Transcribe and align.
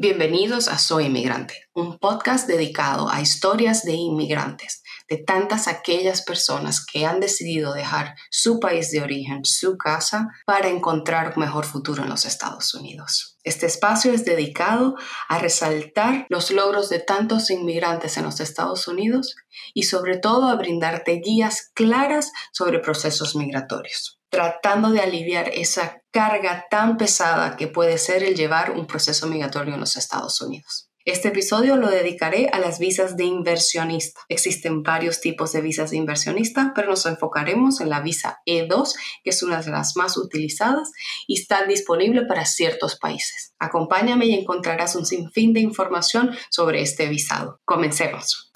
Bienvenidos 0.00 0.68
a 0.68 0.78
Soy 0.78 1.06
Inmigrante, 1.06 1.54
un 1.74 1.98
podcast 1.98 2.46
dedicado 2.46 3.10
a 3.10 3.20
historias 3.20 3.82
de 3.82 3.94
inmigrantes, 3.94 4.84
de 5.08 5.16
tantas 5.16 5.66
aquellas 5.66 6.22
personas 6.22 6.86
que 6.86 7.04
han 7.04 7.18
decidido 7.18 7.74
dejar 7.74 8.14
su 8.30 8.60
país 8.60 8.92
de 8.92 9.02
origen, 9.02 9.44
su 9.44 9.76
casa, 9.76 10.28
para 10.46 10.68
encontrar 10.68 11.32
un 11.34 11.42
mejor 11.42 11.64
futuro 11.64 12.04
en 12.04 12.10
los 12.10 12.26
Estados 12.26 12.74
Unidos. 12.74 13.38
Este 13.42 13.66
espacio 13.66 14.12
es 14.12 14.24
dedicado 14.24 14.94
a 15.28 15.40
resaltar 15.40 16.26
los 16.28 16.52
logros 16.52 16.90
de 16.90 17.00
tantos 17.00 17.50
inmigrantes 17.50 18.16
en 18.18 18.22
los 18.22 18.38
Estados 18.38 18.86
Unidos 18.86 19.34
y 19.74 19.82
sobre 19.82 20.16
todo 20.16 20.48
a 20.48 20.54
brindarte 20.54 21.20
guías 21.24 21.72
claras 21.74 22.30
sobre 22.52 22.78
procesos 22.78 23.34
migratorios 23.34 24.18
tratando 24.30 24.90
de 24.90 25.00
aliviar 25.00 25.48
esa 25.48 25.97
carga 26.12 26.66
tan 26.70 26.96
pesada 26.96 27.56
que 27.56 27.68
puede 27.68 27.98
ser 27.98 28.22
el 28.22 28.34
llevar 28.34 28.72
un 28.72 28.86
proceso 28.86 29.26
migratorio 29.26 29.74
en 29.74 29.80
los 29.80 29.96
Estados 29.96 30.40
Unidos. 30.40 30.88
Este 31.04 31.28
episodio 31.28 31.76
lo 31.76 31.88
dedicaré 31.88 32.50
a 32.52 32.58
las 32.58 32.78
visas 32.78 33.16
de 33.16 33.24
inversionista. 33.24 34.20
Existen 34.28 34.82
varios 34.82 35.22
tipos 35.22 35.52
de 35.52 35.62
visas 35.62 35.90
de 35.90 35.96
inversionista, 35.96 36.72
pero 36.74 36.90
nos 36.90 37.06
enfocaremos 37.06 37.80
en 37.80 37.88
la 37.88 38.02
visa 38.02 38.40
E2, 38.46 38.92
que 39.24 39.30
es 39.30 39.42
una 39.42 39.62
de 39.62 39.70
las 39.70 39.96
más 39.96 40.18
utilizadas 40.18 40.90
y 41.26 41.40
está 41.40 41.64
disponible 41.64 42.26
para 42.26 42.44
ciertos 42.44 42.98
países. 42.98 43.54
Acompáñame 43.58 44.26
y 44.26 44.34
encontrarás 44.34 44.96
un 44.96 45.06
sinfín 45.06 45.54
de 45.54 45.60
información 45.60 46.36
sobre 46.50 46.82
este 46.82 47.08
visado. 47.08 47.58
Comencemos. 47.64 48.50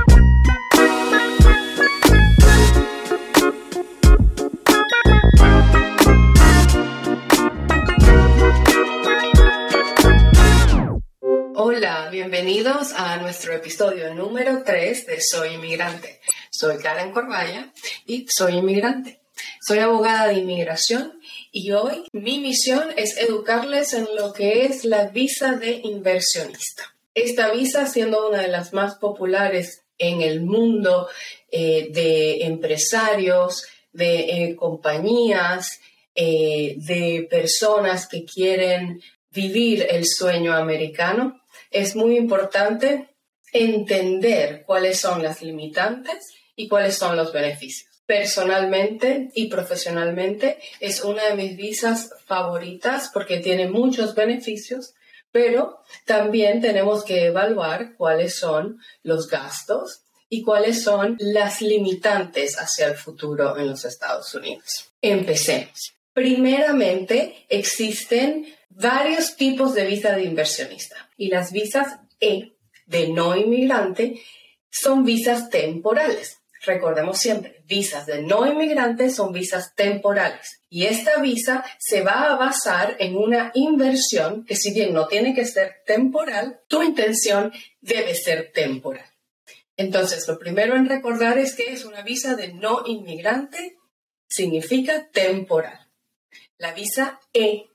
Bienvenidos 12.23 12.93
a 12.93 13.17
nuestro 13.17 13.53
episodio 13.53 14.15
número 14.15 14.63
3 14.65 15.07
de 15.07 15.21
Soy 15.21 15.55
Inmigrante. 15.55 16.21
Soy 16.53 16.79
Karen 16.79 17.11
Corbaya 17.11 17.73
y 18.07 18.27
soy 18.29 18.59
inmigrante. 18.59 19.23
Soy 19.61 19.81
abogada 19.81 20.29
de 20.29 20.35
inmigración 20.35 21.19
y 21.51 21.73
hoy 21.73 22.05
mi 22.13 22.39
misión 22.39 22.91
es 22.97 23.19
educarles 23.19 23.93
en 23.93 24.07
lo 24.15 24.33
que 24.33 24.67
es 24.67 24.85
la 24.85 25.09
visa 25.09 25.57
de 25.57 25.81
inversionista. 25.83 26.95
Esta 27.13 27.51
visa 27.51 27.87
siendo 27.87 28.29
una 28.29 28.43
de 28.43 28.49
las 28.49 28.73
más 28.73 28.95
populares 28.95 29.83
en 29.99 30.23
el 30.23 30.43
mundo 30.43 31.09
eh, 31.51 31.89
de 31.91 32.45
empresarios, 32.45 33.65
de 33.93 34.45
eh, 34.45 34.55
compañías, 34.55 35.81
eh, 36.15 36.77
de 36.77 37.27
personas 37.29 38.07
que 38.07 38.25
quieren 38.25 39.03
vivir 39.33 39.85
el 39.91 40.07
sueño 40.07 40.55
americano 40.55 41.42
es 41.71 41.97
muy 41.97 42.17
importante 42.17 43.09
entender 43.53 44.65
cuáles 44.67 45.01
son 45.01 45.23
las 45.23 45.43
limitantes 45.43 46.33
y 46.57 46.69
cuáles 46.69 46.97
son 46.97 47.17
los 47.17 47.33
beneficios. 47.33 47.91
Personalmente 48.07 49.31
y 49.35 49.47
profesionalmente 49.47 50.59
es 50.81 51.05
una 51.05 51.25
de 51.29 51.35
mis 51.35 51.57
visas 51.57 52.11
favoritas 52.27 53.11
porque 53.13 53.39
tiene 53.39 53.69
muchos 53.69 54.15
beneficios, 54.15 54.95
pero 55.31 55.79
también 56.05 56.61
tenemos 56.61 57.05
que 57.05 57.27
evaluar 57.27 57.95
cuáles 57.97 58.37
son 58.37 58.79
los 59.03 59.29
gastos 59.29 60.03
y 60.29 60.43
cuáles 60.43 60.83
son 60.83 61.17
las 61.21 61.61
limitantes 61.61 62.57
hacia 62.59 62.87
el 62.87 62.97
futuro 62.97 63.57
en 63.59 63.69
los 63.69 63.85
Estados 63.85 64.35
Unidos. 64.35 64.91
Empecemos. 65.01 65.95
Primeramente, 66.15 67.47
existen 67.49 68.47
varios 68.75 69.37
tipos 69.37 69.75
de 69.75 69.87
visa 69.87 70.13
de 70.13 70.25
inversionista 70.25 71.11
y 71.17 71.29
las 71.29 71.53
visas 71.53 71.99
E 72.21 72.57
de 72.87 73.09
no 73.09 73.37
inmigrante 73.37 74.23
son 74.71 75.05
visas 75.05 75.51
temporales. 75.51 76.39
Recordemos 76.65 77.19
siempre, 77.19 77.65
visas 77.67 78.07
de 78.07 78.23
no 78.23 78.47
inmigrantes 78.47 79.17
son 79.17 79.33
visas 79.33 79.75
temporales 79.75 80.61
y 80.69 80.85
esta 80.87 81.21
visa 81.21 81.65
se 81.79 82.03
va 82.03 82.31
a 82.31 82.37
basar 82.37 82.97
en 83.01 83.17
una 83.17 83.51
inversión 83.55 84.45
que 84.45 84.55
si 84.55 84.73
bien 84.73 84.95
no 84.95 85.09
tiene 85.09 85.35
que 85.35 85.45
ser 85.45 85.83
temporal, 85.85 86.61
tu 86.69 86.83
intención 86.83 87.53
debe 87.81 88.15
ser 88.15 88.53
temporal. 88.53 89.07
Entonces, 89.77 90.29
lo 90.29 90.39
primero 90.39 90.77
en 90.77 90.89
recordar 90.89 91.39
es 91.39 91.55
que 91.55 91.73
es 91.73 91.85
una 91.85 92.03
visa 92.03 92.37
de 92.37 92.55
no 92.55 92.83
inmigrante, 92.87 93.79
significa 94.29 95.09
temporal. 95.11 95.91
La 96.59 96.73
visa 96.73 97.21
E 97.33 97.72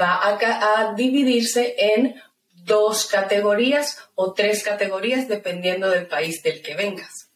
va 0.00 0.20
a, 0.22 0.94
dividirse 0.94 1.74
en 1.78 2.20
dos 2.52 3.06
categorías 3.06 3.98
o 4.14 4.32
tres 4.32 4.62
categorías 4.62 5.28
dependiendo 5.28 5.90
del 5.90 6.06
país 6.06 6.42
del 6.42 6.62
que 6.62 6.74
vengas. 6.74 7.30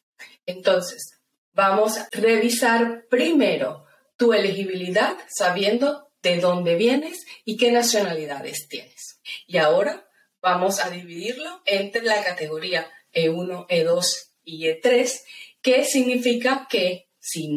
Entonces, 0.47 1.19
vamos 1.53 1.99
a 1.99 2.09
revisar 2.13 3.05
primero 3.11 3.85
tu 4.17 4.33
elegibilidad 4.33 5.17
sabiendo 5.29 6.09
de 6.23 6.41
dónde 6.41 6.75
vienes 6.75 7.25
y 7.45 7.57
qué 7.57 7.71
nacionalidades 7.71 8.67
tienes. 8.69 9.21
Y 9.47 9.59
ahora 9.59 10.09
vamos 10.41 10.81
a 10.81 10.91
dividirlo 10.91 11.63
entre 11.65 12.03
la 12.03 12.23
categoría 12.25 12.91
E1, 13.13 13.67
E2 13.69 14.07
y 14.45 14.67
E3, 14.67 15.21
que 15.61 15.85
significa 15.85 16.67
que 16.69 17.09
si 17.21 17.49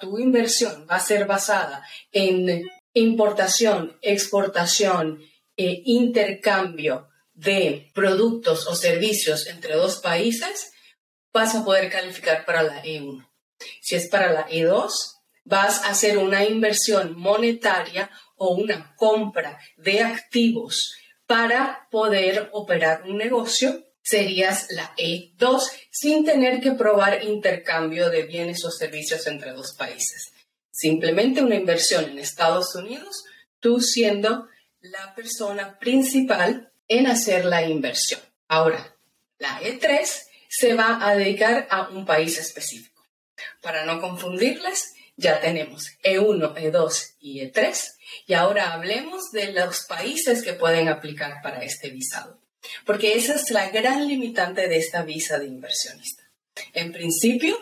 tu 0.00 0.18
inversión 0.18 0.86
va 0.88 0.96
a 0.96 1.00
ser 1.00 1.26
basada 1.26 1.82
en 2.12 2.68
importación, 2.94 3.98
exportación, 4.02 5.20
e 5.58 5.82
intercambio 5.84 7.08
de 7.34 7.90
productos 7.92 8.66
o 8.68 8.76
servicios 8.76 9.48
entre 9.48 9.74
dos 9.74 9.98
países, 9.98 10.70
vas 11.32 11.54
a 11.54 11.64
poder 11.64 11.90
calificar 11.90 12.44
para 12.46 12.62
la 12.62 12.82
E1. 12.82 13.28
Si 13.82 13.96
es 13.96 14.08
para 14.08 14.32
la 14.32 14.48
E2, 14.48 14.88
vas 15.44 15.82
a 15.82 15.90
hacer 15.90 16.16
una 16.16 16.44
inversión 16.44 17.18
monetaria 17.18 18.08
o 18.36 18.54
una 18.54 18.94
compra 18.94 19.58
de 19.76 20.00
activos 20.00 20.94
para 21.26 21.88
poder 21.90 22.48
operar 22.52 23.02
un 23.02 23.18
negocio, 23.18 23.84
serías 24.00 24.68
la 24.70 24.94
E2 24.96 25.60
sin 25.90 26.24
tener 26.24 26.60
que 26.60 26.72
probar 26.72 27.24
intercambio 27.24 28.10
de 28.10 28.22
bienes 28.22 28.64
o 28.64 28.70
servicios 28.70 29.26
entre 29.26 29.52
dos 29.52 29.74
países 29.76 30.32
simplemente 30.78 31.42
una 31.42 31.56
inversión 31.56 32.04
en 32.04 32.18
Estados 32.18 32.74
Unidos, 32.74 33.24
tú 33.58 33.80
siendo 33.80 34.46
la 34.80 35.14
persona 35.14 35.78
principal 35.78 36.72
en 36.86 37.06
hacer 37.06 37.44
la 37.44 37.66
inversión. 37.66 38.20
Ahora, 38.46 38.94
la 39.38 39.60
E3 39.60 40.06
se 40.48 40.74
va 40.74 41.06
a 41.06 41.16
dedicar 41.16 41.66
a 41.70 41.88
un 41.88 42.06
país 42.06 42.38
específico. 42.38 43.04
Para 43.60 43.84
no 43.84 44.00
confundirles, 44.00 44.94
ya 45.16 45.40
tenemos 45.40 45.90
E1, 46.04 46.54
E2 46.54 47.16
y 47.20 47.40
E3 47.40 47.76
y 48.26 48.34
ahora 48.34 48.72
hablemos 48.72 49.32
de 49.32 49.52
los 49.52 49.84
países 49.84 50.42
que 50.42 50.52
pueden 50.52 50.88
aplicar 50.88 51.42
para 51.42 51.62
este 51.62 51.90
visado, 51.90 52.40
porque 52.86 53.14
esa 53.14 53.34
es 53.34 53.50
la 53.50 53.68
gran 53.70 54.06
limitante 54.06 54.68
de 54.68 54.78
esta 54.78 55.02
visa 55.02 55.38
de 55.38 55.46
inversionista. 55.46 56.22
En 56.72 56.92
principio, 56.92 57.58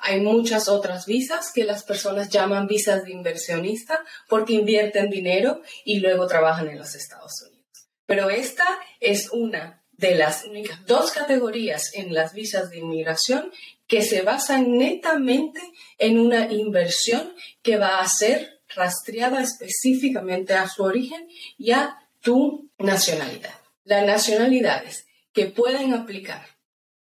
hay 0.00 0.20
muchas 0.20 0.68
otras 0.68 1.06
visas 1.06 1.52
que 1.52 1.64
las 1.64 1.84
personas 1.84 2.30
llaman 2.30 2.66
visas 2.66 3.04
de 3.04 3.12
inversionista 3.12 4.04
porque 4.28 4.54
invierten 4.54 5.10
dinero 5.10 5.62
y 5.84 6.00
luego 6.00 6.26
trabajan 6.26 6.68
en 6.68 6.78
los 6.78 6.94
Estados 6.94 7.42
Unidos. 7.42 7.88
Pero 8.06 8.30
esta 8.30 8.66
es 8.98 9.30
una 9.30 9.82
de 9.92 10.14
las 10.14 10.44
dos 10.86 11.12
categorías 11.12 11.94
en 11.94 12.14
las 12.14 12.32
visas 12.32 12.70
de 12.70 12.78
inmigración 12.78 13.52
que 13.86 14.02
se 14.02 14.22
basan 14.22 14.78
netamente 14.78 15.60
en 15.98 16.18
una 16.18 16.50
inversión 16.50 17.34
que 17.62 17.76
va 17.76 18.00
a 18.00 18.08
ser 18.08 18.60
rastreada 18.74 19.42
específicamente 19.42 20.54
a 20.54 20.68
su 20.68 20.82
origen 20.82 21.28
y 21.58 21.72
a 21.72 21.98
tu 22.20 22.70
nacionalidad. 22.78 23.54
Las 23.84 24.06
nacionalidades 24.06 25.06
que 25.32 25.46
pueden 25.46 25.92
aplicar 25.92 26.46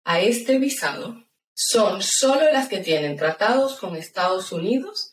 a 0.04 0.20
este 0.20 0.58
visado 0.58 1.25
son 1.56 2.00
solo 2.02 2.52
las 2.52 2.68
que 2.68 2.78
tienen 2.78 3.16
tratados 3.16 3.80
con 3.80 3.96
Estados 3.96 4.52
Unidos 4.52 5.10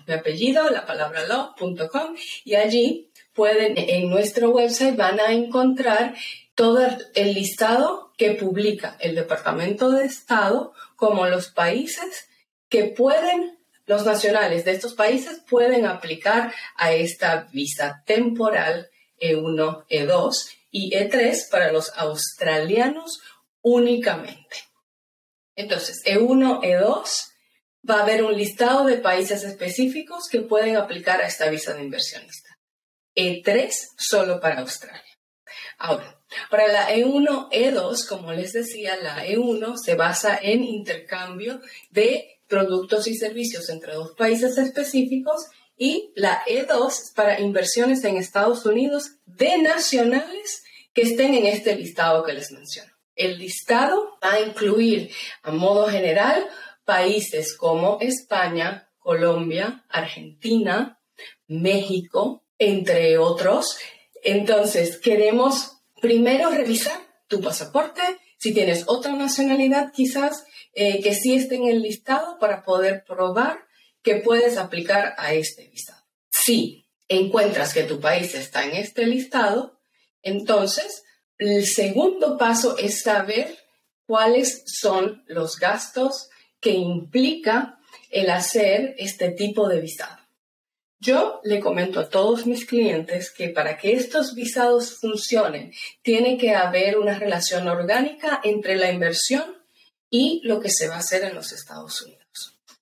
Mi 0.07 0.13
apellido, 0.13 0.71
la 0.71 0.87
palabra 0.87 1.27
law.com, 1.27 2.15
y 2.43 2.55
allí 2.55 3.11
pueden, 3.33 3.75
en 3.77 4.09
nuestro 4.09 4.49
website 4.49 4.97
van 4.97 5.19
a 5.19 5.33
encontrar 5.33 6.15
todo 6.59 6.85
el 7.15 7.33
listado 7.35 8.11
que 8.17 8.31
publica 8.31 8.97
el 8.99 9.15
Departamento 9.15 9.91
de 9.91 10.03
Estado 10.03 10.73
como 10.97 11.25
los 11.25 11.47
países 11.47 12.27
que 12.67 12.83
pueden, 12.83 13.57
los 13.85 14.03
nacionales 14.03 14.65
de 14.65 14.71
estos 14.71 14.93
países 14.93 15.41
pueden 15.49 15.85
aplicar 15.85 16.53
a 16.75 16.91
esta 16.91 17.47
visa 17.53 18.03
temporal 18.05 18.89
E1, 19.21 19.85
E2 19.87 20.33
y 20.69 20.91
E3 20.91 21.49
para 21.49 21.71
los 21.71 21.93
australianos 21.95 23.21
únicamente. 23.61 24.65
Entonces, 25.55 26.03
E1, 26.03 26.59
E2 26.61 27.31
va 27.89 27.99
a 27.99 28.03
haber 28.03 28.21
un 28.21 28.35
listado 28.35 28.83
de 28.83 28.97
países 28.97 29.45
específicos 29.45 30.27
que 30.29 30.41
pueden 30.41 30.75
aplicar 30.75 31.21
a 31.21 31.27
esta 31.27 31.49
visa 31.49 31.73
de 31.73 31.83
inversionista. 31.83 32.49
E3 33.15 33.71
solo 33.97 34.41
para 34.41 34.59
Australia. 34.59 35.01
Ahora, 35.77 36.18
para 36.49 36.67
la 36.67 36.91
E1, 36.91 37.49
E2, 37.51 38.07
como 38.07 38.31
les 38.31 38.53
decía, 38.53 38.97
la 38.97 39.25
E1 39.25 39.77
se 39.77 39.95
basa 39.95 40.39
en 40.41 40.63
intercambio 40.63 41.61
de 41.89 42.41
productos 42.47 43.07
y 43.07 43.15
servicios 43.15 43.69
entre 43.69 43.93
dos 43.93 44.13
países 44.15 44.57
específicos 44.57 45.47
y 45.77 46.11
la 46.15 46.43
E2 46.45 47.13
para 47.15 47.39
inversiones 47.39 48.03
en 48.03 48.17
Estados 48.17 48.65
Unidos 48.65 49.11
de 49.25 49.57
nacionales 49.59 50.63
que 50.93 51.03
estén 51.03 51.33
en 51.33 51.45
este 51.45 51.75
listado 51.75 52.23
que 52.23 52.33
les 52.33 52.51
menciono. 52.51 52.91
El 53.15 53.37
listado 53.37 54.17
va 54.23 54.33
a 54.33 54.41
incluir, 54.41 55.11
a 55.43 55.51
modo 55.51 55.87
general, 55.87 56.47
países 56.85 57.55
como 57.55 57.97
España, 58.01 58.89
Colombia, 58.97 59.85
Argentina, 59.89 60.99
México, 61.47 62.43
entre 62.57 63.17
otros. 63.17 63.77
Entonces, 64.23 64.97
queremos 64.97 65.78
primero 66.01 66.49
revisar 66.49 66.99
tu 67.27 67.41
pasaporte, 67.41 68.01
si 68.37 68.53
tienes 68.53 68.85
otra 68.87 69.13
nacionalidad 69.13 69.91
quizás 69.91 70.45
eh, 70.73 71.01
que 71.01 71.13
sí 71.13 71.35
esté 71.35 71.55
en 71.55 71.67
el 71.67 71.81
listado 71.81 72.39
para 72.39 72.63
poder 72.63 73.03
probar 73.05 73.59
que 74.01 74.15
puedes 74.15 74.57
aplicar 74.57 75.13
a 75.17 75.33
este 75.33 75.67
visado. 75.67 76.03
Si 76.29 76.87
encuentras 77.07 77.73
que 77.73 77.83
tu 77.83 77.99
país 77.99 78.33
está 78.35 78.63
en 78.63 78.75
este 78.75 79.05
listado, 79.05 79.79
entonces 80.21 81.03
el 81.37 81.65
segundo 81.65 82.37
paso 82.37 82.77
es 82.77 83.01
saber 83.01 83.57
cuáles 84.05 84.63
son 84.65 85.23
los 85.27 85.57
gastos 85.57 86.29
que 86.59 86.71
implica 86.71 87.79
el 88.09 88.29
hacer 88.29 88.95
este 88.97 89.31
tipo 89.31 89.67
de 89.67 89.81
visado. 89.81 90.18
Yo 91.01 91.39
le 91.45 91.61
comento 91.61 92.01
a 92.01 92.09
todos 92.09 92.45
mis 92.45 92.65
clientes 92.65 93.31
que 93.31 93.49
para 93.49 93.77
que 93.77 93.93
estos 93.93 94.35
visados 94.35 94.99
funcionen, 94.99 95.71
tiene 96.01 96.37
que 96.37 96.53
haber 96.53 96.97
una 96.97 97.17
relación 97.17 97.69
orgánica 97.69 98.41
entre 98.43 98.75
la 98.75 98.91
inversión 98.91 99.63
y 100.09 100.41
lo 100.43 100.59
que 100.59 100.69
se 100.69 100.89
va 100.89 100.95
a 100.95 100.99
hacer 100.99 101.23
en 101.23 101.35
los 101.35 101.53
Estados 101.53 102.01
Unidos. 102.01 102.19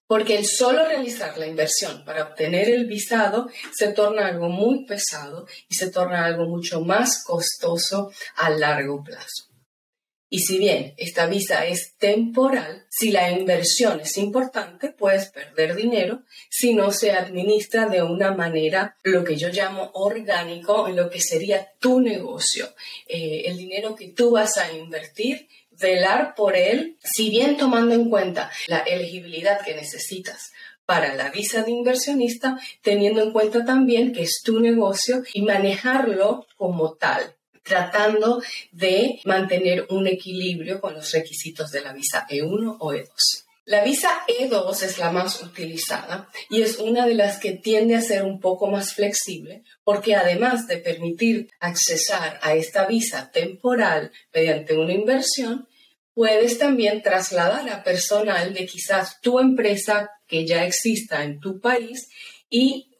Porque 0.07 0.35
el 0.35 0.45
solo 0.45 0.85
realizar 0.85 1.37
la 1.37 1.45
inversión 1.45 2.03
para 2.05 2.23
obtener 2.23 2.69
el 2.69 2.87
visado 2.87 3.49
se 3.71 3.89
torna 3.89 4.25
algo 4.25 4.49
muy 4.49 4.85
pesado 4.85 5.45
y 5.69 5.75
se 5.75 5.91
torna 5.91 6.25
algo 6.25 6.45
mucho 6.45 6.81
más 6.81 7.23
costoso 7.23 8.11
a 8.37 8.49
largo 8.49 9.03
plazo. 9.03 9.46
Y 10.29 10.39
si 10.39 10.57
bien 10.57 10.93
esta 10.97 11.25
visa 11.27 11.65
es 11.65 11.93
temporal, 11.97 12.85
si 12.89 13.11
la 13.11 13.31
inversión 13.31 14.01
es 14.01 14.17
importante, 14.17 14.89
puedes 14.89 15.27
perder 15.29 15.75
dinero 15.75 16.23
si 16.49 16.73
no 16.73 16.91
se 16.91 17.11
administra 17.11 17.87
de 17.87 18.03
una 18.03 18.33
manera, 18.33 18.97
lo 19.03 19.23
que 19.23 19.37
yo 19.37 19.47
llamo 19.49 19.89
orgánico, 19.93 20.89
en 20.89 20.97
lo 20.97 21.09
que 21.09 21.21
sería 21.21 21.71
tu 21.79 22.01
negocio. 22.01 22.67
Eh, 23.07 23.43
el 23.45 23.57
dinero 23.57 23.95
que 23.95 24.09
tú 24.09 24.31
vas 24.31 24.57
a 24.57 24.73
invertir, 24.73 25.47
velar 25.71 26.35
por 26.35 26.57
él, 26.57 26.97
si 27.01 27.29
bien 27.29 27.55
tomando 27.55 27.95
en 27.95 28.09
cuenta 28.09 28.51
la 28.67 28.79
elegibilidad 28.79 29.63
que 29.63 29.75
necesitas 29.75 30.51
para 30.85 31.13
la 31.15 31.29
visa 31.29 31.63
de 31.63 31.71
inversionista, 31.71 32.59
teniendo 32.81 33.21
en 33.21 33.31
cuenta 33.31 33.63
también 33.63 34.11
que 34.11 34.23
es 34.23 34.41
tu 34.43 34.59
negocio 34.59 35.23
y 35.33 35.41
manejarlo 35.41 36.47
como 36.57 36.95
tal 36.95 37.36
tratando 37.67 38.41
de 38.71 39.19
mantener 39.25 39.85
un 39.89 40.07
equilibrio 40.07 40.79
con 40.79 40.93
los 40.93 41.11
requisitos 41.11 41.71
de 41.71 41.81
la 41.81 41.93
visa 41.93 42.25
E1 42.29 42.77
o 42.79 42.93
E2. 42.93 43.07
La 43.65 43.83
visa 43.83 44.09
E2 44.29 44.81
es 44.83 44.97
la 44.97 45.11
más 45.11 45.43
utilizada 45.43 46.29
y 46.49 46.61
es 46.61 46.77
una 46.77 47.05
de 47.05 47.15
las 47.15 47.37
que 47.37 47.51
tiende 47.51 47.95
a 47.95 48.01
ser 48.01 48.23
un 48.23 48.39
poco 48.39 48.67
más 48.67 48.93
flexible 48.93 49.63
porque 49.83 50.15
además 50.15 50.67
de 50.67 50.77
permitir 50.77 51.49
accesar 51.59 52.39
a 52.41 52.53
esta 52.53 52.85
visa 52.85 53.29
temporal 53.29 54.13
mediante 54.33 54.77
una 54.77 54.93
inversión, 54.93 55.67
puedes 56.13 56.57
también 56.57 57.01
trasladar 57.01 57.69
a 57.69 57.83
personal 57.83 58.53
de 58.53 58.65
quizás 58.65 59.19
tu 59.19 59.37
empresa 59.37 60.11
que 60.27 60.47
ya 60.47 60.63
exista 60.63 61.25
en 61.25 61.41
tu 61.41 61.59
país 61.59 62.07
y 62.49 62.96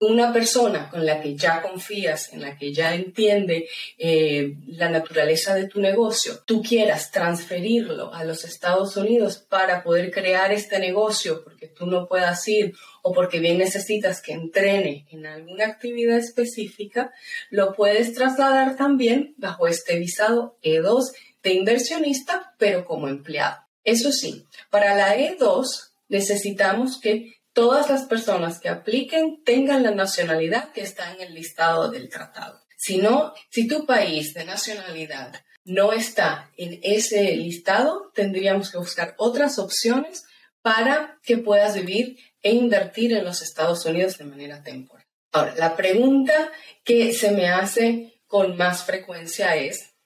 una 0.00 0.32
persona 0.32 0.88
con 0.90 1.04
la 1.04 1.20
que 1.20 1.34
ya 1.34 1.60
confías, 1.60 2.32
en 2.32 2.42
la 2.42 2.56
que 2.56 2.72
ya 2.72 2.94
entiende 2.94 3.68
eh, 3.98 4.54
la 4.66 4.88
naturaleza 4.88 5.54
de 5.54 5.66
tu 5.66 5.80
negocio, 5.80 6.40
tú 6.44 6.62
quieras 6.62 7.10
transferirlo 7.10 8.14
a 8.14 8.22
los 8.24 8.44
Estados 8.44 8.96
Unidos 8.96 9.38
para 9.38 9.82
poder 9.82 10.12
crear 10.12 10.52
este 10.52 10.78
negocio 10.78 11.42
porque 11.42 11.66
tú 11.66 11.86
no 11.86 12.06
puedas 12.06 12.46
ir 12.46 12.74
o 13.02 13.12
porque 13.12 13.40
bien 13.40 13.58
necesitas 13.58 14.22
que 14.22 14.32
entrene 14.32 15.06
en 15.10 15.26
alguna 15.26 15.66
actividad 15.66 16.18
específica, 16.18 17.12
lo 17.50 17.74
puedes 17.74 18.14
trasladar 18.14 18.76
también 18.76 19.34
bajo 19.36 19.66
este 19.66 19.98
visado 19.98 20.58
E2 20.62 21.12
de 21.42 21.54
inversionista, 21.54 22.54
pero 22.58 22.84
como 22.84 23.08
empleado. 23.08 23.56
Eso 23.82 24.12
sí, 24.12 24.44
para 24.70 24.94
la 24.94 25.16
E2 25.16 25.66
necesitamos 26.08 27.00
que 27.00 27.37
todas 27.58 27.90
las 27.90 28.04
personas 28.04 28.60
que 28.60 28.68
apliquen 28.68 29.42
tengan 29.42 29.82
la 29.82 29.90
nacionalidad 29.90 30.70
que 30.70 30.80
está 30.80 31.12
en 31.12 31.22
el 31.22 31.34
listado 31.34 31.90
del 31.90 32.08
tratado. 32.08 32.60
Si 32.76 32.98
no, 32.98 33.34
si 33.50 33.66
tu 33.66 33.84
país 33.84 34.32
de 34.32 34.44
nacionalidad 34.44 35.34
no 35.64 35.92
está 35.92 36.52
en 36.56 36.78
ese 36.84 37.34
listado, 37.34 38.12
tendríamos 38.14 38.70
que 38.70 38.78
buscar 38.78 39.16
otras 39.18 39.58
opciones 39.58 40.24
para 40.62 41.18
que 41.24 41.38
puedas 41.38 41.74
vivir 41.74 42.20
e 42.42 42.52
invertir 42.52 43.12
en 43.12 43.24
los 43.24 43.42
Estados 43.42 43.84
Unidos 43.86 44.18
de 44.18 44.26
manera 44.26 44.62
temporal. 44.62 45.04
Ahora, 45.32 45.56
la 45.56 45.74
pregunta 45.74 46.52
que 46.84 47.12
se 47.12 47.32
me 47.32 47.48
hace 47.48 48.20
con 48.28 48.56
más 48.56 48.84
frecuencia 48.84 49.56
es, 49.56 49.96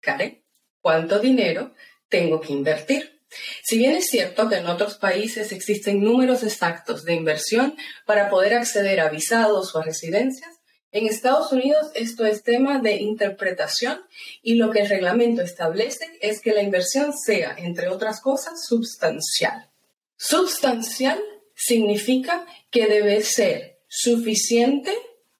Karen, 0.00 0.42
¿cuánto 0.80 1.18
dinero 1.18 1.74
tengo 2.08 2.40
que 2.40 2.54
invertir? 2.54 3.13
Si 3.62 3.78
bien 3.78 3.92
es 3.92 4.06
cierto 4.06 4.48
que 4.48 4.56
en 4.56 4.66
otros 4.66 4.96
países 4.96 5.52
existen 5.52 6.02
números 6.02 6.42
exactos 6.42 7.04
de 7.04 7.14
inversión 7.14 7.76
para 8.06 8.28
poder 8.28 8.54
acceder 8.54 9.00
a 9.00 9.08
visados 9.08 9.74
o 9.74 9.78
a 9.78 9.84
residencias, 9.84 10.50
en 10.92 11.08
Estados 11.08 11.50
Unidos 11.50 11.90
esto 11.94 12.24
es 12.24 12.44
tema 12.44 12.78
de 12.78 12.98
interpretación 12.98 14.00
y 14.42 14.54
lo 14.54 14.70
que 14.70 14.82
el 14.82 14.88
reglamento 14.88 15.42
establece 15.42 16.06
es 16.20 16.40
que 16.40 16.52
la 16.52 16.62
inversión 16.62 17.12
sea, 17.12 17.56
entre 17.58 17.88
otras 17.88 18.20
cosas, 18.20 18.64
sustancial. 18.64 19.70
Substancial 20.16 21.20
significa 21.56 22.46
que 22.70 22.86
debe 22.86 23.22
ser 23.22 23.80
suficiente 23.88 24.94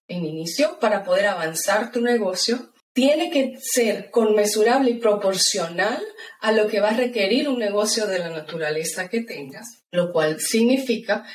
en 0.08 0.24
inicio 0.24 0.80
para 0.80 1.04
poder 1.04 1.26
avanzar 1.26 1.92
tu 1.92 2.00
negocio 2.00 2.73
tiene 2.94 3.28
que 3.28 3.58
ser 3.60 4.10
conmensurable 4.10 4.92
y 4.92 4.94
proporcional 4.94 6.02
a 6.40 6.52
lo 6.52 6.68
que 6.68 6.80
va 6.80 6.90
a 6.90 6.96
requerir 6.96 7.48
un 7.48 7.58
negocio 7.58 8.06
de 8.06 8.20
la 8.20 8.30
naturaleza 8.30 9.08
que 9.08 9.22
tengas, 9.22 9.82
lo 9.90 10.12
cual 10.12 10.40
significa, 10.40 11.26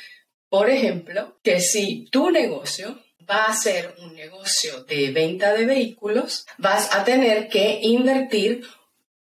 por 0.48 0.70
ejemplo, 0.70 1.38
que 1.44 1.60
si 1.60 2.06
tu 2.10 2.30
negocio 2.30 2.98
va 3.30 3.44
a 3.44 3.54
ser 3.54 3.94
un 3.98 4.14
negocio 4.14 4.84
de 4.84 5.12
venta 5.12 5.52
de 5.52 5.66
vehículos, 5.66 6.46
vas 6.56 6.94
a 6.96 7.04
tener 7.04 7.48
que 7.48 7.78
invertir 7.82 8.64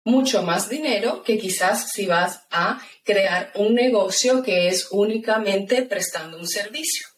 mucho 0.04 0.42
más 0.42 0.68
dinero 0.68 1.22
que 1.24 1.36
quizás 1.36 1.90
si 1.90 2.06
vas 2.06 2.46
a 2.50 2.80
crear 3.04 3.52
un 3.56 3.74
negocio 3.74 4.42
que 4.42 4.68
es 4.68 4.88
únicamente 4.92 5.82
prestando 5.82 6.38
un 6.38 6.46
servicio. 6.46 7.09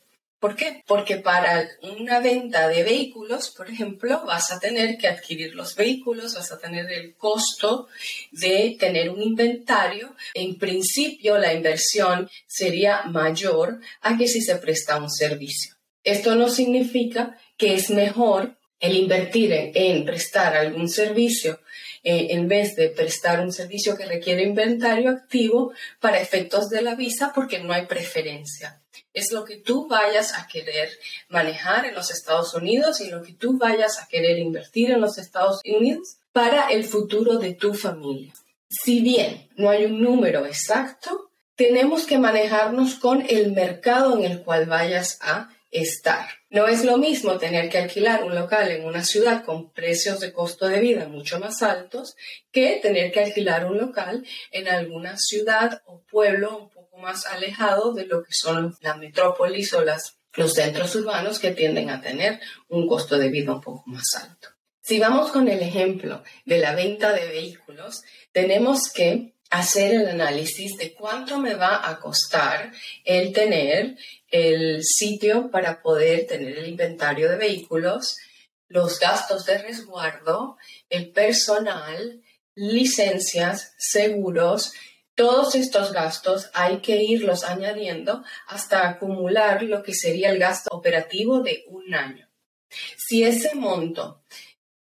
¿Por 0.43 0.57
qué? 0.57 0.83
Porque 0.89 1.19
para 1.19 1.69
una 1.83 2.19
venta 2.19 2.67
de 2.67 2.83
vehículos, 2.83 3.55
por 3.57 3.71
ejemplo, 3.71 4.25
vas 4.27 4.51
a 4.51 4.59
tener 4.59 4.99
que 4.99 5.07
adquirir 5.07 5.55
los 5.55 5.77
vehículos, 5.77 6.35
vas 6.35 6.51
a 6.51 6.59
tener 6.59 6.91
el 6.91 7.15
costo 7.15 7.87
de 8.33 8.77
tener 8.77 9.09
un 9.09 9.23
inventario. 9.23 10.17
En 10.35 10.59
principio, 10.59 11.39
la 11.39 11.55
inversión 11.55 12.29
sería 12.45 13.03
mayor 13.05 13.79
a 14.01 14.19
que 14.19 14.27
si 14.27 14.41
se 14.41 14.57
presta 14.57 14.97
un 14.97 15.13
servicio. 15.13 15.77
Esto 16.03 16.35
no 16.35 16.49
significa 16.49 17.39
que 17.57 17.75
es 17.75 17.91
mejor 17.91 18.59
el 18.81 18.97
invertir 18.97 19.53
en, 19.53 20.05
prestar 20.05 20.57
algún 20.57 20.89
servicio 20.89 21.61
eh, 22.05 22.29
en 22.31 22.49
vez 22.49 22.75
de 22.77 22.89
prestar 22.89 23.41
un 23.41 23.53
servicio 23.53 23.97
que 23.97 24.07
requiere 24.07 24.43
inventario 24.43 25.11
activo 25.11 25.73
para 26.01 26.21
efectos 26.21 26.69
de 26.69 26.83
la 26.83 26.95
visa 26.95 27.33
porque 27.35 27.59
no 27.59 27.73
hay 27.73 27.87
preferencia 27.87 28.83
es 29.15 29.33
lo 29.33 29.45
que 29.45 29.57
tú 29.57 29.87
vayas 29.89 30.39
a 30.39 30.47
querer 30.47 30.91
manejar 31.29 31.85
en 31.87 31.95
los 31.95 32.11
Estados 32.11 32.55
Unidos 32.55 33.01
y 33.01 33.11
lo 33.11 33.23
que 33.23 33.33
tú 33.33 33.59
vayas 33.59 34.01
a 34.01 34.09
querer 34.09 34.39
invertir 34.39 34.91
en 34.91 35.01
los 35.01 35.19
Estados 35.19 35.61
Unidos 35.65 36.17
para 36.33 36.69
el 36.69 36.85
futuro 36.85 37.39
de 37.39 37.55
tu 37.55 37.75
familia. 37.75 38.33
Si 38.69 39.01
bien 39.01 39.49
no 39.57 39.69
hay 39.69 39.85
un 39.85 40.01
número 40.01 40.47
exacto, 40.47 41.31
tenemos 41.57 42.07
que 42.07 42.19
manejarnos 42.19 42.95
con 42.95 43.25
el 43.29 43.53
mercado 43.53 44.17
en 44.17 44.25
el 44.25 44.43
cual 44.43 44.67
vayas 44.67 45.19
a 45.21 45.51
estar. 45.71 46.27
No 46.53 46.69
es 46.69 46.85
lo 46.85 46.99
mismo 46.99 47.39
tener 47.39 47.71
que 47.71 47.79
alquilar 47.79 48.25
un 48.25 48.35
local 48.35 48.71
en 48.71 48.85
una 48.85 49.03
ciudad 49.03 49.43
con 49.43 49.71
precios 49.71 50.21
de 50.21 50.35
costo 50.35 50.69
de 50.69 50.81
vida 50.81 51.09
mucho 51.09 51.41
más 51.41 51.63
altos 51.63 52.15
que 52.51 52.79
tener 52.83 53.11
que 53.11 53.21
alquilar 53.21 53.65
un 53.65 53.79
local 53.79 54.27
en 54.51 54.69
alguna 54.69 55.17
ciudad 55.17 55.81
o 55.87 56.03
pueblo 56.03 56.59
un 56.59 56.69
poco 56.69 56.99
más 56.99 57.25
alejado 57.25 57.95
de 57.95 58.05
lo 58.05 58.23
que 58.23 58.35
son 58.35 58.77
las 58.83 58.99
metrópolis 58.99 59.73
o 59.73 59.83
los 59.83 60.53
centros 60.53 60.95
urbanos 60.95 61.39
que 61.39 61.53
tienden 61.53 61.89
a 61.89 62.03
tener 62.03 62.39
un 62.69 62.87
costo 62.87 63.17
de 63.17 63.31
vida 63.31 63.55
un 63.55 63.63
poco 63.63 63.85
más 63.87 64.15
alto. 64.23 64.49
Si 64.83 64.99
vamos 64.99 65.33
con 65.33 65.49
el 65.49 65.61
ejemplo 65.61 66.23
de 66.45 66.59
la 66.59 66.75
venta 66.75 67.15
de 67.15 67.29
vehículos, 67.29 68.03
tenemos 68.31 68.93
que 68.93 69.33
hacer 69.53 69.93
el 69.93 70.09
análisis 70.09 70.79
de 70.79 70.95
cuánto 70.95 71.39
me 71.39 71.55
va 71.55 71.87
a 71.87 72.01
costar 72.01 72.73
el 73.05 73.35
tener 73.35 73.99
el 74.31 74.83
sitio 74.83 75.51
para 75.51 75.83
poder 75.83 76.27
tener 76.27 76.57
el 76.57 76.69
inventario 76.69 77.29
de 77.29 77.37
vehículos, 77.37 78.17
los 78.69 78.99
gastos 78.99 79.45
de 79.45 79.59
resguardo, 79.59 80.57
el 80.89 81.11
personal, 81.11 82.23
licencias, 82.55 83.75
seguros, 83.77 84.73
todos 85.15 85.55
estos 85.55 85.93
gastos 85.93 86.49
hay 86.55 86.79
que 86.79 87.03
irlos 87.03 87.45
añadiendo 87.45 88.25
hasta 88.47 88.89
acumular 88.89 89.63
lo 89.65 89.83
que 89.83 89.93
sería 89.93 90.31
el 90.31 90.39
gasto 90.39 90.71
operativo 90.75 91.43
de 91.43 91.65
un 91.69 91.93
año. 91.93 92.27
Si 92.97 93.23
ese 93.23 93.55
monto 93.55 94.23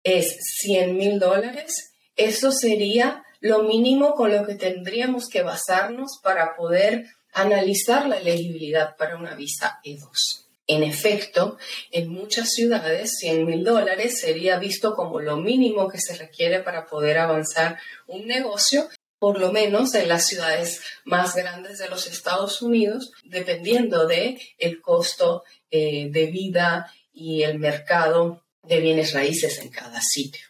es 0.02 0.38
100 0.62 0.96
mil 0.96 1.20
dólares, 1.20 1.94
eso 2.16 2.54
sería 2.54 3.26
lo 3.42 3.64
mínimo 3.64 4.14
con 4.14 4.32
lo 4.32 4.46
que 4.46 4.56
tendríamos 4.56 5.28
que 5.28 5.42
basarnos 5.42 6.20
para 6.24 6.56
poder 6.56 7.08
analizar 7.34 8.08
la 8.08 8.18
elegibilidad 8.18 8.96
para 8.96 9.18
una 9.18 9.36
visa 9.36 9.80
E2. 9.84 10.46
En 10.68 10.84
efecto, 10.84 11.58
en 11.92 12.10
muchas 12.10 12.52
ciudades 12.52 13.18
100 13.18 13.46
mil 13.46 13.64
dólares 13.64 14.22
sería 14.22 14.58
visto 14.58 14.96
como 14.96 15.20
lo 15.20 15.38
mínimo 15.38 15.90
que 15.90 16.00
se 16.00 16.16
requiere 16.16 16.60
para 16.60 16.86
poder 16.86 17.18
avanzar 17.18 17.80
un 18.08 18.28
negocio, 18.28 18.88
por 19.20 19.40
lo 19.40 19.52
menos 19.52 19.94
en 19.96 20.08
las 20.08 20.28
ciudades 20.28 20.82
más 21.04 21.36
grandes 21.36 21.80
de 21.80 21.90
los 21.90 22.08
Estados 22.08 22.62
Unidos, 22.62 23.12
dependiendo 23.24 24.08
de 24.08 24.40
el 24.60 24.82
costo 24.82 25.44
eh, 25.72 26.10
de 26.10 26.28
vida 26.28 26.94
y 27.12 27.44
el 27.44 27.60
mercado 27.60 28.44
de 28.64 28.80
bienes 28.80 29.14
raíces 29.14 29.60
en 29.60 29.70
cada 29.70 30.00
sitio. 30.02 30.48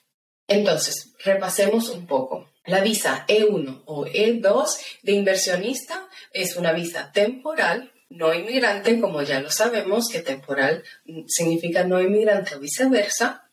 Entonces, 0.47 1.13
repasemos 1.23 1.89
un 1.89 2.05
poco. 2.05 2.50
La 2.65 2.81
visa 2.81 3.25
E1 3.27 3.83
o 3.85 4.05
E2 4.05 4.65
de 5.01 5.13
inversionista 5.13 6.07
es 6.31 6.57
una 6.57 6.73
visa 6.73 7.11
temporal, 7.11 7.91
no 8.09 8.31
inmigrante, 8.33 8.99
como 8.99 9.23
ya 9.23 9.39
lo 9.39 9.49
sabemos, 9.49 10.09
que 10.09 10.19
temporal 10.19 10.83
significa 11.27 11.83
no 11.83 12.01
inmigrante 12.01 12.55
o 12.55 12.59
viceversa. 12.59 13.49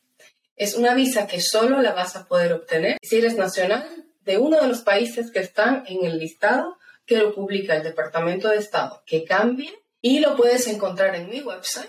Es 0.56 0.74
una 0.74 0.94
visa 0.94 1.26
que 1.26 1.40
solo 1.40 1.80
la 1.80 1.92
vas 1.92 2.16
a 2.16 2.26
poder 2.26 2.52
obtener 2.52 2.98
si 3.02 3.16
eres 3.16 3.36
nacional 3.36 3.88
de 4.24 4.36
uno 4.36 4.60
de 4.60 4.68
los 4.68 4.82
países 4.82 5.30
que 5.30 5.38
están 5.38 5.84
en 5.86 6.04
el 6.04 6.18
listado 6.18 6.76
que 7.06 7.16
lo 7.16 7.34
publica 7.34 7.76
el 7.76 7.82
Departamento 7.82 8.48
de 8.48 8.58
Estado, 8.58 9.02
que 9.06 9.24
cambie 9.24 9.72
y 10.02 10.20
lo 10.20 10.36
puedes 10.36 10.66
encontrar 10.66 11.16
en 11.16 11.30
mi 11.30 11.40
website 11.40 11.88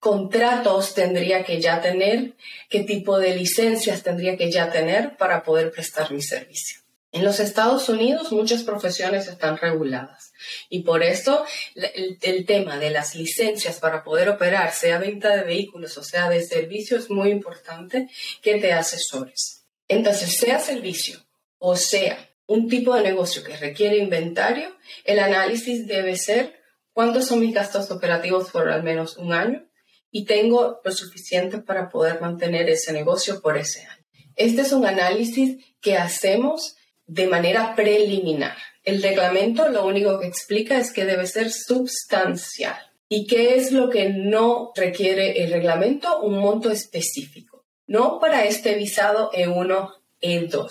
contratos 0.00 0.94
tendría 0.94 1.44
que 1.44 1.60
ya 1.60 1.80
tener, 1.80 2.32
qué 2.68 2.80
tipo 2.80 3.18
de 3.18 3.36
licencias 3.36 4.02
tendría 4.02 4.36
que 4.36 4.50
ya 4.50 4.70
tener 4.70 5.16
para 5.16 5.44
poder 5.44 5.70
prestar 5.70 6.10
mi 6.10 6.22
servicio. 6.22 6.80
En 7.12 7.24
los 7.24 7.40
Estados 7.40 7.88
Unidos 7.88 8.32
muchas 8.32 8.62
profesiones 8.62 9.26
están 9.26 9.58
reguladas 9.58 10.32
y 10.68 10.82
por 10.84 11.02
eso 11.02 11.44
el, 11.74 12.46
tema 12.46 12.78
de 12.78 12.90
las 12.90 13.14
licencias 13.14 13.78
para 13.78 14.04
poder 14.04 14.28
operar, 14.28 14.72
sea 14.72 14.98
venta 14.98 15.36
de 15.36 15.42
vehículos 15.42 15.98
o 15.98 16.04
sea 16.04 16.30
de 16.30 16.42
servicio, 16.42 16.96
es 16.96 17.10
muy 17.10 17.30
importante 17.30 18.08
que 18.42 18.60
te 18.60 18.72
asesores. 18.72 19.64
Entonces, 19.88 20.36
sea 20.36 20.60
servicio 20.60 21.20
o 21.58 21.76
sea 21.76 22.30
un 22.46 22.68
tipo 22.68 22.94
de 22.94 23.02
negocio 23.02 23.42
que 23.42 23.56
requiere 23.56 23.98
inventario, 23.98 24.74
el 25.04 25.18
análisis 25.18 25.86
debe 25.86 26.16
ser 26.16 26.60
cuántos 26.92 27.26
son 27.26 27.40
mis 27.40 27.54
gastos 27.54 27.90
operativos 27.90 28.50
por 28.50 28.68
al 28.68 28.82
menos 28.82 29.16
un 29.16 29.32
año, 29.32 29.69
y 30.10 30.24
tengo 30.24 30.80
lo 30.84 30.92
suficiente 30.92 31.58
para 31.58 31.88
poder 31.88 32.20
mantener 32.20 32.68
ese 32.68 32.92
negocio 32.92 33.40
por 33.40 33.56
ese 33.56 33.84
año. 33.84 34.04
Este 34.36 34.62
es 34.62 34.72
un 34.72 34.86
análisis 34.86 35.64
que 35.80 35.96
hacemos 35.96 36.76
de 37.06 37.26
manera 37.26 37.74
preliminar. 37.74 38.56
El 38.84 39.02
reglamento 39.02 39.68
lo 39.68 39.86
único 39.86 40.18
que 40.18 40.26
explica 40.26 40.78
es 40.78 40.92
que 40.92 41.04
debe 41.04 41.26
ser 41.26 41.50
sustancial. 41.50 42.78
¿Y 43.08 43.26
qué 43.26 43.56
es 43.56 43.72
lo 43.72 43.90
que 43.90 44.08
no 44.08 44.72
requiere 44.74 45.42
el 45.42 45.52
reglamento? 45.52 46.20
Un 46.20 46.38
monto 46.38 46.70
específico. 46.70 47.66
No 47.86 48.20
para 48.20 48.44
este 48.44 48.74
visado 48.74 49.32
E1, 49.32 49.92
E2. 50.22 50.70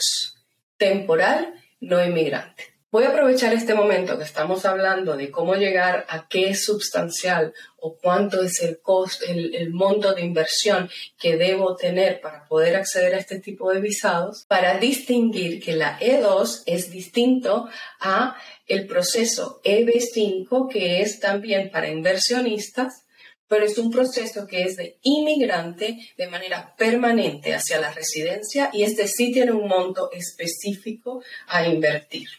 Temporal, 0.77 1.53
no 1.81 2.03
inmigrante. 2.03 2.78
Voy 2.91 3.03
a 3.03 3.09
aprovechar 3.09 3.53
este 3.53 3.75
momento 3.75 4.17
que 4.17 4.23
estamos 4.23 4.65
hablando 4.65 5.15
de 5.15 5.29
cómo 5.29 5.53
llegar 5.53 6.07
a 6.09 6.27
qué 6.27 6.49
es 6.49 6.65
sustancial 6.65 7.53
o 7.77 7.95
cuánto 7.95 8.41
es 8.41 8.63
el 8.63 8.79
costo, 8.79 9.25
el, 9.27 9.69
monto 9.69 10.15
de 10.15 10.23
inversión 10.23 10.89
que 11.19 11.37
debo 11.37 11.75
tener 11.75 12.19
para 12.19 12.47
poder 12.47 12.75
acceder 12.75 13.13
a 13.13 13.19
este 13.19 13.39
tipo 13.39 13.71
de 13.71 13.79
visados, 13.79 14.43
para 14.47 14.79
distinguir 14.79 15.63
que 15.63 15.73
la 15.73 15.99
E2 15.99 16.63
es 16.65 16.89
distinto 16.89 17.69
a 17.99 18.35
el 18.65 18.87
proceso 18.87 19.61
EB5, 19.63 20.67
que 20.67 21.03
es 21.03 21.19
también 21.19 21.69
para 21.69 21.89
inversionistas, 21.89 23.03
pero 23.47 23.65
es 23.65 23.77
un 23.77 23.91
proceso 23.91 24.47
que 24.47 24.63
es 24.63 24.77
de 24.77 24.97
inmigrante 25.03 25.95
de 26.17 26.27
manera 26.27 26.73
permanente 26.75 27.53
hacia 27.53 27.79
la 27.79 27.91
residencia 27.91 28.71
y 28.73 28.81
este 28.81 29.07
sí 29.07 29.31
tiene 29.31 29.51
un 29.51 29.67
monto 29.67 30.11
específico 30.11 31.21
a 31.45 31.67
invertir. 31.67 32.29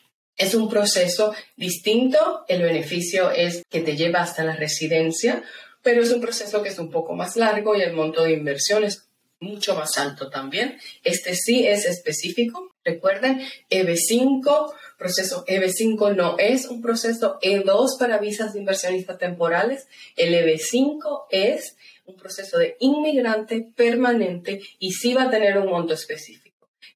Es 0.40 0.54
un 0.54 0.70
proceso 0.70 1.34
distinto, 1.54 2.46
el 2.48 2.62
beneficio 2.62 3.30
es 3.30 3.62
que 3.68 3.82
te 3.82 3.94
lleva 3.94 4.22
hasta 4.22 4.42
la 4.42 4.56
residencia, 4.56 5.44
pero 5.82 6.02
es 6.02 6.10
un 6.12 6.22
proceso 6.22 6.62
que 6.62 6.70
es 6.70 6.78
un 6.78 6.90
poco 6.90 7.14
más 7.14 7.36
largo 7.36 7.76
y 7.76 7.82
el 7.82 7.92
monto 7.92 8.22
de 8.24 8.32
inversión 8.32 8.84
es 8.84 9.06
mucho 9.38 9.74
más 9.74 9.98
alto 9.98 10.30
también. 10.30 10.78
Este 11.04 11.34
sí 11.34 11.66
es 11.66 11.84
específico. 11.84 12.72
Recuerden, 12.82 13.42
EB5, 13.68 14.72
proceso 14.96 15.44
EB5 15.44 16.16
no 16.16 16.38
es 16.38 16.64
un 16.64 16.80
proceso 16.80 17.38
E2 17.42 17.98
para 17.98 18.16
visas 18.16 18.54
de 18.54 18.60
inversionistas 18.60 19.18
temporales. 19.18 19.88
El 20.16 20.32
EB5 20.32 21.26
es 21.28 21.76
un 22.06 22.16
proceso 22.16 22.56
de 22.56 22.78
inmigrante 22.80 23.68
permanente 23.76 24.62
y 24.78 24.92
sí 24.92 25.12
va 25.12 25.24
a 25.24 25.30
tener 25.30 25.58
un 25.58 25.66
monto 25.66 25.92
específico 25.92 26.49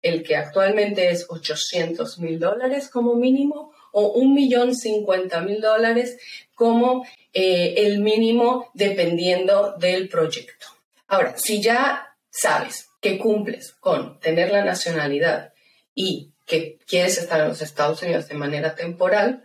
el 0.05 0.23
que 0.23 0.37
actualmente 0.37 1.11
es 1.11 1.27
800 1.31 2.19
mil 2.19 2.39
dólares 2.39 2.89
como 2.91 3.15
mínimo 3.15 3.73
o 3.91 4.09
un 4.13 4.35
millón 4.35 4.75
cincuenta 4.75 5.41
mil 5.41 5.63
dólares 5.63 6.19
como 6.55 7.07
eh, 7.33 7.75
el 7.79 8.01
mínimo 8.01 8.71
dependiendo 8.75 9.75
del 9.79 10.09
proyecto. 10.09 10.67
Ahora, 11.09 11.39
si 11.39 11.63
ya 11.63 12.17
sabes 12.31 12.91
que 13.01 13.19
cumples 13.19 13.73
con 13.81 14.21
tener 14.21 14.53
la 14.53 14.63
nacionalidad 14.63 15.55
y 15.95 16.33
que 16.45 16.79
quieres 16.87 17.17
estar 17.17 17.41
en 17.41 17.49
los 17.49 17.63
Estados 17.63 18.03
Unidos 18.03 18.29
de 18.29 18.35
manera 18.35 18.75
temporal, 18.75 19.43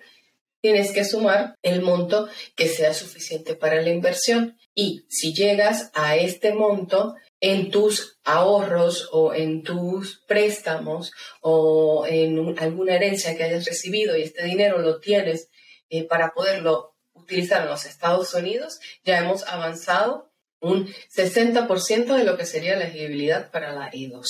tienes 0.62 0.92
que 0.92 1.06
sumar 1.06 1.56
el 1.62 1.82
monto 1.82 2.28
que 2.56 2.68
sea 2.68 2.94
suficiente 2.94 3.56
para 3.56 3.82
la 3.82 3.90
inversión 3.90 4.58
Y 4.76 5.06
si 5.08 5.34
llegas 5.34 5.90
a 5.94 6.18
este 6.18 6.54
monto 6.54 7.16
en 7.42 7.72
tus 7.72 8.20
ahorros 8.24 9.10
o 9.12 9.34
en 9.34 9.64
tus 9.64 10.24
préstamos 10.28 11.12
o 11.42 12.06
en 12.08 12.58
alguna 12.60 12.96
herencia 12.96 13.36
que 13.36 13.44
hayas 13.44 13.66
recibido 13.66 14.18
y 14.18 14.24
este 14.24 14.44
dinero 14.44 14.80
lo 14.80 15.00
tienes 15.00 15.50
eh, 15.90 16.04
para 16.06 16.34
poderlo 16.34 16.96
utilizar 17.14 17.64
en 17.64 17.70
los 17.70 17.86
Estados 17.86 18.34
Unidos, 18.34 18.80
ya 19.04 19.20
hemos 19.20 19.44
avanzado 19.44 20.32
un 20.62 20.88
60% 20.88 22.16
de 22.16 22.24
lo 22.24 22.38
que 22.38 22.46
sería 22.46 22.76
la 22.76 22.86
elegibilidad 22.86 23.52
para 23.52 23.72
la 23.74 23.92
E2. 23.92 24.26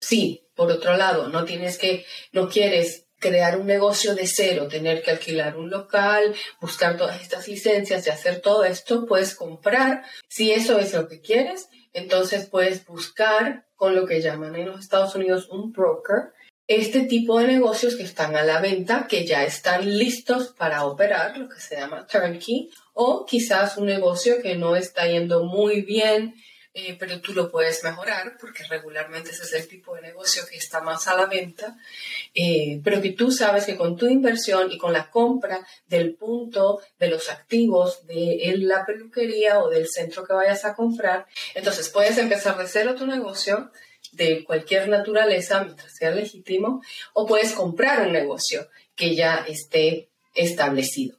Sí, 0.00 0.48
por 0.54 0.70
otro 0.70 0.96
lado, 0.96 1.28
no 1.28 1.44
tienes 1.44 1.78
que, 1.78 2.04
no 2.32 2.48
quieres 2.48 3.06
crear 3.18 3.58
un 3.58 3.66
negocio 3.66 4.14
de 4.14 4.26
cero, 4.26 4.68
tener 4.68 5.02
que 5.02 5.10
alquilar 5.10 5.56
un 5.56 5.70
local, 5.70 6.34
buscar 6.60 6.96
todas 6.96 7.20
estas 7.20 7.48
licencias 7.48 8.06
y 8.06 8.10
hacer 8.10 8.40
todo 8.40 8.64
esto, 8.64 9.06
puedes 9.06 9.34
comprar. 9.34 10.04
Si 10.28 10.52
eso 10.52 10.78
es 10.78 10.92
lo 10.92 11.08
que 11.08 11.20
quieres, 11.20 11.68
entonces 11.92 12.46
puedes 12.46 12.84
buscar 12.86 13.66
con 13.76 13.94
lo 13.94 14.06
que 14.06 14.20
llaman 14.20 14.56
en 14.56 14.66
los 14.66 14.80
Estados 14.80 15.14
Unidos 15.14 15.48
un 15.50 15.72
broker, 15.72 16.32
este 16.66 17.00
tipo 17.06 17.38
de 17.38 17.46
negocios 17.46 17.96
que 17.96 18.02
están 18.02 18.36
a 18.36 18.42
la 18.42 18.60
venta, 18.60 19.06
que 19.08 19.24
ya 19.26 19.42
están 19.42 19.98
listos 19.98 20.48
para 20.48 20.84
operar, 20.84 21.38
lo 21.38 21.48
que 21.48 21.60
se 21.60 21.76
llama 21.76 22.06
turnkey, 22.06 22.70
o 22.92 23.24
quizás 23.24 23.78
un 23.78 23.86
negocio 23.86 24.42
que 24.42 24.54
no 24.54 24.76
está 24.76 25.06
yendo 25.06 25.44
muy 25.44 25.80
bien, 25.80 26.34
eh, 26.80 26.96
pero 26.96 27.20
tú 27.20 27.32
lo 27.32 27.50
puedes 27.50 27.82
mejorar 27.82 28.36
porque 28.40 28.62
regularmente 28.62 29.30
ese 29.30 29.42
es 29.42 29.52
el 29.54 29.66
tipo 29.66 29.96
de 29.96 30.02
negocio 30.02 30.44
que 30.48 30.58
está 30.58 30.80
más 30.80 31.08
a 31.08 31.16
la 31.16 31.26
venta, 31.26 31.76
eh, 32.32 32.80
pero 32.84 33.02
que 33.02 33.10
tú 33.10 33.32
sabes 33.32 33.64
que 33.66 33.76
con 33.76 33.96
tu 33.96 34.06
inversión 34.06 34.70
y 34.70 34.78
con 34.78 34.92
la 34.92 35.10
compra 35.10 35.66
del 35.88 36.14
punto 36.14 36.80
de 37.00 37.08
los 37.08 37.30
activos 37.30 38.06
de 38.06 38.54
la 38.58 38.86
peluquería 38.86 39.58
o 39.58 39.68
del 39.68 39.88
centro 39.88 40.24
que 40.24 40.32
vayas 40.32 40.64
a 40.64 40.76
comprar, 40.76 41.26
entonces 41.56 41.88
puedes 41.88 42.16
empezar 42.16 42.56
de 42.56 42.68
cero 42.68 42.94
tu 42.94 43.08
negocio 43.08 43.72
de 44.12 44.44
cualquier 44.44 44.88
naturaleza 44.88 45.64
mientras 45.64 45.96
sea 45.96 46.12
legítimo 46.12 46.80
o 47.12 47.26
puedes 47.26 47.54
comprar 47.54 48.06
un 48.06 48.12
negocio 48.12 48.68
que 48.94 49.16
ya 49.16 49.44
esté 49.48 50.10
establecido. 50.32 51.18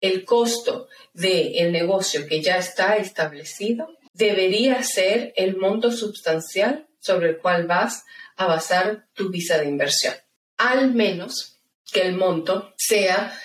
El 0.00 0.24
costo 0.24 0.86
del 1.14 1.72
negocio 1.72 2.28
que 2.28 2.40
ya 2.40 2.58
está 2.58 2.96
establecido 2.96 3.99
debería 4.12 4.82
ser 4.82 5.32
el 5.36 5.56
monto 5.56 5.92
sustancial 5.92 6.88
sobre 6.98 7.30
el 7.30 7.38
cual 7.38 7.66
vas 7.66 8.04
a 8.36 8.46
basar 8.46 9.08
tu 9.14 9.30
visa 9.30 9.58
de 9.58 9.68
inversión. 9.68 10.14
Al 10.56 10.92
menos 10.94 11.60
que 11.90 12.02
el 12.02 12.16
monto 12.16 12.74
sea 12.76 13.38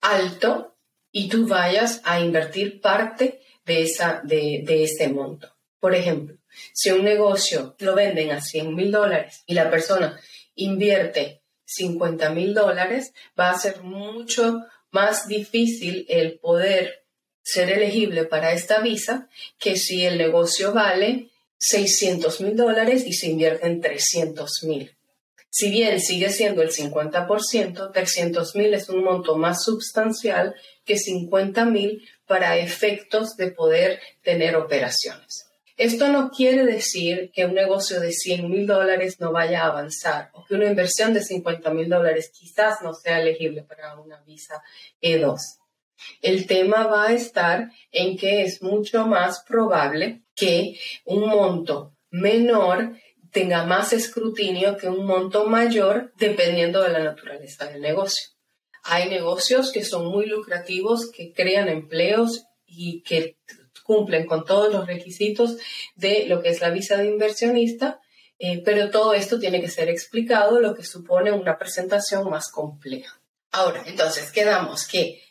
alto 0.00 0.76
y 1.10 1.28
tú 1.28 1.46
vayas 1.46 2.00
a 2.04 2.20
invertir 2.20 2.80
parte 2.80 3.40
de, 3.64 3.82
esa, 3.82 4.20
de, 4.24 4.64
ese 4.84 5.08
monto. 5.08 5.54
Por 5.80 5.94
ejemplo, 5.94 6.36
si 6.72 6.90
un 6.90 7.04
negocio 7.04 7.76
lo 7.78 7.94
venden 7.94 8.30
a 8.32 8.40
100 8.40 8.74
mil 8.74 8.90
dólares 8.90 9.42
y 9.46 9.54
la 9.54 9.70
persona 9.70 10.18
invierte 10.54 11.42
50 11.64 12.30
mil 12.30 12.54
dólares, 12.54 13.12
va 13.38 13.50
a 13.50 13.58
ser 13.58 13.82
mucho 13.82 14.64
más 14.90 15.28
difícil 15.28 16.06
el 16.08 16.38
poder 16.38 17.04
ser 17.48 17.70
elegible 17.70 18.24
para 18.24 18.52
esta 18.52 18.80
visa 18.80 19.28
que 19.58 19.76
si 19.76 20.04
el 20.04 20.18
negocio 20.18 20.74
vale 20.74 21.30
600 21.58 22.42
mil 22.42 22.56
dólares 22.56 23.04
y 23.06 23.14
se 23.14 23.28
invierten 23.28 23.80
300 23.80 24.64
mil. 24.64 24.94
Si 25.48 25.70
bien 25.70 25.98
sigue 25.98 26.28
siendo 26.28 26.60
el 26.60 26.70
50%, 26.70 27.92
300 27.92 28.54
mil 28.54 28.74
es 28.74 28.90
un 28.90 29.02
monto 29.02 29.36
más 29.36 29.64
sustancial 29.64 30.54
que 30.84 30.98
50 30.98 31.64
mil 31.64 32.06
para 32.26 32.58
efectos 32.58 33.34
de 33.36 33.50
poder 33.50 33.98
tener 34.22 34.54
operaciones. 34.54 35.46
Esto 35.78 36.08
no 36.08 36.30
quiere 36.30 36.66
decir 36.66 37.30
que 37.32 37.46
un 37.46 37.54
negocio 37.54 37.98
de 37.98 38.12
100 38.12 38.50
mil 38.50 38.66
dólares 38.66 39.20
no 39.20 39.32
vaya 39.32 39.62
a 39.62 39.68
avanzar 39.68 40.30
o 40.34 40.44
que 40.44 40.54
una 40.54 40.66
inversión 40.66 41.14
de 41.14 41.22
50 41.22 41.70
mil 41.70 41.88
dólares 41.88 42.30
quizás 42.30 42.82
no 42.82 42.92
sea 42.92 43.22
elegible 43.22 43.62
para 43.62 43.98
una 43.98 44.20
visa 44.20 44.62
E2. 45.00 45.38
El 46.22 46.46
tema 46.46 46.86
va 46.86 47.08
a 47.08 47.12
estar 47.12 47.70
en 47.90 48.16
que 48.16 48.42
es 48.42 48.62
mucho 48.62 49.06
más 49.06 49.44
probable 49.46 50.22
que 50.34 50.78
un 51.04 51.28
monto 51.28 51.94
menor 52.10 52.96
tenga 53.30 53.64
más 53.64 53.92
escrutinio 53.92 54.76
que 54.76 54.88
un 54.88 55.04
monto 55.04 55.44
mayor 55.46 56.12
dependiendo 56.16 56.82
de 56.82 56.90
la 56.90 57.00
naturaleza 57.00 57.66
del 57.66 57.82
negocio. 57.82 58.30
Hay 58.84 59.08
negocios 59.10 59.70
que 59.70 59.84
son 59.84 60.06
muy 60.06 60.26
lucrativos, 60.26 61.10
que 61.10 61.32
crean 61.32 61.68
empleos 61.68 62.44
y 62.66 63.02
que 63.02 63.36
cumplen 63.84 64.26
con 64.26 64.44
todos 64.44 64.72
los 64.72 64.86
requisitos 64.86 65.56
de 65.94 66.26
lo 66.26 66.42
que 66.42 66.50
es 66.50 66.60
la 66.60 66.70
visa 66.70 66.96
de 66.96 67.08
inversionista, 67.08 68.00
eh, 68.38 68.62
pero 68.64 68.90
todo 68.90 69.14
esto 69.14 69.38
tiene 69.38 69.60
que 69.60 69.68
ser 69.68 69.88
explicado, 69.88 70.60
lo 70.60 70.74
que 70.74 70.84
supone 70.84 71.32
una 71.32 71.58
presentación 71.58 72.28
más 72.30 72.50
compleja. 72.50 73.20
Ahora, 73.50 73.82
entonces, 73.86 74.30
quedamos 74.30 74.86
que 74.86 75.22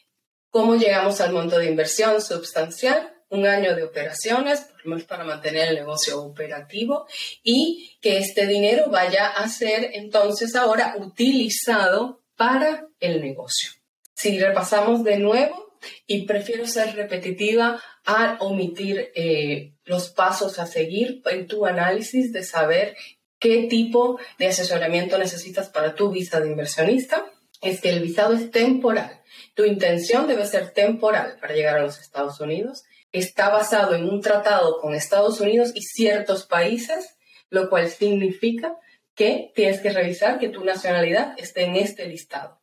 ¿Cómo 0.50 0.76
llegamos 0.76 1.22
al 1.22 1.34
monto 1.34 1.58
de 1.58 1.70
inversión 1.70 2.22
sustancial? 2.22 3.14
Un 3.30 3.46
año 3.46 3.76
de 3.76 3.84
operaciones, 3.84 4.62
por 4.62 4.86
lo 4.86 4.90
menos 4.92 5.06
para 5.06 5.26
mantener 5.26 5.68
el 5.68 5.76
negocio 5.76 6.22
operativo 6.22 7.06
y 7.44 7.98
que 8.00 8.18
este 8.18 8.48
dinero 8.48 8.90
vaya 8.90 9.28
a 9.28 9.50
ser 9.50 9.92
entonces 9.94 10.56
ahora 10.56 10.96
utilizado 10.98 12.24
para 12.38 12.88
el 13.02 13.22
negocio. 13.22 13.72
Si 14.16 14.40
repasamos 14.40 15.04
de 15.04 15.18
nuevo, 15.18 15.68
y 16.06 16.26
prefiero 16.26 16.66
ser 16.66 16.96
repetitiva 16.96 17.82
al 18.06 18.38
omitir 18.40 19.12
eh, 19.16 19.74
los 19.86 20.10
pasos 20.10 20.60
a 20.60 20.66
seguir 20.66 21.22
en 21.26 21.48
tu 21.48 21.66
análisis 21.66 22.32
de 22.32 22.44
saber 22.44 22.96
qué 23.40 23.68
tipo 23.70 24.20
de 24.40 24.48
asesoramiento 24.48 25.18
necesitas 25.18 25.70
para 25.70 25.94
tu 25.94 26.10
visa 26.12 26.40
de 26.40 26.50
inversionista, 26.50 27.32
es 27.62 27.82
que 27.82 27.90
el 27.90 28.02
visado 28.02 28.34
es 28.34 28.50
temporal 28.52 29.22
tu 29.58 29.66
intención 29.66 30.28
debe 30.28 30.46
ser 30.46 30.70
temporal 30.70 31.38
para 31.42 31.56
llegar 31.56 31.80
a 31.80 31.82
los 31.82 32.00
Estados 32.00 32.40
Unidos. 32.40 32.84
Está 33.12 33.50
basado 33.50 33.96
en 33.96 34.08
un 34.08 34.22
tratado 34.22 34.80
con 34.80 34.94
Estados 34.94 35.42
Unidos 35.42 35.72
y 35.74 35.82
ciertos 35.82 36.46
países, 36.46 37.18
lo 37.50 37.68
cual 37.68 37.90
significa 37.90 38.78
que 39.16 39.52
tienes 39.56 39.82
que 39.82 39.90
revisar 39.90 40.38
que 40.38 40.50
tu 40.50 40.64
nacionalidad 40.64 41.34
esté 41.40 41.64
en 41.64 41.76
este 41.76 42.06
listado. 42.06 42.62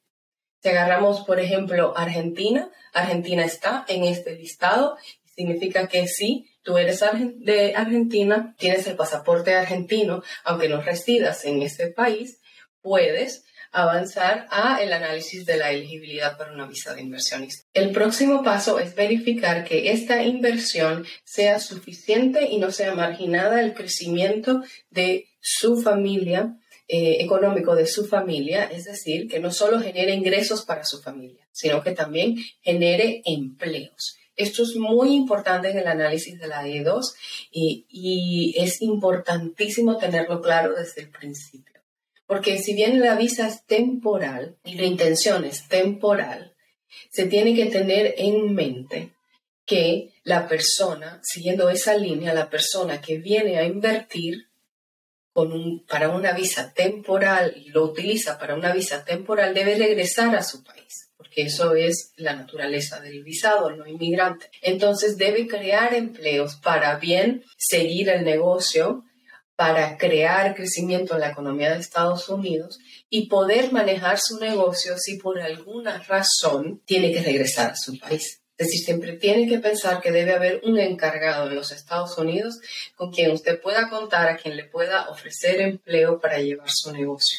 Si 0.63 0.69
agarramos, 0.69 1.23
por 1.23 1.41
ejemplo, 1.41 1.95
Argentina, 1.97 2.71
Argentina 2.93 3.45
está 3.45 3.85
en 3.89 4.05
este 4.05 4.37
listado, 4.37 4.97
significa 5.25 5.89
que 5.89 6.07
sí, 6.07 6.49
tú 6.63 6.79
eres 6.79 7.03
de 7.39 7.75
Argentina, 7.75 8.55
tienes 8.57 8.87
el 8.87 8.95
pasaporte 8.95 9.53
argentino, 9.53 10.23
aunque 10.45 10.69
no 10.69 10.81
residas 10.81 11.45
en 11.45 11.61
ese 11.61 11.89
país, 11.89 12.41
puedes 12.83 13.45
avanzar 13.75 14.47
a 14.51 14.81
el 14.81 14.93
análisis 14.93 15.45
de 15.45 15.57
la 15.57 15.73
elegibilidad 15.73 16.39
para 16.39 16.53
una 16.53 16.67
visa 16.67 16.95
de 16.95 17.03
inversionista. 17.03 17.67
El 17.75 17.91
próximo 17.91 18.45
paso 18.45 18.79
es 18.79 18.95
verificar 18.95 19.65
que 19.65 19.91
esta 19.91 20.23
inversión 20.23 21.05
sea 21.25 21.59
suficiente 21.59 22.49
y 22.49 22.59
no 22.59 22.71
sea 22.71 22.95
marginada 22.95 23.61
el 23.61 23.75
crecimiento 23.75 24.63
de 24.91 25.27
su 25.41 25.83
familia, 25.83 26.57
eh, 26.87 27.17
económico 27.19 27.75
de 27.75 27.87
su 27.87 28.07
familia, 28.07 28.65
es 28.65 28.85
decir, 28.85 29.27
que 29.29 29.41
no 29.41 29.51
solo 29.51 29.81
genere 29.81 30.15
ingresos 30.15 30.65
para 30.65 30.85
su 30.85 31.03
familia, 31.03 31.45
sino 31.51 31.83
que 31.83 31.93
también 31.93 32.37
genere 32.63 33.23
empleos. 33.25 34.17
Esto 34.37 34.63
es 34.63 34.77
muy 34.77 35.15
importante 35.15 35.71
en 35.71 35.79
el 35.79 35.89
análisis 35.89 36.39
de 36.39 36.47
la 36.47 36.67
E2 36.67 37.03
y 37.51 38.55
es 38.57 38.83
importantísimo 38.83 39.97
tenerlo 39.97 40.41
claro 40.41 40.75
desde 40.75 41.03
el 41.03 41.11
principio. 41.11 41.74
Porque 42.27 42.59
si 42.59 42.75
bien 42.75 43.01
la 43.01 43.17
visa 43.17 43.47
es 43.47 43.65
temporal 43.67 44.57
y 44.65 44.75
la 44.75 44.85
intención 44.85 45.45
es 45.45 45.69
temporal, 45.69 46.55
se 47.11 47.27
tiene 47.27 47.55
que 47.55 47.67
tener 47.67 48.15
en 48.19 48.55
mente 48.55 49.13
que 49.67 50.11
la 50.25 50.49
persona, 50.49 51.21
siguiendo 51.23 51.69
esa 51.69 51.97
línea, 51.97 52.35
la 52.35 52.51
persona 52.51 53.01
que 53.01 53.19
viene 53.19 53.59
a 53.59 53.65
invertir 53.65 54.49
con 55.33 55.53
un, 55.53 55.85
para 55.85 56.11
una 56.11 56.33
visa 56.33 56.73
temporal 56.73 57.55
y 57.57 57.71
lo 57.71 57.85
utiliza 57.85 58.39
para 58.39 58.55
una 58.55 58.73
visa 58.73 59.05
temporal, 59.05 59.53
debe 59.53 59.77
regresar 59.77 60.35
a 60.37 60.45
su 60.45 60.63
país, 60.63 61.11
porque 61.17 61.43
eso 61.43 61.75
es 61.75 62.13
la 62.17 62.37
naturaleza 62.37 63.01
del 63.01 63.25
visado, 63.25 63.71
no 63.71 63.87
inmigrante. 63.87 64.49
Entonces 64.63 65.17
debe 65.17 65.49
crear 65.49 65.93
empleos 65.93 66.57
para 66.57 66.97
bien 66.97 67.43
seguir 67.57 68.11
el 68.11 68.25
negocio 68.25 69.05
para 69.57 69.97
crear 69.97 70.55
crecimiento 70.55 71.15
en 71.15 71.21
la 71.21 71.31
economía 71.31 71.73
de 71.73 71.81
Estados 71.81 72.29
Unidos 72.29 72.79
y 73.09 73.27
poder 73.29 73.73
manejar 73.73 74.19
su 74.21 74.39
negocio 74.39 74.97
si 74.99 75.17
por 75.17 75.41
alguna 75.41 75.99
razón 76.03 76.81
tiene 76.85 77.13
que 77.13 77.23
regresar 77.23 77.71
a 77.71 77.77
su 77.77 77.99
país. 77.99 78.41
Es 78.57 78.69
decir, 78.69 78.85
siempre 78.85 79.13
tiene 79.15 79.49
que 79.49 79.59
pensar 79.59 80.01
que 80.01 80.13
debe 80.13 80.33
haber 80.33 80.61
un 80.65 80.79
encargado 80.79 81.49
en 81.49 81.57
los 81.57 81.73
Estados 81.73 82.17
Unidos 82.19 82.61
con 82.95 83.13
quien 83.13 83.33
usted 83.33 83.61
pueda 83.61 83.89
contar, 83.89 84.29
a 84.29 84.37
quien 84.37 84.57
le 84.57 84.65
pueda 84.65 85.09
ofrecer 85.11 85.61
empleo 85.61 86.21
para 86.21 86.39
llevar 86.39 86.69
su 86.71 86.93
negocio. 86.93 87.39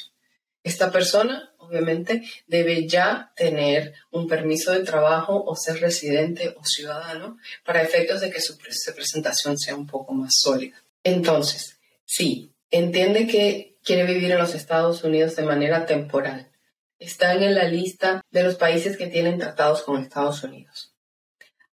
Esta 0.61 0.91
persona 0.91 1.53
obviamente 1.57 2.23
debe 2.47 2.87
ya 2.87 3.31
tener 3.35 3.93
un 4.11 4.27
permiso 4.27 4.71
de 4.71 4.83
trabajo 4.83 5.41
o 5.45 5.55
ser 5.55 5.79
residente 5.79 6.53
o 6.57 6.65
ciudadano 6.65 7.37
para 7.63 7.81
efectos 7.81 8.21
de 8.21 8.29
que 8.29 8.41
su 8.41 8.57
presentación 8.57 9.57
sea 9.57 9.75
un 9.75 9.87
poco 9.87 10.13
más 10.13 10.33
sólida. 10.37 10.83
Entonces, 11.03 11.74
sí, 12.05 12.53
entiende 12.71 13.27
que 13.27 13.77
quiere 13.83 14.05
vivir 14.05 14.31
en 14.31 14.39
los 14.39 14.55
Estados 14.55 15.03
Unidos 15.03 15.35
de 15.35 15.43
manera 15.43 15.85
temporal. 15.85 16.51
Están 16.99 17.43
en 17.43 17.55
la 17.55 17.65
lista 17.65 18.23
de 18.31 18.43
los 18.43 18.55
países 18.55 18.97
que 18.97 19.07
tienen 19.07 19.37
tratados 19.37 19.83
con 19.83 20.01
Estados 20.01 20.43
Unidos. 20.43 20.93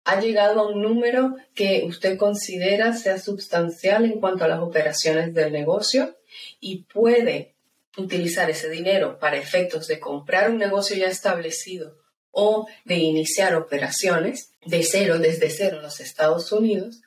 Ha 0.05 0.19
llegado 0.19 0.61
a 0.61 0.67
un 0.67 0.81
número 0.81 1.35
que 1.53 1.83
usted 1.85 2.17
considera 2.17 2.93
sea 2.93 3.19
sustancial 3.19 4.05
en 4.05 4.19
cuanto 4.19 4.43
a 4.43 4.47
las 4.47 4.59
operaciones 4.59 5.33
del 5.33 5.51
negocio 5.51 6.17
y 6.59 6.83
puede 6.83 7.53
utilizar 7.97 8.49
ese 8.49 8.69
dinero 8.69 9.19
para 9.19 9.37
efectos 9.37 9.87
de 9.87 9.99
comprar 9.99 10.49
un 10.49 10.57
negocio 10.57 10.95
ya 10.95 11.07
establecido 11.07 11.97
o 12.31 12.67
de 12.85 12.95
iniciar 12.95 13.55
operaciones 13.55 14.53
de 14.65 14.83
cero, 14.83 15.19
desde 15.19 15.49
cero 15.49 15.77
en 15.77 15.83
los 15.83 15.99
Estados 15.99 16.51
Unidos, 16.51 17.01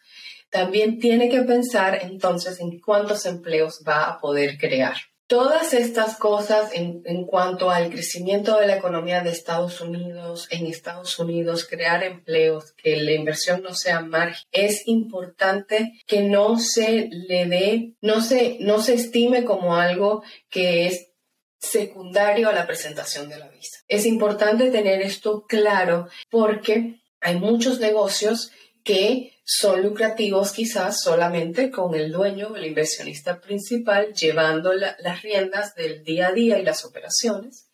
también 0.52 1.00
tiene 1.00 1.30
que 1.30 1.40
pensar 1.40 2.00
entonces 2.02 2.60
en 2.60 2.78
cuántos 2.78 3.24
empleos 3.24 3.82
va 3.88 4.04
a 4.04 4.20
poder 4.20 4.58
crear. 4.58 4.94
Todas 5.26 5.72
estas 5.72 6.18
cosas 6.18 6.72
en, 6.74 7.24
cuanto 7.24 7.70
al 7.70 7.88
crecimiento 7.88 8.58
de 8.58 8.66
la 8.66 8.76
economía 8.76 9.22
de 9.22 9.30
Estados 9.30 9.80
Unidos, 9.80 10.46
en 10.50 10.66
Estados 10.66 11.18
Unidos, 11.18 11.66
crear 11.66 12.04
empleos, 12.04 12.72
que 12.72 12.98
la 12.98 13.12
inversión 13.12 13.62
no 13.62 13.72
sea 13.72 14.00
margen, 14.00 14.44
es 14.52 14.86
importante 14.86 15.94
que 16.06 16.20
no 16.20 16.58
se 16.58 17.08
le 17.10 17.46
dé, 17.46 17.94
no 18.02 18.20
se, 18.20 18.58
no 18.60 18.82
se 18.82 18.92
estime 18.92 19.44
como 19.44 19.76
algo 19.76 20.22
que 20.50 20.86
es 20.86 21.12
secundario 21.58 22.50
a 22.50 22.52
la 22.52 22.66
presentación 22.66 23.30
de 23.30 23.38
la 23.38 23.48
visa. 23.48 23.78
Es 23.88 24.04
importante 24.04 24.70
tener 24.70 25.00
esto 25.00 25.46
claro 25.48 26.08
porque 26.28 27.00
hay 27.22 27.36
muchos 27.36 27.80
negocios 27.80 28.52
que 28.84 29.38
son 29.44 29.82
lucrativos 29.82 30.52
quizás 30.52 31.00
solamente 31.02 31.70
con 31.70 31.94
el 31.94 32.12
dueño, 32.12 32.56
el 32.56 32.66
inversionista 32.66 33.40
principal, 33.40 34.12
llevando 34.14 34.72
las 34.72 35.22
riendas 35.22 35.74
del 35.74 36.04
día 36.04 36.28
a 36.28 36.32
día 36.32 36.58
y 36.58 36.64
las 36.64 36.84
operaciones. 36.84 37.68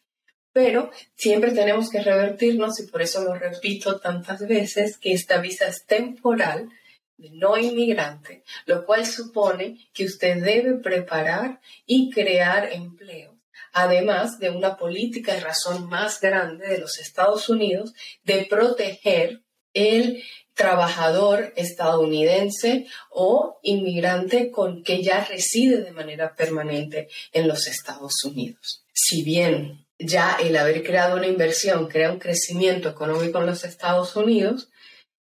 Pero 0.53 0.91
siempre 1.15 1.53
tenemos 1.53 1.91
que 1.91 2.03
revertirnos, 2.03 2.81
y 2.81 2.87
por 2.87 3.03
eso 3.03 3.23
lo 3.23 3.35
repito 3.35 4.01
tantas 4.01 4.47
veces, 4.47 4.99
que 4.99 5.13
esta 5.13 5.39
visa 5.41 5.69
es 5.69 5.85
temporal, 5.85 6.71
no 7.19 7.59
inmigrante, 7.59 8.45
lo 8.67 8.85
cual 8.87 9.05
supone 9.05 9.89
que 9.93 10.05
usted 10.05 10.43
debe 10.43 10.75
preparar 10.75 11.61
y 11.85 12.11
crear 12.11 12.73
empleo 12.73 13.39
además 13.73 14.39
de 14.39 14.51
una 14.51 14.77
política 14.77 15.35
de 15.35 15.41
razón 15.41 15.89
más 15.89 16.21
grande 16.21 16.67
de 16.67 16.79
los 16.79 16.99
Estados 16.99 17.49
Unidos 17.49 17.93
de 18.25 18.47
proteger 18.49 19.43
el 19.75 20.23
trabajador 20.59 21.53
estadounidense 21.55 22.89
o 23.11 23.61
inmigrante 23.63 24.51
con 24.51 24.83
que 24.83 25.03
ya 25.05 25.25
reside 25.25 25.83
de 25.83 25.93
manera 25.93 26.35
permanente 26.35 27.09
en 27.33 27.47
los 27.47 27.69
Estados 27.69 28.25
Unidos. 28.25 28.85
Si 28.93 29.23
bien 29.23 29.87
ya 30.01 30.37
el 30.43 30.57
haber 30.57 30.83
creado 30.83 31.17
una 31.17 31.29
inversión 31.29 31.87
crea 31.87 32.11
un 32.11 32.19
crecimiento 32.19 32.89
económico 32.89 33.39
en 33.39 33.47
los 33.47 33.65
Estados 33.65 34.17
Unidos, 34.17 34.69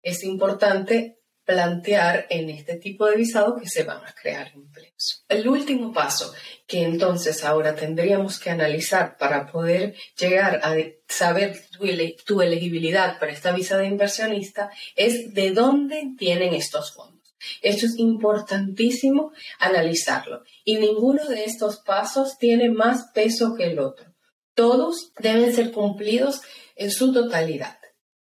es 0.02 0.24
importante 0.24 1.20
plantear 1.46 2.26
en 2.30 2.50
este 2.50 2.76
tipo 2.78 3.06
de 3.06 3.18
visado 3.18 3.56
que 3.56 3.70
se 3.70 3.84
van 3.84 4.04
a 4.04 4.14
crear 4.20 4.52
empleos. 4.54 5.24
El 5.30 5.48
último 5.48 5.94
paso 5.94 6.34
que 6.66 6.84
entonces 6.84 7.44
ahora 7.44 7.76
tendríamos 7.76 8.40
que 8.40 8.50
analizar 8.50 9.18
para 9.18 9.52
poder 9.52 9.96
llegar 10.18 10.60
a 10.64 10.76
saber 11.08 11.62
tu, 12.26 12.42
elegibilidad 12.42 13.20
para 13.20 13.32
esta 13.32 13.52
visa 13.52 13.78
de 13.78 13.86
inversionista 13.86 14.72
es 14.96 15.34
de 15.34 15.52
dónde 15.52 16.14
tienen 16.18 16.54
estos 16.56 16.92
fondos. 16.92 17.36
Esto 17.62 17.86
es 17.86 18.00
importantísimo 18.00 19.32
analizarlo 19.60 20.44
y 20.64 20.78
ninguno 20.78 21.26
de 21.26 21.46
estos 21.46 21.78
pasos 21.78 22.40
tiene 22.40 22.72
más 22.72 23.12
peso 23.14 23.54
que 23.56 23.66
el 23.66 23.78
otro. 23.78 24.16
Todos 24.56 25.12
deben 25.20 25.54
ser 25.54 25.72
cumplidos 25.72 26.42
en 26.76 26.90
su 26.90 27.14
totalidad. 27.14 27.78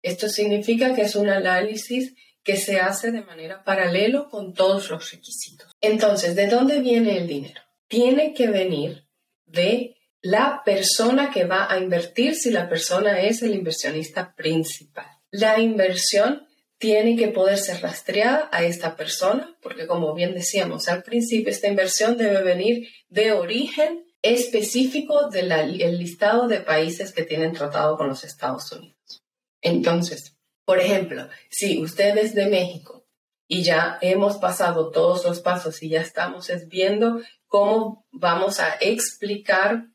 Esto 0.04 0.30
significa 0.30 0.94
que 0.94 1.02
es 1.02 1.16
un 1.16 1.30
análisis 1.30 2.14
que 2.44 2.58
se 2.58 2.80
hace 2.80 3.12
de 3.12 3.22
manera 3.22 3.64
paralelo 3.64 4.30
con 4.30 4.54
todos 4.54 4.90
los 4.90 5.12
requisitos. 5.12 5.72
Entonces, 5.82 6.36
¿de 6.36 6.48
dónde 6.48 6.80
viene 6.80 7.18
el 7.18 7.28
dinero? 7.28 7.62
Tiene 7.88 8.34
que 8.34 8.48
venir 8.48 9.08
de 9.46 9.96
la 10.22 10.62
persona 10.66 11.32
que 11.32 11.46
va 11.46 11.72
a 11.72 11.78
invertir 11.78 12.36
si 12.36 12.52
la 12.52 12.68
persona 12.68 13.22
es 13.22 13.42
el 13.42 13.56
inversionista 13.56 14.36
principal. 14.36 15.08
La 15.32 15.60
inversión 15.60 16.48
tiene 16.78 17.16
que 17.18 17.28
poder 17.28 17.58
ser 17.58 17.82
rastreada 17.82 18.50
a 18.52 18.64
esta 18.64 18.96
persona, 18.96 19.58
porque 19.62 19.86
como 19.86 20.14
bien 20.14 20.34
decíamos 20.34 20.88
al 20.88 21.04
principio, 21.04 21.52
esta 21.52 21.68
inversión 21.68 22.18
debe 22.18 22.42
venir 22.42 22.88
de 23.10 23.34
origen 23.34 24.06
específico 24.22 25.30
del 25.30 25.50
listado 25.98 26.48
de 26.48 26.62
países 26.62 27.12
que 27.12 27.24
tienen 27.24 27.54
tratado 27.54 27.98
con 27.98 28.08
los 28.08 28.24
Estados 28.24 28.72
Unidos. 28.72 29.24
Entonces, 29.62 30.38
por 30.70 30.80
ejemplo, 30.80 31.28
si 31.50 31.82
usted 31.82 32.16
es 32.20 32.36
de 32.36 32.46
México 32.46 33.04
y 33.48 33.64
ya 33.64 33.98
hemos 34.02 34.38
pasado 34.38 34.92
todos 34.92 35.26
los 35.26 35.40
pasos 35.40 35.82
y 35.82 35.90
ya 35.90 36.00
estamos 36.00 36.48
viendo 36.68 37.22
cómo 37.48 38.06
vamos 38.12 38.60
a 38.60 38.76
explicar 38.80 39.88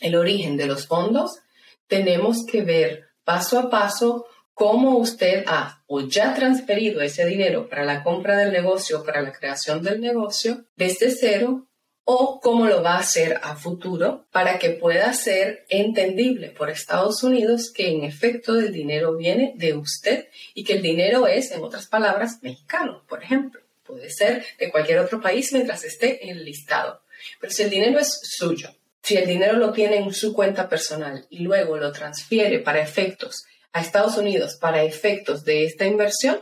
el 0.00 0.14
origen 0.14 0.56
de 0.56 0.66
los 0.66 0.86
fondos, 0.86 1.40
tenemos 1.88 2.46
que 2.46 2.62
ver 2.62 3.08
paso 3.24 3.58
a 3.58 3.68
paso 3.68 4.26
cómo 4.54 4.96
usted 4.96 5.42
ha 5.48 5.82
o 5.88 6.02
ya 6.02 6.34
transferido 6.34 7.00
ese 7.00 7.26
dinero 7.26 7.68
para 7.68 7.84
la 7.84 8.04
compra 8.04 8.38
del 8.38 8.52
negocio, 8.52 9.02
para 9.02 9.22
la 9.22 9.32
creación 9.32 9.82
del 9.82 10.00
negocio, 10.00 10.66
desde 10.76 11.10
cero 11.10 11.66
o 12.08 12.40
cómo 12.40 12.66
lo 12.66 12.84
va 12.84 12.94
a 12.94 13.00
hacer 13.00 13.40
a 13.42 13.56
futuro 13.56 14.26
para 14.30 14.60
que 14.60 14.70
pueda 14.70 15.12
ser 15.12 15.66
entendible 15.68 16.50
por 16.50 16.70
Estados 16.70 17.24
Unidos 17.24 17.72
que 17.72 17.90
en 17.90 18.04
efecto 18.04 18.54
el 18.54 18.72
dinero 18.72 19.16
viene 19.16 19.54
de 19.56 19.74
usted 19.74 20.28
y 20.54 20.62
que 20.62 20.74
el 20.74 20.82
dinero 20.82 21.26
es, 21.26 21.50
en 21.50 21.64
otras 21.64 21.88
palabras, 21.88 22.38
mexicano, 22.42 23.02
por 23.08 23.24
ejemplo. 23.24 23.60
Puede 23.84 24.08
ser 24.10 24.46
de 24.56 24.70
cualquier 24.70 25.00
otro 25.00 25.20
país 25.20 25.52
mientras 25.52 25.82
esté 25.82 26.24
en 26.24 26.36
el 26.36 26.44
listado. 26.44 27.02
Pero 27.40 27.52
si 27.52 27.64
el 27.64 27.70
dinero 27.70 27.98
es 27.98 28.20
suyo, 28.22 28.70
si 29.02 29.16
el 29.16 29.26
dinero 29.26 29.54
lo 29.54 29.72
tiene 29.72 29.96
en 29.96 30.14
su 30.14 30.32
cuenta 30.32 30.68
personal 30.68 31.26
y 31.28 31.40
luego 31.40 31.76
lo 31.76 31.90
transfiere 31.90 32.60
para 32.60 32.80
efectos 32.80 33.46
a 33.72 33.80
Estados 33.80 34.16
Unidos 34.16 34.56
para 34.56 34.84
efectos 34.84 35.44
de 35.44 35.64
esta 35.64 35.84
inversión, 35.84 36.40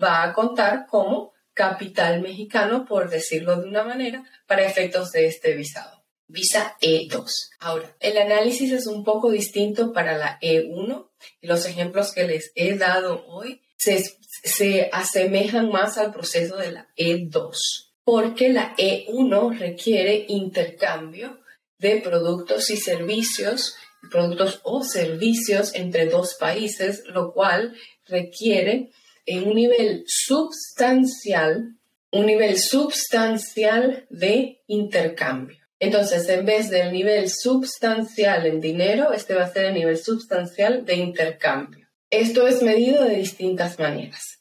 va 0.00 0.22
a 0.22 0.34
contar 0.34 0.86
como 0.86 1.32
capital 1.58 2.22
mexicano, 2.22 2.86
por 2.86 3.10
decirlo 3.10 3.60
de 3.60 3.68
una 3.68 3.82
manera, 3.82 4.22
para 4.46 4.64
efectos 4.64 5.10
de 5.10 5.26
este 5.26 5.54
visado. 5.56 6.04
Visa 6.28 6.76
E2. 6.80 7.26
Ahora, 7.58 7.96
el 7.98 8.16
análisis 8.16 8.70
es 8.70 8.86
un 8.86 9.02
poco 9.02 9.32
distinto 9.32 9.92
para 9.92 10.16
la 10.16 10.38
E1 10.40 11.08
y 11.40 11.46
los 11.48 11.66
ejemplos 11.66 12.12
que 12.12 12.28
les 12.28 12.52
he 12.54 12.76
dado 12.76 13.26
hoy 13.26 13.60
se, 13.76 14.04
se 14.44 14.88
asemejan 14.92 15.70
más 15.70 15.98
al 15.98 16.12
proceso 16.12 16.56
de 16.56 16.70
la 16.70 16.88
E2, 16.96 17.56
porque 18.04 18.50
la 18.50 18.76
E1 18.76 19.58
requiere 19.58 20.26
intercambio 20.28 21.40
de 21.78 21.96
productos 21.96 22.70
y 22.70 22.76
servicios, 22.76 23.74
productos 24.12 24.60
o 24.62 24.84
servicios 24.84 25.74
entre 25.74 26.06
dos 26.06 26.36
países, 26.38 27.02
lo 27.06 27.32
cual 27.32 27.74
requiere 28.06 28.92
en 29.28 29.46
un 29.46 29.54
nivel 29.54 30.04
sustancial, 30.06 31.76
un 32.10 32.26
nivel 32.26 32.58
sustancial 32.58 34.06
de 34.08 34.62
intercambio. 34.66 35.58
Entonces, 35.78 36.26
en 36.30 36.46
vez 36.46 36.70
del 36.70 36.92
nivel 36.92 37.30
sustancial 37.30 38.46
en 38.46 38.60
dinero, 38.60 39.12
este 39.12 39.34
va 39.34 39.44
a 39.44 39.52
ser 39.52 39.66
el 39.66 39.74
nivel 39.74 39.98
sustancial 39.98 40.86
de 40.86 40.94
intercambio. 40.94 41.86
Esto 42.08 42.48
es 42.48 42.62
medido 42.62 43.04
de 43.04 43.16
distintas 43.16 43.78
maneras. 43.78 44.40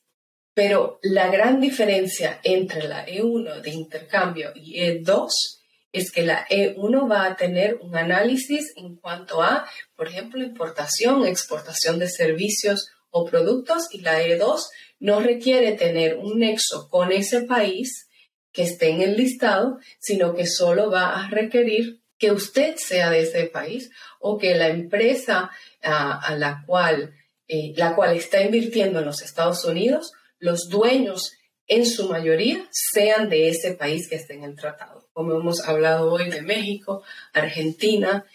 Pero 0.53 0.99
la 1.03 1.29
gran 1.29 1.59
diferencia 1.59 2.39
entre 2.43 2.87
la 2.87 3.05
E1 3.05 3.61
de 3.61 3.69
intercambio 3.69 4.53
y 4.55 4.79
E2 4.79 5.27
es 5.91 6.11
que 6.11 6.23
la 6.23 6.47
E1 6.47 7.11
va 7.11 7.25
a 7.25 7.35
tener 7.35 7.75
un 7.81 7.97
análisis 7.97 8.71
en 8.77 8.95
cuanto 8.95 9.43
a, 9.43 9.69
por 9.97 10.07
ejemplo, 10.07 10.41
importación, 10.41 11.25
exportación 11.25 11.99
de 11.99 12.09
servicios 12.09 12.89
o 13.09 13.25
productos 13.25 13.87
y 13.91 14.01
la 14.01 14.21
E2 14.21 14.61
no 14.99 15.19
requiere 15.19 15.73
tener 15.73 16.15
un 16.15 16.39
nexo 16.39 16.89
con 16.89 17.11
ese 17.11 17.43
país 17.43 18.07
que 18.51 18.63
esté 18.63 18.89
en 18.89 19.01
el 19.01 19.15
listado, 19.15 19.77
sino 19.99 20.33
que 20.33 20.47
solo 20.47 20.89
va 20.89 21.19
a 21.19 21.29
requerir 21.29 22.01
que 22.17 22.31
usted 22.31 22.75
sea 22.77 23.09
de 23.11 23.21
ese 23.21 23.45
país 23.45 23.91
o 24.19 24.37
que 24.37 24.55
la 24.55 24.69
empresa 24.69 25.51
a 25.81 26.35
la 26.35 26.63
cual, 26.65 27.13
eh, 27.47 27.73
la 27.75 27.95
cual 27.95 28.15
está 28.17 28.41
invirtiendo 28.41 28.99
en 28.99 29.05
los 29.05 29.21
Estados 29.21 29.63
Unidos, 29.63 30.11
los 30.39 30.69
dueños 30.69 31.33
en 31.67 31.85
su 31.85 32.09
mayoría 32.09 32.67
sean 32.71 33.29
de 33.29 33.49
ese 33.49 33.73
país 33.73 34.09
que 34.09 34.15
esté 34.15 34.33
en 34.33 34.43
el 34.43 34.55
tratado. 34.55 35.07
como 35.13 35.33
hemos 35.33 35.67
hablado 35.67 36.11
hoy 36.11 36.29
de 36.29 36.43
México, 36.43 37.03
Argentina, 37.33 38.25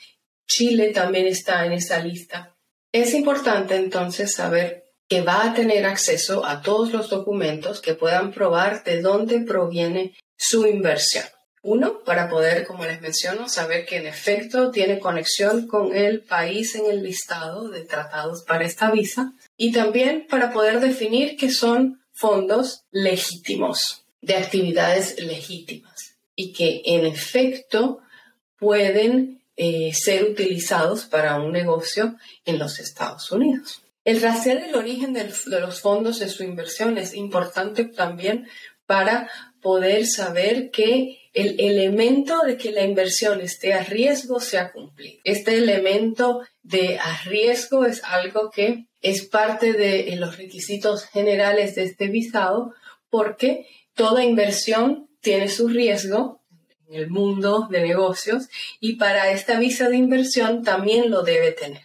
Chile 0.47 0.91
también 0.93 1.27
está 1.27 1.65
en 1.65 1.73
esa 1.73 2.03
lista. 2.03 2.52
Es 2.93 3.15
importante 3.15 3.75
entonces 3.75 4.35
saber 4.35 4.85
que 5.09 5.23
va 5.23 5.45
a 5.45 5.55
tener 5.55 5.87
acceso 5.87 6.45
a 6.45 6.63
todos 6.63 6.93
los 6.93 7.11
documentos 7.11 7.81
que 7.81 7.95
puedan 7.95 8.33
probar 8.33 8.85
de 8.85 9.01
dónde 9.01 9.41
proviene 9.41 10.15
su 10.37 10.67
inversión. 10.67 11.25
Uno, 11.63 12.03
para 12.05 12.29
poder, 12.29 12.67
como 12.67 12.85
les 12.85 13.01
menciono, 13.01 13.49
saber 13.49 13.87
que 13.87 13.97
en 13.97 14.07
efecto 14.07 14.71
tiene 14.71 14.99
conexión 14.99 15.69
con 15.69 15.95
el 15.97 16.23
país 16.23 16.75
en 16.75 16.91
el 16.91 17.03
listado 17.03 17.69
de 17.69 17.85
tratados 17.85 18.43
para 18.43 18.65
esta 18.65 18.91
visa 18.91 19.33
y 19.57 19.71
también 19.71 20.27
para 20.29 20.53
poder 20.53 20.81
definir 20.81 21.37
que 21.37 21.51
son 21.51 22.03
fondos 22.13 22.85
legítimos, 22.91 24.05
de 24.21 24.37
actividades 24.37 25.21
legítimas 25.21 26.15
y 26.35 26.53
que 26.53 26.83
en 26.85 27.07
efecto 27.07 28.01
pueden 28.59 29.42
eh, 29.65 29.93
ser 29.95 30.25
utilizados 30.25 31.05
para 31.05 31.41
un 31.41 31.53
negocio 31.53 32.17
en 32.45 32.59
los 32.59 32.81
Estados 32.81 33.31
Unidos. 33.31 33.81
El 34.05 34.21
rastrear 34.21 34.59
el 34.59 34.75
origen 34.75 35.13
de 35.13 35.61
los 35.61 35.81
fondos 35.81 36.19
de 36.19 36.29
su 36.29 36.43
inversión 36.43 36.99
es 36.99 37.15
importante 37.15 37.85
también 37.85 38.49
para 38.87 39.31
poder 39.61 40.09
saber 40.09 40.73
que 40.73 41.21
el 41.33 41.61
elemento 41.61 42.41
de 42.45 42.57
que 42.57 42.73
la 42.73 42.83
inversión 42.83 43.41
esté 43.41 43.73
a 43.73 43.85
riesgo 43.85 44.41
se 44.41 44.59
ha 44.59 44.73
cumplido. 44.73 45.21
Este 45.23 45.55
elemento 45.55 46.43
de 46.65 46.99
a 46.99 47.23
riesgo 47.23 47.85
es 47.85 48.03
algo 48.03 48.51
que 48.51 48.89
es 49.01 49.23
parte 49.27 49.75
de 49.75 50.17
los 50.17 50.39
requisitos 50.39 51.05
generales 51.05 51.77
de 51.77 51.85
este 51.85 52.09
visado 52.09 52.75
porque 53.11 53.69
toda 53.95 54.25
inversión 54.25 55.09
tiene 55.21 55.49
su 55.49 55.69
riesgo 55.69 56.42
el 56.95 57.11
mundo 57.11 57.69
de 57.71 57.83
negocios 57.83 58.49
y 58.81 58.97
para 58.97 59.31
esta 59.31 59.59
visa 59.59 59.89
de 59.89 59.97
inversión 59.97 60.63
también 60.63 61.11
lo 61.11 61.23
debe 61.23 61.53
tener. 61.53 61.83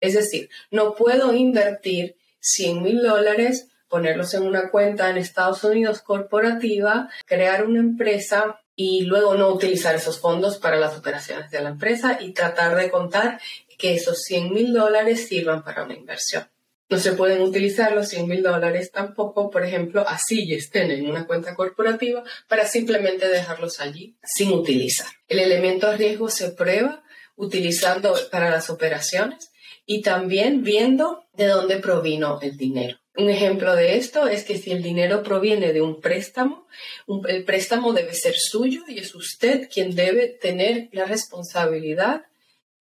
Es 0.00 0.14
decir, 0.14 0.48
no 0.70 0.94
puedo 0.94 1.34
invertir 1.34 2.16
100 2.40 2.82
mil 2.82 3.02
dólares, 3.02 3.68
ponerlos 3.88 4.34
en 4.34 4.44
una 4.44 4.70
cuenta 4.70 5.10
en 5.10 5.18
Estados 5.18 5.62
Unidos 5.64 6.00
corporativa, 6.00 7.10
crear 7.26 7.66
una 7.66 7.80
empresa 7.80 8.60
y 8.74 9.02
luego 9.02 9.34
no 9.34 9.48
utilizar 9.48 9.94
esos 9.94 10.20
fondos 10.20 10.56
para 10.56 10.76
las 10.76 10.96
operaciones 10.96 11.50
de 11.50 11.60
la 11.60 11.68
empresa 11.68 12.18
y 12.20 12.32
tratar 12.32 12.76
de 12.76 12.90
contar 12.90 13.40
que 13.76 13.94
esos 13.94 14.22
100 14.22 14.54
mil 14.54 14.72
dólares 14.72 15.28
sirvan 15.28 15.62
para 15.62 15.84
una 15.84 15.94
inversión. 15.94 16.48
No 16.90 16.98
se 16.98 17.12
pueden 17.12 17.40
utilizar 17.40 17.92
los 17.92 18.08
100 18.08 18.26
mil 18.26 18.42
dólares 18.42 18.90
tampoco, 18.90 19.48
por 19.48 19.64
ejemplo, 19.64 20.04
así 20.08 20.42
y 20.44 20.54
estén 20.54 20.90
en 20.90 21.08
una 21.08 21.24
cuenta 21.24 21.54
corporativa 21.54 22.24
para 22.48 22.66
simplemente 22.66 23.28
dejarlos 23.28 23.80
allí 23.80 24.16
sin 24.24 24.52
utilizar. 24.52 25.06
El 25.28 25.38
elemento 25.38 25.96
riesgo 25.96 26.28
se 26.28 26.50
prueba 26.50 27.04
utilizando 27.36 28.16
para 28.32 28.50
las 28.50 28.70
operaciones 28.70 29.52
y 29.86 30.02
también 30.02 30.64
viendo 30.64 31.24
de 31.34 31.46
dónde 31.46 31.76
provino 31.76 32.40
el 32.42 32.56
dinero. 32.56 32.98
Un 33.16 33.30
ejemplo 33.30 33.76
de 33.76 33.96
esto 33.96 34.26
es 34.26 34.42
que 34.42 34.58
si 34.58 34.72
el 34.72 34.82
dinero 34.82 35.22
proviene 35.22 35.72
de 35.72 35.82
un 35.82 36.00
préstamo, 36.00 36.66
el 37.28 37.44
préstamo 37.44 37.92
debe 37.92 38.14
ser 38.14 38.36
suyo 38.36 38.82
y 38.88 38.98
es 38.98 39.14
usted 39.14 39.68
quien 39.72 39.94
debe 39.94 40.26
tener 40.26 40.88
la 40.90 41.04
responsabilidad, 41.04 42.22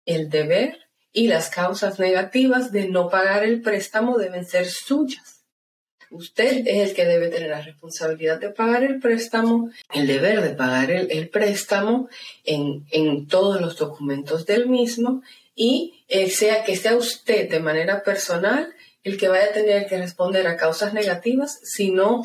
el 0.05 0.29
deber 0.29 0.88
y 1.11 1.27
las 1.27 1.49
causas 1.49 1.99
negativas 1.99 2.71
de 2.71 2.87
no 2.87 3.09
pagar 3.09 3.43
el 3.43 3.61
préstamo 3.61 4.17
deben 4.17 4.45
ser 4.45 4.67
suyas. 4.67 5.43
Usted 6.11 6.65
es 6.65 6.89
el 6.89 6.95
que 6.95 7.05
debe 7.05 7.27
tener 7.27 7.49
la 7.49 7.61
responsabilidad 7.61 8.39
de 8.39 8.49
pagar 8.49 8.83
el 8.83 8.99
préstamo, 8.99 9.69
el 9.93 10.07
deber 10.07 10.41
de 10.41 10.49
pagar 10.55 10.89
el, 10.89 11.29
préstamo 11.29 12.09
en, 12.43 12.85
en 12.91 13.27
todos 13.27 13.61
los 13.61 13.77
documentos 13.77 14.47
del 14.47 14.67
mismo 14.67 15.21
y 15.53 16.03
eh, 16.07 16.29
sea 16.29 16.63
que 16.63 16.75
sea 16.75 16.95
usted 16.95 17.49
de 17.49 17.59
manera 17.59 18.01
personal 18.01 18.73
el 19.03 19.17
que 19.17 19.27
vaya 19.27 19.45
a 19.45 19.53
tener 19.53 19.87
que 19.87 19.97
responder 19.97 20.47
a 20.47 20.57
causas 20.57 20.93
negativas 20.93 21.59
si 21.63 21.91
no 21.91 22.23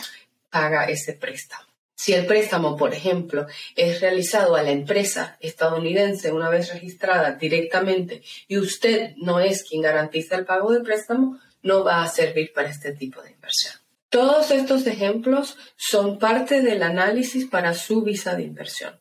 paga 0.50 0.84
ese 0.86 1.12
préstamo. 1.12 1.73
Si 1.96 2.12
el 2.12 2.26
préstamo, 2.26 2.76
por 2.76 2.92
ejemplo, 2.92 3.46
es 3.76 4.00
realizado 4.00 4.56
a 4.56 4.62
la 4.62 4.72
empresa 4.72 5.36
estadounidense 5.40 6.32
una 6.32 6.50
vez 6.50 6.72
registrada 6.72 7.32
directamente 7.32 8.22
y 8.48 8.58
usted 8.58 9.14
no 9.16 9.38
es 9.38 9.62
quien 9.62 9.82
garantiza 9.82 10.36
el 10.36 10.44
pago 10.44 10.72
del 10.72 10.82
préstamo, 10.82 11.38
no 11.62 11.84
va 11.84 12.02
a 12.02 12.08
servir 12.08 12.52
para 12.52 12.68
este 12.68 12.92
tipo 12.92 13.22
de 13.22 13.30
inversión. 13.30 13.74
Todos 14.08 14.50
estos 14.50 14.86
ejemplos 14.86 15.56
son 15.76 16.18
parte 16.18 16.62
del 16.62 16.82
análisis 16.82 17.46
para 17.46 17.74
su 17.74 18.02
visa 18.02 18.34
de 18.34 18.44
inversión. 18.44 19.00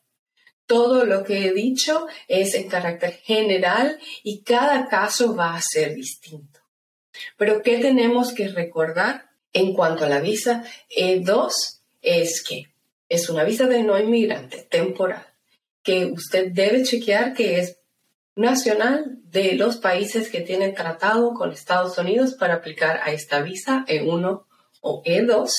Todo 0.66 1.04
lo 1.04 1.24
que 1.24 1.46
he 1.46 1.52
dicho 1.52 2.06
es 2.26 2.54
en 2.54 2.68
carácter 2.68 3.20
general 3.22 3.98
y 4.22 4.42
cada 4.42 4.88
caso 4.88 5.36
va 5.36 5.54
a 5.54 5.62
ser 5.62 5.94
distinto. 5.94 6.60
Pero 7.36 7.62
¿qué 7.62 7.78
tenemos 7.78 8.32
que 8.32 8.48
recordar 8.48 9.30
en 9.52 9.74
cuanto 9.74 10.04
a 10.04 10.08
la 10.08 10.20
visa 10.20 10.64
E2? 10.96 11.52
Es 12.00 12.42
que 12.42 12.73
es 13.08 13.28
una 13.28 13.44
visa 13.44 13.66
de 13.66 13.82
no 13.82 13.98
inmigrante 13.98 14.66
temporal 14.70 15.26
que 15.82 16.06
usted 16.06 16.50
debe 16.50 16.82
chequear 16.82 17.34
que 17.34 17.60
es 17.60 17.78
nacional 18.34 19.18
de 19.24 19.54
los 19.54 19.76
países 19.76 20.28
que 20.28 20.40
tienen 20.40 20.74
tratado 20.74 21.34
con 21.34 21.52
Estados 21.52 21.98
Unidos 21.98 22.34
para 22.34 22.54
aplicar 22.54 23.00
a 23.02 23.12
esta 23.12 23.42
visa 23.42 23.84
E1 23.86 24.44
o 24.80 25.02
E2 25.04 25.50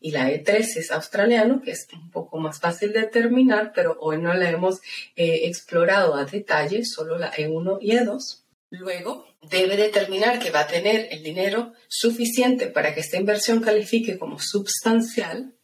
y 0.00 0.10
la 0.10 0.30
E3 0.30 0.76
es 0.76 0.90
australiano, 0.90 1.62
que 1.62 1.70
es 1.70 1.86
un 1.92 2.10
poco 2.10 2.38
más 2.38 2.60
fácil 2.60 2.92
de 2.92 3.00
determinar, 3.00 3.72
pero 3.74 3.96
hoy 4.00 4.18
no 4.18 4.34
la 4.34 4.50
hemos 4.50 4.80
eh, 5.16 5.42
explorado 5.44 6.14
a 6.14 6.24
detalle, 6.24 6.84
solo 6.84 7.18
la 7.18 7.32
E1 7.32 7.78
y 7.80 7.92
E2. 7.92 8.42
Luego, 8.70 9.26
debe 9.42 9.76
determinar 9.76 10.38
que 10.38 10.50
va 10.50 10.60
a 10.60 10.66
tener 10.66 11.08
el 11.12 11.22
dinero 11.22 11.72
suficiente 11.88 12.66
para 12.66 12.94
que 12.94 13.00
esta 13.00 13.16
inversión 13.16 13.60
califique 13.60 14.18
como 14.18 14.38
sustancial 14.38 15.54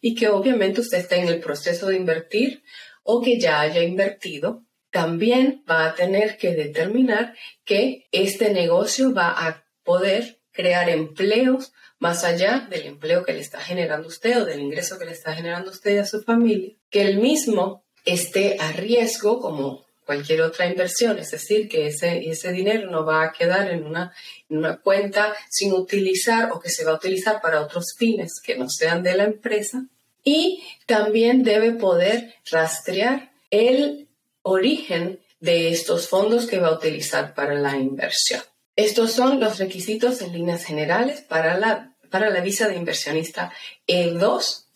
y 0.00 0.14
que 0.14 0.28
obviamente 0.28 0.80
usted 0.80 0.98
esté 0.98 1.16
en 1.16 1.28
el 1.28 1.40
proceso 1.40 1.88
de 1.88 1.96
invertir 1.96 2.62
o 3.02 3.20
que 3.20 3.38
ya 3.38 3.60
haya 3.60 3.82
invertido. 3.82 4.64
También 4.90 5.64
va 5.68 5.86
a 5.86 5.94
tener 5.94 6.36
que 6.36 6.54
determinar 6.54 7.34
que 7.64 8.06
este 8.12 8.52
negocio 8.52 9.12
va 9.12 9.28
a 9.30 9.64
poder 9.82 10.40
crear 10.52 10.88
empleos 10.88 11.72
más 11.98 12.24
allá 12.24 12.66
del 12.70 12.86
empleo 12.86 13.24
que 13.24 13.32
le 13.32 13.40
está 13.40 13.60
generando 13.60 14.08
usted 14.08 14.42
o 14.42 14.44
del 14.44 14.60
ingreso 14.60 14.98
que 14.98 15.04
le 15.04 15.12
está 15.12 15.34
generando 15.34 15.70
usted 15.70 15.94
y 15.94 15.98
a 15.98 16.04
su 16.04 16.22
familia, 16.22 16.74
que 16.90 17.02
el 17.02 17.18
mismo 17.18 17.84
esté 18.04 18.56
a 18.60 18.72
riesgo 18.72 19.40
como 19.40 19.83
cualquier 20.04 20.42
otra 20.42 20.66
inversión, 20.66 21.18
es 21.18 21.30
decir, 21.30 21.68
que 21.68 21.88
ese, 21.88 22.28
ese 22.28 22.52
dinero 22.52 22.90
no 22.90 23.04
va 23.04 23.24
a 23.24 23.32
quedar 23.32 23.70
en 23.70 23.84
una, 23.84 24.12
en 24.48 24.58
una 24.58 24.76
cuenta 24.78 25.34
sin 25.50 25.72
utilizar 25.72 26.52
o 26.52 26.60
que 26.60 26.70
se 26.70 26.84
va 26.84 26.92
a 26.92 26.96
utilizar 26.96 27.40
para 27.40 27.60
otros 27.60 27.94
fines 27.96 28.40
que 28.44 28.56
no 28.56 28.68
sean 28.68 29.02
de 29.02 29.16
la 29.16 29.24
empresa. 29.24 29.86
Y 30.22 30.62
también 30.86 31.42
debe 31.42 31.72
poder 31.72 32.34
rastrear 32.50 33.32
el 33.50 34.08
origen 34.42 35.20
de 35.40 35.70
estos 35.70 36.08
fondos 36.08 36.46
que 36.46 36.58
va 36.58 36.68
a 36.68 36.74
utilizar 36.74 37.34
para 37.34 37.54
la 37.54 37.76
inversión. 37.76 38.42
Estos 38.76 39.12
son 39.12 39.38
los 39.40 39.58
requisitos 39.58 40.22
en 40.22 40.32
líneas 40.32 40.64
generales 40.64 41.20
para 41.20 41.58
la 41.58 41.94
para 42.14 42.30
la 42.30 42.42
visa 42.42 42.68
de 42.68 42.76
inversionista 42.76 43.52
E2. 43.88 44.66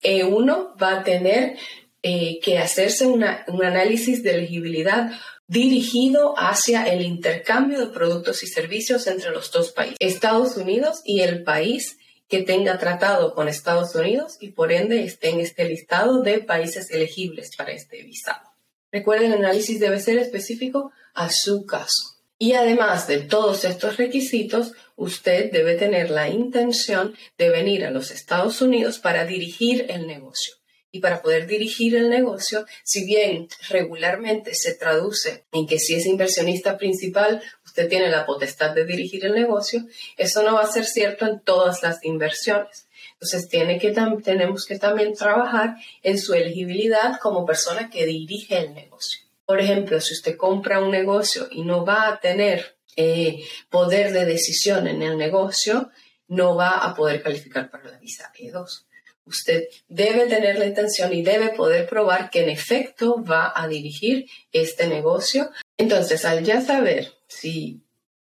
E1 0.00 0.80
va 0.80 1.00
a 1.00 1.02
tener 1.02 1.58
eh, 2.06 2.38
que 2.42 2.58
hacerse 2.58 3.06
un 3.06 3.24
análisis 3.24 4.22
de 4.22 4.34
elegibilidad 4.34 5.10
dirigido 5.46 6.34
hacia 6.36 6.84
el 6.84 7.00
intercambio 7.00 7.80
de 7.80 7.86
productos 7.86 8.42
y 8.42 8.46
servicios 8.46 9.06
entre 9.06 9.30
los 9.30 9.50
dos 9.50 9.72
países, 9.72 9.96
Estados 10.00 10.58
Unidos 10.58 11.00
y 11.02 11.20
el 11.20 11.44
país 11.44 11.96
que 12.28 12.42
tenga 12.42 12.78
tratado 12.78 13.34
con 13.34 13.48
Estados 13.48 13.94
Unidos 13.94 14.36
y 14.38 14.50
por 14.50 14.70
ende 14.70 15.02
esté 15.02 15.30
en 15.30 15.40
este 15.40 15.64
listado 15.64 16.20
de 16.20 16.40
países 16.40 16.90
elegibles 16.90 17.56
para 17.56 17.72
este 17.72 18.02
visado. 18.02 18.52
Recuerden, 18.92 19.32
el 19.32 19.38
análisis 19.38 19.80
debe 19.80 19.98
ser 19.98 20.18
específico 20.18 20.92
a 21.14 21.30
su 21.30 21.64
caso. 21.64 22.18
Y 22.38 22.52
además 22.52 23.06
de 23.06 23.20
todos 23.20 23.64
estos 23.64 23.96
requisitos, 23.96 24.72
usted 24.94 25.50
debe 25.50 25.76
tener 25.76 26.10
la 26.10 26.28
intención 26.28 27.14
de 27.38 27.48
venir 27.48 27.86
a 27.86 27.90
los 27.90 28.10
Estados 28.10 28.60
Unidos 28.60 28.98
para 28.98 29.24
dirigir 29.24 29.86
el 29.88 30.06
negocio. 30.06 30.56
Y 30.94 31.00
para 31.00 31.22
poder 31.22 31.48
dirigir 31.48 31.96
el 31.96 32.08
negocio, 32.08 32.66
si 32.84 33.04
bien 33.04 33.48
regularmente 33.68 34.54
se 34.54 34.74
traduce 34.74 35.44
en 35.50 35.66
que 35.66 35.80
si 35.80 35.96
es 35.96 36.06
inversionista 36.06 36.78
principal, 36.78 37.42
usted 37.64 37.88
tiene 37.88 38.08
la 38.10 38.24
potestad 38.24 38.76
de 38.76 38.84
dirigir 38.84 39.26
el 39.26 39.34
negocio, 39.34 39.84
eso 40.16 40.44
no 40.44 40.54
va 40.54 40.60
a 40.60 40.70
ser 40.70 40.84
cierto 40.84 41.26
en 41.26 41.40
todas 41.40 41.82
las 41.82 42.04
inversiones. 42.04 42.86
Entonces 43.14 43.48
tiene 43.48 43.80
que 43.80 43.92
tenemos 44.22 44.66
que 44.66 44.78
también 44.78 45.14
trabajar 45.14 45.74
en 46.04 46.16
su 46.16 46.32
elegibilidad 46.32 47.18
como 47.20 47.44
persona 47.44 47.90
que 47.90 48.06
dirige 48.06 48.56
el 48.56 48.72
negocio. 48.72 49.24
Por 49.44 49.60
ejemplo, 49.60 50.00
si 50.00 50.14
usted 50.14 50.36
compra 50.36 50.78
un 50.78 50.92
negocio 50.92 51.48
y 51.50 51.62
no 51.62 51.84
va 51.84 52.06
a 52.06 52.20
tener 52.20 52.76
eh, 52.94 53.42
poder 53.68 54.12
de 54.12 54.26
decisión 54.26 54.86
en 54.86 55.02
el 55.02 55.18
negocio, 55.18 55.90
no 56.28 56.54
va 56.54 56.78
a 56.78 56.94
poder 56.94 57.20
calificar 57.20 57.68
para 57.68 57.90
la 57.90 57.98
visa 57.98 58.32
E2. 58.38 58.84
Usted 59.26 59.64
debe 59.88 60.26
tener 60.26 60.58
la 60.58 60.66
intención 60.66 61.12
y 61.12 61.22
debe 61.22 61.50
poder 61.50 61.88
probar 61.88 62.30
que 62.30 62.42
en 62.42 62.50
efecto 62.50 63.22
va 63.22 63.52
a 63.54 63.68
dirigir 63.68 64.26
este 64.52 64.86
negocio. 64.86 65.50
Entonces, 65.76 66.24
al 66.24 66.44
ya 66.44 66.60
saber 66.60 67.12
si 67.28 67.82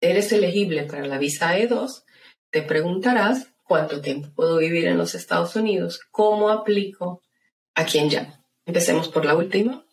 eres 0.02 0.32
elegible 0.32 0.84
para 0.84 1.06
la 1.06 1.18
visa 1.18 1.58
E2, 1.58 2.04
te 2.50 2.62
preguntarás 2.62 3.48
cuánto 3.64 4.02
tiempo 4.02 4.30
puedo 4.36 4.58
vivir 4.58 4.86
en 4.86 4.98
los 4.98 5.16
Estados 5.16 5.56
Unidos, 5.56 6.00
cómo 6.12 6.50
aplico, 6.50 7.22
a 7.76 7.86
quién 7.86 8.10
llamo. 8.10 8.34
Empecemos 8.66 9.08
por 9.10 9.24
la 9.26 9.36
última. 9.36 9.86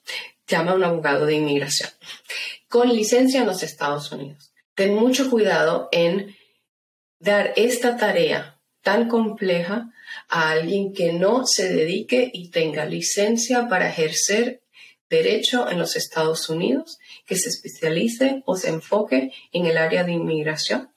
Llama 0.46 0.72
a 0.72 0.74
un 0.74 0.85
abogado 0.85 1.24
de 1.26 1.35
inmigración 1.35 1.90
con 2.74 2.92
licencia 2.92 3.40
en 3.40 3.46
los 3.46 3.62
Estados 3.62 4.11
Unidos. 4.11 4.52
Ten 4.74 4.96
mucho 4.96 5.30
cuidado 5.30 5.88
en 5.92 6.35
dar 7.20 7.52
esta 7.54 7.96
tarea 7.96 8.61
tan 8.83 9.09
compleja 9.09 9.92
a 10.29 10.51
alguien 10.51 10.93
que 10.93 11.13
no 11.13 11.47
se 11.47 11.73
dedique 11.73 12.31
y 12.33 12.51
tenga 12.51 12.85
licencia 12.85 13.69
para 13.69 13.89
ejercer 13.89 14.63
derecho 15.09 15.71
en 15.71 15.79
los 15.79 15.97
Estados 15.97 16.49
Unidos, 16.49 16.99
que 17.27 17.37
se 17.37 17.49
especialice 17.49 18.43
o 18.47 18.57
se 18.57 18.71
enfoque 18.71 19.33
en 19.53 19.67
el 19.67 19.77
área 19.77 20.05
de 20.05 20.13
inmigración. 20.13 20.91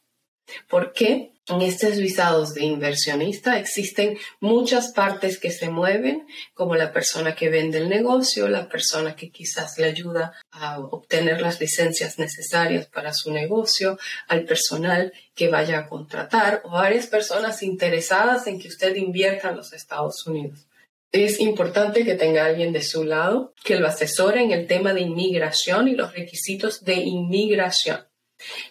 ¿Por 0.67 0.93
qué? 0.93 1.33
En 1.49 1.61
estos 1.61 1.95
visados 1.95 2.53
de 2.53 2.65
inversionista 2.65 3.57
existen 3.57 4.17
muchas 4.41 4.91
partes 4.91 5.39
que 5.39 5.49
se 5.49 5.69
mueven, 5.69 6.27
como 6.53 6.75
la 6.75 6.91
persona 6.91 7.35
que 7.35 7.47
vende 7.47 7.77
el 7.77 7.87
negocio, 7.87 8.49
la 8.49 8.67
persona 8.67 9.15
que 9.15 9.31
quizás 9.31 9.77
le 9.77 9.85
ayuda 9.85 10.33
a 10.51 10.79
obtener 10.79 11.39
las 11.39 11.61
licencias 11.61 12.19
necesarias 12.19 12.87
para 12.87 13.13
su 13.13 13.31
negocio, 13.31 13.97
al 14.27 14.43
personal 14.43 15.13
que 15.35 15.47
vaya 15.47 15.79
a 15.79 15.87
contratar 15.87 16.63
o 16.65 16.71
varias 16.71 17.07
personas 17.07 17.63
interesadas 17.63 18.45
en 18.47 18.59
que 18.59 18.67
usted 18.67 18.93
invierta 18.97 19.49
en 19.49 19.55
los 19.55 19.71
Estados 19.71 20.27
Unidos. 20.27 20.67
Es 21.13 21.39
importante 21.39 22.03
que 22.03 22.15
tenga 22.15 22.45
alguien 22.45 22.73
de 22.73 22.81
su 22.81 23.05
lado 23.05 23.53
que 23.63 23.79
lo 23.79 23.87
asesore 23.87 24.43
en 24.43 24.51
el 24.51 24.67
tema 24.67 24.93
de 24.93 25.01
inmigración 25.01 25.87
y 25.87 25.95
los 25.95 26.13
requisitos 26.13 26.83
de 26.83 26.95
inmigración. 26.95 28.06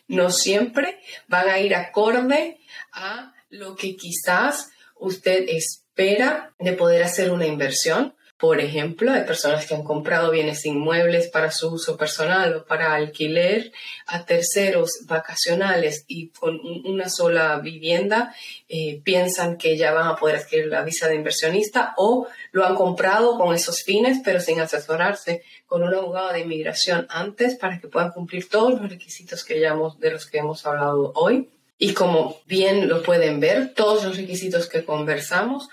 No 0.08 0.30
siempre 0.30 1.00
van 1.28 1.48
a 1.48 1.58
ir 1.58 1.74
acorde 1.74 2.58
a 2.92 3.34
lo 3.50 3.76
que 3.76 3.96
quizás 3.96 4.70
usted 4.96 5.44
espera 5.48 6.54
de 6.58 6.72
poder 6.72 7.02
hacer 7.02 7.30
una 7.30 7.46
inversión. 7.46 8.15
Por 8.38 8.60
ejemplo, 8.60 9.12
hay 9.12 9.22
personas 9.24 9.66
que 9.66 9.74
han 9.74 9.82
comprado 9.82 10.30
bienes 10.30 10.66
inmuebles 10.66 11.28
para 11.28 11.50
su 11.50 11.68
uso 11.68 11.96
personal 11.96 12.54
o 12.54 12.64
para 12.66 12.94
alquiler 12.94 13.72
a 14.06 14.26
terceros 14.26 15.06
vacacionales 15.06 16.04
y 16.06 16.28
con 16.28 16.60
una 16.84 17.08
sola 17.08 17.58
vivienda 17.60 18.34
eh, 18.68 19.00
piensan 19.02 19.56
que 19.56 19.78
ya 19.78 19.94
van 19.94 20.08
a 20.08 20.16
poder 20.16 20.36
adquirir 20.36 20.66
la 20.66 20.82
visa 20.82 21.08
de 21.08 21.14
inversionista 21.14 21.94
o 21.96 22.26
lo 22.52 22.66
han 22.66 22.74
comprado 22.74 23.38
con 23.38 23.54
esos 23.54 23.82
fines 23.82 24.18
pero 24.22 24.38
sin 24.38 24.60
asesorarse 24.60 25.42
con 25.64 25.82
un 25.82 25.94
abogado 25.94 26.34
de 26.34 26.40
inmigración 26.40 27.06
antes 27.08 27.56
para 27.56 27.80
que 27.80 27.88
puedan 27.88 28.12
cumplir 28.12 28.50
todos 28.50 28.78
los 28.78 28.90
requisitos 28.90 29.44
que 29.44 29.60
ya 29.60 29.74
de 29.98 30.10
los 30.10 30.26
que 30.26 30.38
hemos 30.38 30.66
hablado 30.66 31.12
hoy. 31.14 31.48
Y 31.78 31.94
como 31.94 32.36
bien 32.46 32.88
lo 32.88 33.02
pueden 33.02 33.40
ver, 33.40 33.72
todos 33.74 34.04
los 34.04 34.16
requisitos 34.16 34.68
que 34.68 34.84
conversamos 34.84 35.68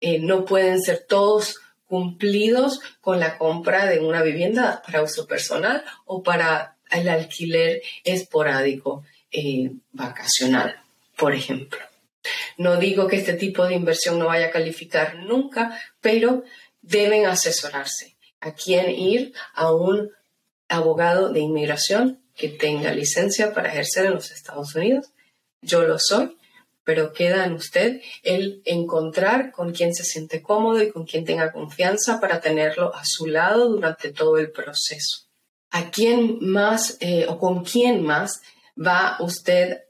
eh, 0.00 0.18
no 0.18 0.44
pueden 0.44 0.82
ser 0.82 1.04
todos 1.08 1.60
cumplidos 1.86 2.80
con 3.00 3.20
la 3.20 3.38
compra 3.38 3.86
de 3.86 4.00
una 4.00 4.22
vivienda 4.22 4.82
para 4.84 5.02
uso 5.02 5.26
personal 5.26 5.84
o 6.04 6.22
para 6.22 6.76
el 6.90 7.08
alquiler 7.08 7.82
esporádico 8.04 9.04
eh, 9.30 9.72
vacacional, 9.92 10.76
por 11.16 11.34
ejemplo. 11.34 11.78
No 12.58 12.76
digo 12.76 13.06
que 13.06 13.16
este 13.16 13.34
tipo 13.34 13.66
de 13.66 13.74
inversión 13.74 14.18
no 14.18 14.26
vaya 14.26 14.46
a 14.46 14.50
calificar 14.50 15.16
nunca, 15.16 15.80
pero 16.00 16.44
deben 16.82 17.26
asesorarse. 17.26 18.16
A 18.40 18.52
quién 18.52 18.90
ir 18.90 19.32
a 19.54 19.72
un 19.72 20.10
abogado 20.68 21.32
de 21.32 21.40
inmigración 21.40 22.20
que 22.34 22.48
tenga 22.48 22.92
licencia 22.92 23.52
para 23.52 23.70
ejercer 23.70 24.06
en 24.06 24.14
los 24.14 24.30
Estados 24.30 24.74
Unidos. 24.74 25.06
Yo 25.62 25.82
lo 25.82 25.98
soy, 25.98 26.35
pero 26.86 27.12
queda 27.12 27.44
en 27.44 27.54
usted 27.54 28.00
el 28.22 28.62
encontrar 28.64 29.50
con 29.50 29.72
quien 29.72 29.92
se 29.92 30.04
siente 30.04 30.40
cómodo 30.40 30.80
y 30.80 30.92
con 30.92 31.04
quien 31.04 31.24
tenga 31.24 31.52
confianza 31.52 32.20
para 32.20 32.40
tenerlo 32.40 32.94
a 32.94 33.02
su 33.04 33.26
lado 33.26 33.68
durante 33.68 34.12
todo 34.12 34.38
el 34.38 34.52
proceso. 34.52 35.26
¿A 35.70 35.90
quién 35.90 36.38
más 36.40 36.96
eh, 37.00 37.26
o 37.28 37.38
con 37.40 37.64
quién 37.64 38.04
más 38.04 38.40
va 38.78 39.16
usted 39.18 39.80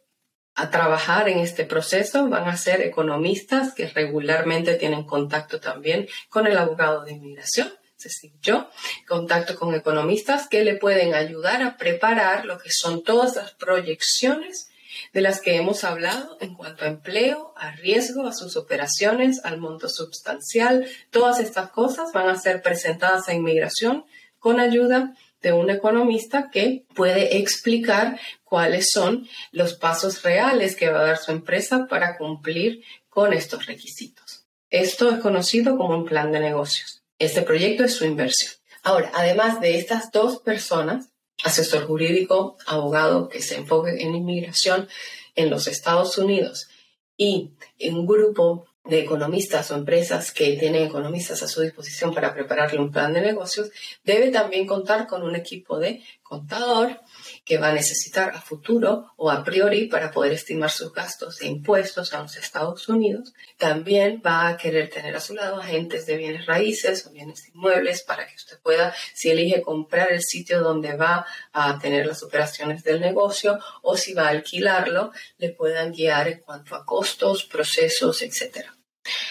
a 0.54 0.70
trabajar 0.70 1.28
en 1.28 1.40
este 1.40 1.66
proceso? 1.66 2.30
Van 2.30 2.48
a 2.48 2.56
ser 2.56 2.80
economistas 2.80 3.74
que 3.74 3.88
regularmente 3.88 4.74
tienen 4.76 5.04
contacto 5.04 5.60
también 5.60 6.08
con 6.30 6.46
el 6.46 6.56
abogado 6.56 7.04
de 7.04 7.12
inmigración 7.12 7.68
es 7.98 8.04
decir, 8.04 8.32
yo 8.42 8.68
contacto 9.08 9.56
con 9.56 9.74
economistas 9.74 10.48
que 10.48 10.64
le 10.64 10.76
pueden 10.76 11.14
ayudar 11.14 11.62
a 11.62 11.78
preparar 11.78 12.44
lo 12.44 12.58
que 12.58 12.70
son 12.70 13.02
todas 13.02 13.36
las 13.36 13.52
proyecciones 13.54 14.68
de 15.12 15.20
las 15.20 15.40
que 15.40 15.56
hemos 15.56 15.84
hablado 15.84 16.36
en 16.40 16.54
cuanto 16.54 16.84
a 16.84 16.88
empleo, 16.88 17.52
a 17.56 17.72
riesgo, 17.72 18.26
a 18.26 18.32
sus 18.32 18.56
operaciones, 18.56 19.40
al 19.44 19.58
monto 19.58 19.88
sustancial. 19.88 20.86
Todas 21.10 21.40
estas 21.40 21.70
cosas 21.70 22.12
van 22.12 22.28
a 22.28 22.38
ser 22.38 22.62
presentadas 22.62 23.28
a 23.28 23.34
inmigración 23.34 24.04
con 24.38 24.60
ayuda 24.60 25.14
de 25.42 25.52
un 25.52 25.70
economista 25.70 26.50
que 26.50 26.84
puede 26.94 27.38
explicar 27.38 28.18
cuáles 28.44 28.88
son 28.90 29.28
los 29.52 29.74
pasos 29.74 30.22
reales 30.22 30.76
que 30.76 30.88
va 30.88 31.00
a 31.00 31.06
dar 31.06 31.18
su 31.18 31.30
empresa 31.30 31.86
para 31.88 32.16
cumplir 32.16 32.82
con 33.08 33.32
estos 33.32 33.66
requisitos. 33.66 34.46
Esto 34.70 35.10
es 35.10 35.20
conocido 35.20 35.76
como 35.76 35.96
un 35.96 36.04
plan 36.04 36.32
de 36.32 36.40
negocios. 36.40 37.02
Este 37.18 37.42
proyecto 37.42 37.84
es 37.84 37.94
su 37.94 38.04
inversión. 38.04 38.52
Ahora, 38.82 39.10
además 39.14 39.60
de 39.60 39.78
estas 39.78 40.10
dos 40.10 40.40
personas, 40.40 41.08
asesor 41.44 41.86
jurídico, 41.86 42.56
abogado 42.66 43.28
que 43.28 43.42
se 43.42 43.56
enfoque 43.56 44.02
en 44.02 44.14
inmigración 44.14 44.88
en 45.34 45.50
los 45.50 45.66
Estados 45.66 46.18
Unidos. 46.18 46.68
Y 47.16 47.52
un 47.80 48.06
grupo 48.06 48.66
de 48.84 49.00
economistas 49.00 49.70
o 49.70 49.74
empresas 49.74 50.32
que 50.32 50.56
tienen 50.56 50.84
economistas 50.84 51.42
a 51.42 51.48
su 51.48 51.60
disposición 51.60 52.14
para 52.14 52.32
prepararle 52.34 52.78
un 52.78 52.92
plan 52.92 53.12
de 53.12 53.20
negocios, 53.20 53.70
debe 54.04 54.30
también 54.30 54.66
contar 54.66 55.06
con 55.06 55.22
un 55.22 55.34
equipo 55.34 55.78
de 55.78 56.02
contador 56.22 57.00
que 57.46 57.58
va 57.58 57.68
a 57.68 57.72
necesitar 57.72 58.34
a 58.34 58.40
futuro 58.40 59.12
o 59.16 59.30
a 59.30 59.44
priori 59.44 59.86
para 59.86 60.10
poder 60.10 60.32
estimar 60.32 60.70
sus 60.70 60.92
gastos 60.92 61.40
e 61.40 61.46
impuestos 61.46 62.12
a 62.12 62.20
los 62.20 62.36
Estados 62.36 62.88
Unidos. 62.88 63.32
También 63.56 64.20
va 64.26 64.48
a 64.48 64.56
querer 64.56 64.90
tener 64.90 65.14
a 65.14 65.20
su 65.20 65.32
lado 65.32 65.60
agentes 65.60 66.06
de 66.06 66.16
bienes 66.16 66.44
raíces 66.44 67.06
o 67.06 67.10
bienes 67.12 67.48
inmuebles 67.54 68.02
para 68.02 68.26
que 68.26 68.34
usted 68.34 68.58
pueda, 68.58 68.92
si 69.14 69.30
elige 69.30 69.62
comprar 69.62 70.10
el 70.10 70.22
sitio 70.22 70.60
donde 70.60 70.96
va 70.96 71.24
a 71.52 71.78
tener 71.78 72.04
las 72.04 72.24
operaciones 72.24 72.82
del 72.82 73.00
negocio 73.00 73.60
o 73.82 73.96
si 73.96 74.12
va 74.12 74.26
a 74.26 74.30
alquilarlo, 74.30 75.12
le 75.38 75.50
puedan 75.50 75.92
guiar 75.92 76.26
en 76.26 76.40
cuanto 76.40 76.74
a 76.74 76.84
costos, 76.84 77.44
procesos, 77.44 78.22
etc. 78.22 78.75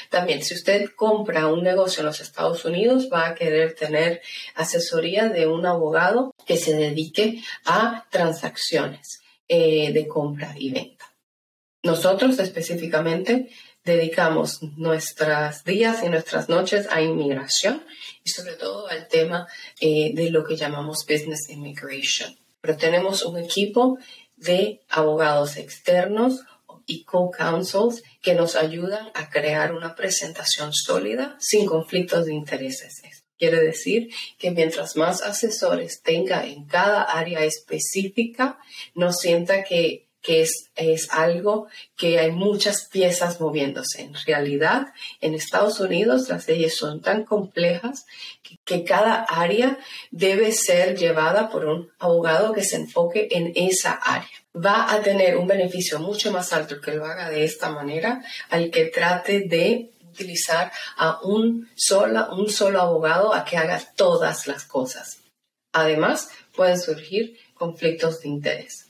También, 0.09 0.43
si 0.43 0.53
usted 0.53 0.89
compra 0.95 1.47
un 1.47 1.63
negocio 1.63 2.01
en 2.01 2.07
los 2.07 2.21
Estados 2.21 2.65
Unidos, 2.65 3.09
va 3.11 3.27
a 3.27 3.35
querer 3.35 3.73
tener 3.75 4.21
asesoría 4.55 5.29
de 5.29 5.47
un 5.47 5.65
abogado 5.65 6.33
que 6.45 6.57
se 6.57 6.75
dedique 6.75 7.41
a 7.65 8.05
transacciones 8.09 9.21
eh, 9.47 9.91
de 9.93 10.07
compra 10.07 10.55
y 10.57 10.71
venta. 10.71 11.05
Nosotros 11.83 12.39
específicamente 12.39 13.49
dedicamos 13.83 14.63
nuestras 14.75 15.63
días 15.63 16.01
y 16.03 16.09
nuestras 16.09 16.49
noches 16.49 16.87
a 16.89 17.01
inmigración 17.01 17.83
y 18.23 18.31
sobre 18.31 18.53
todo 18.53 18.87
al 18.87 19.07
tema 19.07 19.47
eh, 19.79 20.11
de 20.15 20.31
lo 20.31 20.43
que 20.43 20.55
llamamos 20.55 21.05
business 21.05 21.47
immigration. 21.49 22.35
Pero 22.59 22.75
tenemos 22.77 23.23
un 23.23 23.37
equipo 23.37 23.99
de 24.35 24.81
abogados 24.89 25.57
externos 25.57 26.41
y 26.85 27.03
co-counsels 27.03 28.03
que 28.21 28.33
nos 28.35 28.55
ayudan 28.55 29.09
a 29.13 29.29
crear 29.29 29.73
una 29.73 29.95
presentación 29.95 30.73
sólida 30.73 31.35
sin 31.39 31.65
conflictos 31.65 32.25
de 32.25 32.33
intereses. 32.33 33.01
Quiere 33.37 33.59
decir 33.59 34.09
que 34.37 34.51
mientras 34.51 34.95
más 34.95 35.21
asesores 35.21 36.01
tenga 36.01 36.45
en 36.45 36.65
cada 36.65 37.01
área 37.03 37.43
específica, 37.43 38.57
no 38.93 39.11
sienta 39.11 39.63
que, 39.63 40.04
es, 40.27 40.69
es 40.75 41.11
algo 41.11 41.67
que 41.95 42.19
hay 42.19 42.31
muchas 42.31 42.87
piezas 42.91 43.39
moviéndose. 43.39 44.01
En 44.01 44.15
realidad, 44.25 44.87
en 45.21 45.33
Estados 45.33 45.79
Unidos 45.79 46.29
las 46.29 46.47
leyes 46.47 46.75
son 46.75 47.01
tan 47.01 47.23
complejas 47.23 48.05
que, 48.41 48.57
que 48.63 48.83
cada 48.83 49.23
área 49.23 49.77
debe 50.11 50.51
ser 50.51 50.97
llevada 50.97 51.49
por 51.49 51.65
un 51.65 51.89
abogado 51.99 52.53
que 52.53 52.63
se 52.63 52.77
enfoque 52.77 53.27
en 53.31 53.51
esa 53.55 53.93
área 53.93 54.29
va 54.55 54.91
a 54.91 55.01
tener 55.01 55.35
un 55.35 55.47
beneficio 55.47 55.99
mucho 55.99 56.31
más 56.31 56.53
alto 56.53 56.79
que 56.79 56.93
lo 56.93 57.05
haga 57.05 57.29
de 57.29 57.43
esta 57.43 57.69
manera 57.69 58.23
al 58.49 58.71
que 58.71 58.85
trate 58.85 59.41
de 59.41 59.91
utilizar 60.15 60.71
a 60.95 61.19
un 61.23 61.69
solo, 61.75 62.33
un 62.33 62.49
solo 62.49 62.79
abogado 62.79 63.33
a 63.33 63.43
que 63.43 63.57
haga 63.57 63.81
todas 63.95 64.47
las 64.47 64.63
cosas. 64.63 65.19
Además, 65.73 66.29
pueden 66.55 66.79
surgir 66.79 67.37
conflictos 67.53 68.21
de 68.21 68.29
interés. 68.29 68.84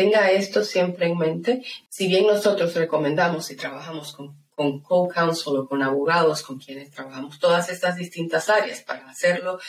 Tenga 0.00 0.30
esto 0.30 0.64
siempre 0.64 1.08
en 1.08 1.18
mente. 1.18 1.62
Si 1.90 2.08
bien 2.08 2.26
nosotros 2.26 2.74
recomendamos 2.74 3.50
y 3.50 3.56
trabajamos 3.56 4.14
con, 4.14 4.34
con 4.48 4.80
co-counsel 4.80 5.58
o 5.58 5.68
con 5.68 5.82
abogados 5.82 6.40
con 6.40 6.58
quienes 6.58 6.90
trabajamos 6.90 7.38
todas 7.38 7.68
estas 7.68 7.96
distintas 7.96 8.48
áreas 8.48 8.80
para 8.80 9.06
hacerlo 9.10 9.60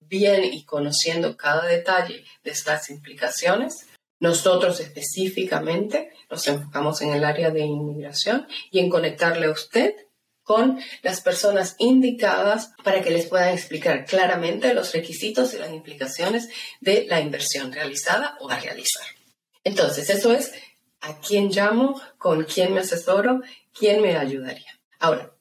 bien 0.00 0.44
y 0.44 0.64
conociendo 0.64 1.38
cada 1.38 1.64
detalle 1.64 2.22
de 2.44 2.50
estas 2.50 2.90
implicaciones. 2.90 3.86
Nosotros 4.20 4.78
específicamente 4.80 6.12
nos 6.30 6.46
enfocamos 6.48 7.00
en 7.00 7.14
el 7.14 7.24
área 7.24 7.50
de 7.50 7.60
inmigración 7.60 8.46
y 8.70 8.80
en 8.80 8.90
conectarle 8.90 9.46
a 9.46 9.52
usted 9.52 9.94
con 10.42 10.78
las 11.00 11.22
personas 11.22 11.76
indicadas 11.78 12.72
para 12.84 13.00
que 13.00 13.10
les 13.10 13.24
puedan 13.24 13.54
explicar 13.54 14.04
claramente 14.04 14.74
los 14.74 14.92
requisitos 14.92 15.54
y 15.54 15.58
las 15.58 15.70
implicaciones 15.70 16.50
de 16.80 17.06
la 17.08 17.22
inversión 17.22 17.72
realizada 17.72 18.36
o 18.40 18.50
a 18.50 18.58
realizar. 18.58 19.17
Entonces, 19.64 20.10
eso 20.10 20.32
es 20.32 20.52
a 21.00 21.18
quién 21.20 21.50
llamo, 21.50 22.00
con 22.18 22.44
quién 22.44 22.74
me 22.74 22.80
asesoro, 22.80 23.40
quién 23.72 24.02
me 24.02 24.16
ayudaría. 24.16 24.78
Ahora, 24.98 25.32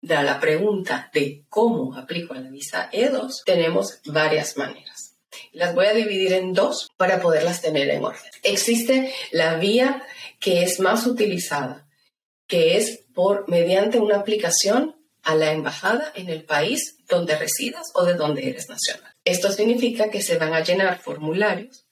de 0.00 0.22
la 0.22 0.38
pregunta 0.38 1.10
de 1.12 1.44
cómo 1.48 1.96
aplico 1.96 2.34
la 2.34 2.50
visa 2.50 2.90
E2, 2.92 3.42
tenemos 3.44 4.00
varias 4.04 4.56
maneras. 4.56 5.16
Las 5.52 5.74
voy 5.74 5.86
a 5.86 5.94
dividir 5.94 6.32
en 6.34 6.52
dos 6.52 6.88
para 6.96 7.20
poderlas 7.20 7.60
tener 7.60 7.88
en 7.90 8.04
orden. 8.04 8.30
Existe 8.42 9.12
la 9.32 9.56
vía 9.56 10.02
que 10.40 10.62
es 10.62 10.78
más 10.78 11.06
utilizada, 11.06 11.86
que 12.46 12.76
es 12.76 13.04
por 13.12 13.48
mediante 13.48 13.98
una 13.98 14.18
aplicación 14.18 14.96
a 15.22 15.34
la 15.34 15.52
embajada 15.52 16.12
en 16.14 16.28
el 16.28 16.44
país 16.44 16.98
donde 17.08 17.36
residas 17.36 17.88
o 17.94 18.04
de 18.04 18.14
donde 18.14 18.48
eres 18.48 18.68
nacional. 18.68 19.12
Esto 19.24 19.50
significa 19.52 20.10
que 20.10 20.22
se 20.22 20.38
van 20.38 20.54
a 20.54 20.62
llenar 20.62 21.00
formularios 21.00 21.87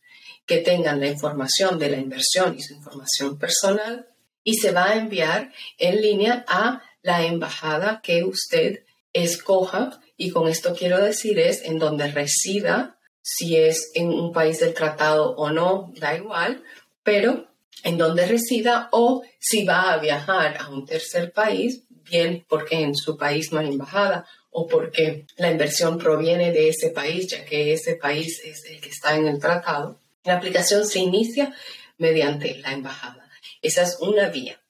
que 0.46 0.58
tengan 0.58 1.00
la 1.00 1.08
información 1.08 1.78
de 1.78 1.90
la 1.90 1.98
inversión 1.98 2.56
y 2.56 2.62
su 2.62 2.74
información 2.74 3.38
personal 3.38 4.08
y 4.44 4.54
se 4.54 4.70
va 4.70 4.90
a 4.90 4.96
enviar 4.96 5.52
en 5.76 6.00
línea 6.00 6.44
a 6.48 6.82
la 7.02 7.26
embajada 7.26 8.00
que 8.02 8.22
usted 8.22 8.84
escoja. 9.12 10.00
Y 10.16 10.30
con 10.30 10.48
esto 10.48 10.74
quiero 10.74 11.02
decir 11.02 11.38
es 11.38 11.62
en 11.64 11.78
donde 11.78 12.10
resida, 12.12 12.98
si 13.22 13.56
es 13.56 13.90
en 13.94 14.08
un 14.08 14.32
país 14.32 14.60
del 14.60 14.72
tratado 14.72 15.34
o 15.34 15.50
no, 15.50 15.92
da 15.96 16.16
igual, 16.16 16.62
pero 17.02 17.48
en 17.82 17.98
donde 17.98 18.26
resida 18.26 18.88
o 18.92 19.22
si 19.40 19.64
va 19.64 19.92
a 19.92 19.98
viajar 19.98 20.56
a 20.60 20.68
un 20.68 20.86
tercer 20.86 21.32
país, 21.32 21.82
bien 21.88 22.44
porque 22.48 22.80
en 22.80 22.94
su 22.94 23.16
país 23.16 23.52
no 23.52 23.58
hay 23.58 23.68
embajada 23.68 24.26
o 24.50 24.66
porque 24.66 25.26
la 25.36 25.50
inversión 25.50 25.98
proviene 25.98 26.52
de 26.52 26.68
ese 26.68 26.90
país, 26.90 27.26
ya 27.30 27.44
que 27.44 27.72
ese 27.72 27.96
país 27.96 28.40
es 28.44 28.64
el 28.64 28.80
que 28.80 28.88
está 28.88 29.16
en 29.16 29.26
el 29.26 29.38
tratado, 29.38 30.00
la 30.26 30.34
aplicación 30.34 30.86
se 30.86 30.98
inicia 30.98 31.54
mediante 31.98 32.58
la 32.58 32.72
embajada. 32.72 33.30
Esa 33.62 33.82
es 33.82 33.98
una 34.00 34.28
vía. 34.28 34.60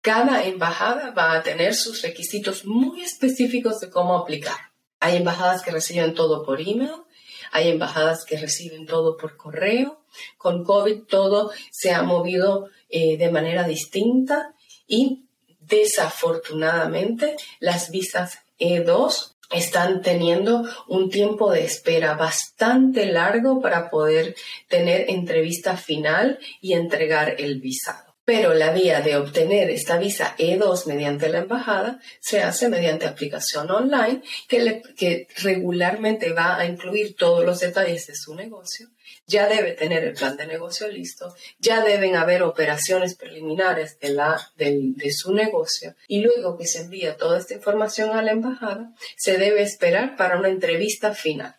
Cada 0.00 0.44
embajada 0.44 1.10
va 1.10 1.32
a 1.32 1.42
tener 1.42 1.74
sus 1.74 2.02
requisitos 2.02 2.64
muy 2.64 3.02
específicos 3.02 3.80
de 3.80 3.90
cómo 3.90 4.16
aplicar. 4.16 4.56
Hay 5.00 5.16
embajadas 5.16 5.62
que 5.62 5.70
reciben 5.70 6.14
todo 6.14 6.44
por 6.44 6.60
email, 6.60 7.02
hay 7.50 7.68
embajadas 7.68 8.24
que 8.24 8.36
reciben 8.36 8.86
todo 8.86 9.16
por 9.16 9.36
correo. 9.36 10.02
Con 10.36 10.64
COVID 10.64 11.02
todo 11.04 11.50
se 11.70 11.92
ha 11.92 12.02
movido 12.02 12.70
eh, 12.88 13.16
de 13.16 13.30
manera 13.30 13.64
distinta 13.64 14.54
y 14.86 15.24
desafortunadamente 15.60 17.36
las 17.60 17.90
visas 17.90 18.38
E2 18.58 19.34
están 19.50 20.02
teniendo 20.02 20.64
un 20.88 21.10
tiempo 21.10 21.50
de 21.50 21.64
espera 21.64 22.14
bastante 22.14 23.06
largo 23.06 23.60
para 23.60 23.90
poder 23.90 24.36
tener 24.68 25.06
entrevista 25.08 25.76
final 25.76 26.38
y 26.60 26.74
entregar 26.74 27.36
el 27.38 27.60
visado. 27.60 28.07
Pero 28.28 28.52
la 28.52 28.72
vía 28.72 29.00
de 29.00 29.16
obtener 29.16 29.70
esta 29.70 29.96
visa 29.96 30.36
E2 30.36 30.84
mediante 30.84 31.30
la 31.30 31.38
embajada 31.38 31.98
se 32.20 32.42
hace 32.42 32.68
mediante 32.68 33.06
aplicación 33.06 33.70
online 33.70 34.20
que, 34.46 34.82
que 34.98 35.28
regularmente 35.38 36.34
va 36.34 36.58
a 36.58 36.66
incluir 36.66 37.16
todos 37.16 37.42
los 37.42 37.58
detalles 37.60 38.06
de 38.06 38.14
su 38.14 38.34
negocio 38.34 38.90
ya 39.26 39.48
debe 39.48 39.72
tener 39.72 40.04
el 40.04 40.12
plan 40.12 40.36
de 40.36 40.46
negocio 40.46 40.88
listo, 40.88 41.34
ya 41.58 41.82
deben 41.82 42.16
haber 42.16 42.42
operaciones 42.42 43.14
preliminares 43.14 43.98
de, 43.98 44.10
la, 44.10 44.38
de, 44.56 45.10
su 45.10 45.32
negocio 45.32 45.94
y 46.06 46.20
luego 46.20 46.58
que 46.58 46.66
se 46.66 46.82
envía 46.82 47.16
toda 47.16 47.38
esta 47.38 47.54
información 47.54 48.10
a 48.10 48.22
la 48.22 48.32
embajada, 48.32 48.92
se 49.16 49.38
debe 49.38 49.62
esperar 49.62 50.16
para 50.16 50.38
una 50.38 50.48
entrevista 50.48 51.14
final. 51.14 51.56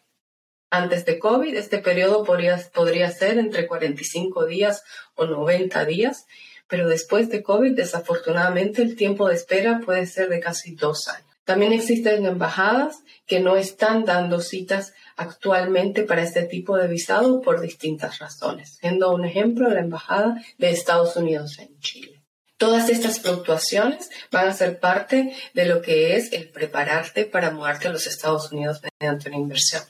Antes 0.72 1.04
de 1.06 1.18
COVID, 1.18 1.56
este 1.56 1.80
periodo 1.80 2.24
podría, 2.24 2.58
podría 2.72 3.10
ser 3.10 3.40
entre 3.40 3.66
45 3.66 4.46
días 4.46 4.84
o 5.16 5.26
90 5.26 5.86
días, 5.86 6.26
pero 6.70 6.88
después 6.88 7.30
de 7.30 7.44
COVID, 7.44 7.76
desafortunadamente, 7.76 8.82
el 8.82 8.96
tiempo 8.96 9.28
de 9.28 9.36
espera 9.36 9.82
puede 9.84 10.06
ser 10.06 10.30
de 10.30 10.40
casi 10.40 10.76
dos 10.76 11.10
años. 11.10 11.26
También 11.44 11.74
existen 11.74 12.28
embajadas 12.28 13.00
que 13.26 13.40
no 13.40 13.56
están 13.56 14.06
dando 14.06 14.40
citas 14.40 14.94
actualmente 15.18 16.04
para 16.04 16.22
este 16.22 16.44
tipo 16.44 16.78
de 16.78 16.88
visado 16.88 17.42
por 17.42 17.60
distintas 17.60 18.20
razones, 18.20 18.78
siendo 18.80 19.12
un 19.12 19.26
ejemplo 19.26 19.68
la 19.68 19.80
Embajada 19.80 20.36
de 20.60 20.70
Estados 20.70 21.16
Unidos 21.16 21.58
en 21.58 21.78
Chile. 21.80 22.22
Todas 22.58 22.90
estas 22.90 23.20
fluctuaciones 23.22 24.12
van 24.32 24.48
a 24.48 24.54
ser 24.54 24.80
parte 24.80 25.34
de 25.56 25.66
lo 25.66 25.82
que 25.82 26.16
es 26.16 26.34
el 26.34 26.50
prepararte 26.50 27.26
para 27.26 27.50
mudarte 27.50 27.88
a 27.88 27.92
los 27.92 28.06
Estados 28.06 28.52
Unidos 28.52 28.82
mediante 29.00 29.30
una 29.30 29.38
inversión. 29.38 29.82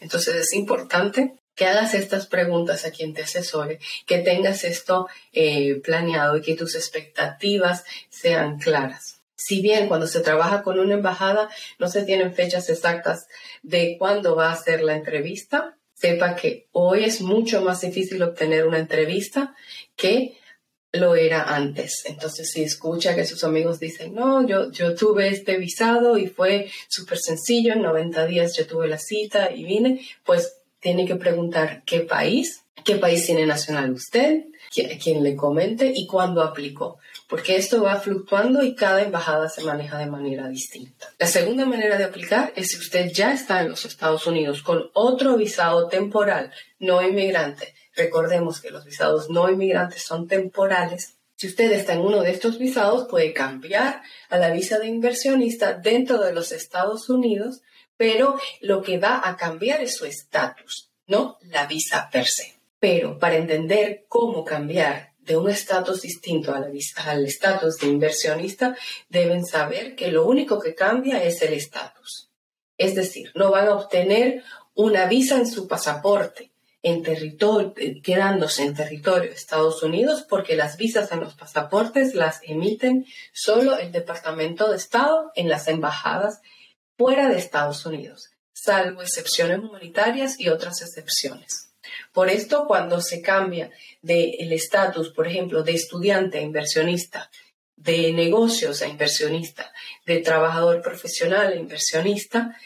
Entonces 0.00 0.34
es 0.34 0.52
importante 0.52 1.34
que 1.56 1.66
hagas 1.66 1.94
estas 1.94 2.28
preguntas 2.28 2.84
a 2.84 2.92
quien 2.92 3.14
te 3.14 3.22
asesore, 3.22 3.80
que 4.06 4.18
tengas 4.18 4.62
esto 4.62 5.08
eh, 5.32 5.80
planeado 5.82 6.36
y 6.36 6.42
que 6.42 6.54
tus 6.54 6.76
expectativas 6.76 7.84
sean 8.08 8.58
claras 8.58 9.16
si 9.36 9.60
bien 9.60 9.86
cuando 9.86 10.06
se 10.06 10.20
trabaja 10.20 10.62
con 10.62 10.78
una 10.78 10.94
embajada 10.94 11.48
no 11.78 11.88
se 11.88 12.02
tienen 12.04 12.34
fechas 12.34 12.68
exactas 12.70 13.28
de 13.62 13.96
cuándo 13.98 14.34
va 14.34 14.50
a 14.50 14.56
ser 14.56 14.82
la 14.82 14.96
entrevista, 14.96 15.76
sepa 15.94 16.34
que 16.34 16.68
hoy 16.72 17.04
es 17.04 17.20
mucho 17.20 17.62
más 17.62 17.82
difícil 17.82 18.22
obtener 18.22 18.66
una 18.66 18.78
entrevista 18.78 19.54
que 19.94 20.38
lo 20.92 21.14
era 21.14 21.42
antes. 21.54 22.04
Entonces, 22.06 22.50
si 22.50 22.62
escucha 22.62 23.14
que 23.14 23.26
sus 23.26 23.44
amigos 23.44 23.78
dicen, 23.78 24.14
no, 24.14 24.46
yo, 24.46 24.70
yo 24.72 24.94
tuve 24.94 25.28
este 25.28 25.58
visado 25.58 26.16
y 26.16 26.26
fue 26.26 26.70
súper 26.88 27.18
sencillo, 27.18 27.74
en 27.74 27.82
90 27.82 28.26
días 28.26 28.56
yo 28.56 28.66
tuve 28.66 28.88
la 28.88 28.98
cita 28.98 29.52
y 29.52 29.64
vine, 29.64 30.00
pues 30.24 30.55
tiene 30.80 31.06
que 31.06 31.16
preguntar 31.16 31.82
qué 31.84 32.00
país, 32.00 32.64
qué 32.84 32.96
país 32.96 33.26
tiene 33.26 33.46
nacional 33.46 33.92
usted, 33.92 34.44
quien 35.02 35.22
le 35.22 35.34
comente 35.36 35.92
y 35.94 36.06
cuándo 36.06 36.42
aplicó 36.42 36.98
porque 37.28 37.56
esto 37.56 37.82
va 37.82 38.00
fluctuando 38.00 38.62
y 38.62 38.74
cada 38.74 39.02
embajada 39.02 39.48
se 39.48 39.64
maneja 39.64 39.98
de 39.98 40.06
manera 40.06 40.48
distinta. 40.48 41.12
La 41.18 41.26
segunda 41.26 41.66
manera 41.66 41.98
de 41.98 42.04
aplicar 42.04 42.52
es 42.54 42.68
si 42.68 42.78
usted 42.78 43.10
ya 43.12 43.32
está 43.32 43.62
en 43.62 43.70
los 43.70 43.84
Estados 43.84 44.26
Unidos 44.26 44.62
con 44.62 44.90
otro 44.92 45.36
visado 45.36 45.88
temporal, 45.88 46.52
no 46.78 47.02
inmigrante. 47.02 47.74
Recordemos 47.94 48.60
que 48.60 48.70
los 48.70 48.84
visados 48.84 49.28
no 49.28 49.50
inmigrantes 49.50 50.02
son 50.02 50.28
temporales. 50.28 51.14
Si 51.34 51.48
usted 51.48 51.72
está 51.72 51.94
en 51.94 52.00
uno 52.00 52.22
de 52.22 52.30
estos 52.30 52.58
visados, 52.58 53.08
puede 53.08 53.32
cambiar 53.32 54.02
a 54.30 54.38
la 54.38 54.50
visa 54.50 54.78
de 54.78 54.86
inversionista 54.86 55.74
dentro 55.74 56.22
de 56.22 56.32
los 56.32 56.52
Estados 56.52 57.10
Unidos, 57.10 57.62
pero 57.96 58.38
lo 58.60 58.82
que 58.82 58.98
va 58.98 59.22
a 59.24 59.36
cambiar 59.36 59.80
es 59.82 59.96
su 59.96 60.04
estatus, 60.04 60.90
no 61.06 61.38
la 61.42 61.66
visa 61.66 62.08
per 62.10 62.26
se. 62.26 62.54
Pero 62.78 63.18
para 63.18 63.36
entender 63.36 64.04
cómo 64.08 64.44
cambiar 64.44 65.12
de 65.18 65.36
un 65.36 65.48
estatus 65.50 66.02
distinto 66.02 66.54
al 66.54 66.76
estatus 67.26 67.76
de 67.78 67.86
inversionista, 67.86 68.76
deben 69.08 69.44
saber 69.44 69.96
que 69.96 70.12
lo 70.12 70.26
único 70.26 70.60
que 70.60 70.74
cambia 70.74 71.22
es 71.24 71.42
el 71.42 71.54
estatus. 71.54 72.30
Es 72.78 72.94
decir, 72.94 73.32
no 73.34 73.50
van 73.50 73.68
a 73.68 73.74
obtener 73.74 74.44
una 74.74 75.06
visa 75.06 75.36
en 75.36 75.48
su 75.48 75.66
pasaporte 75.66 76.52
territorio, 77.02 77.74
quedándose 78.02 78.62
en 78.62 78.74
territorio 78.74 79.30
de 79.30 79.36
Estados 79.36 79.82
Unidos, 79.82 80.24
porque 80.28 80.54
las 80.54 80.76
visas 80.76 81.10
en 81.10 81.20
los 81.20 81.34
pasaportes 81.34 82.14
las 82.14 82.40
emiten 82.44 83.06
solo 83.32 83.76
el 83.78 83.90
Departamento 83.90 84.70
de 84.70 84.76
Estado 84.76 85.32
en 85.34 85.48
las 85.48 85.66
embajadas 85.66 86.40
fuera 86.96 87.28
de 87.28 87.38
Estados 87.38 87.84
Unidos, 87.86 88.30
salvo 88.52 89.02
excepciones 89.02 89.58
humanitarias 89.58 90.40
y 90.40 90.48
otras 90.48 90.80
excepciones. 90.82 91.70
Por 92.12 92.30
esto, 92.30 92.66
cuando 92.66 93.00
se 93.00 93.20
cambia 93.22 93.70
del 94.02 94.52
estatus, 94.52 95.10
por 95.10 95.26
ejemplo, 95.26 95.62
de 95.62 95.72
estudiante 95.72 96.38
a 96.38 96.42
inversionista, 96.42 97.30
de 97.76 98.12
negocios 98.12 98.82
a 98.82 98.88
inversionista, 98.88 99.72
de 100.04 100.18
trabajador 100.18 100.82
profesional 100.82 101.52
a 101.52 101.56
inversionista, 101.56 102.56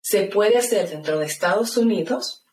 se 0.00 0.22
puede 0.22 0.58
hacer 0.58 0.88
dentro 0.90 1.18
de 1.18 1.26
Estados 1.26 1.76
Unidos 1.76 2.44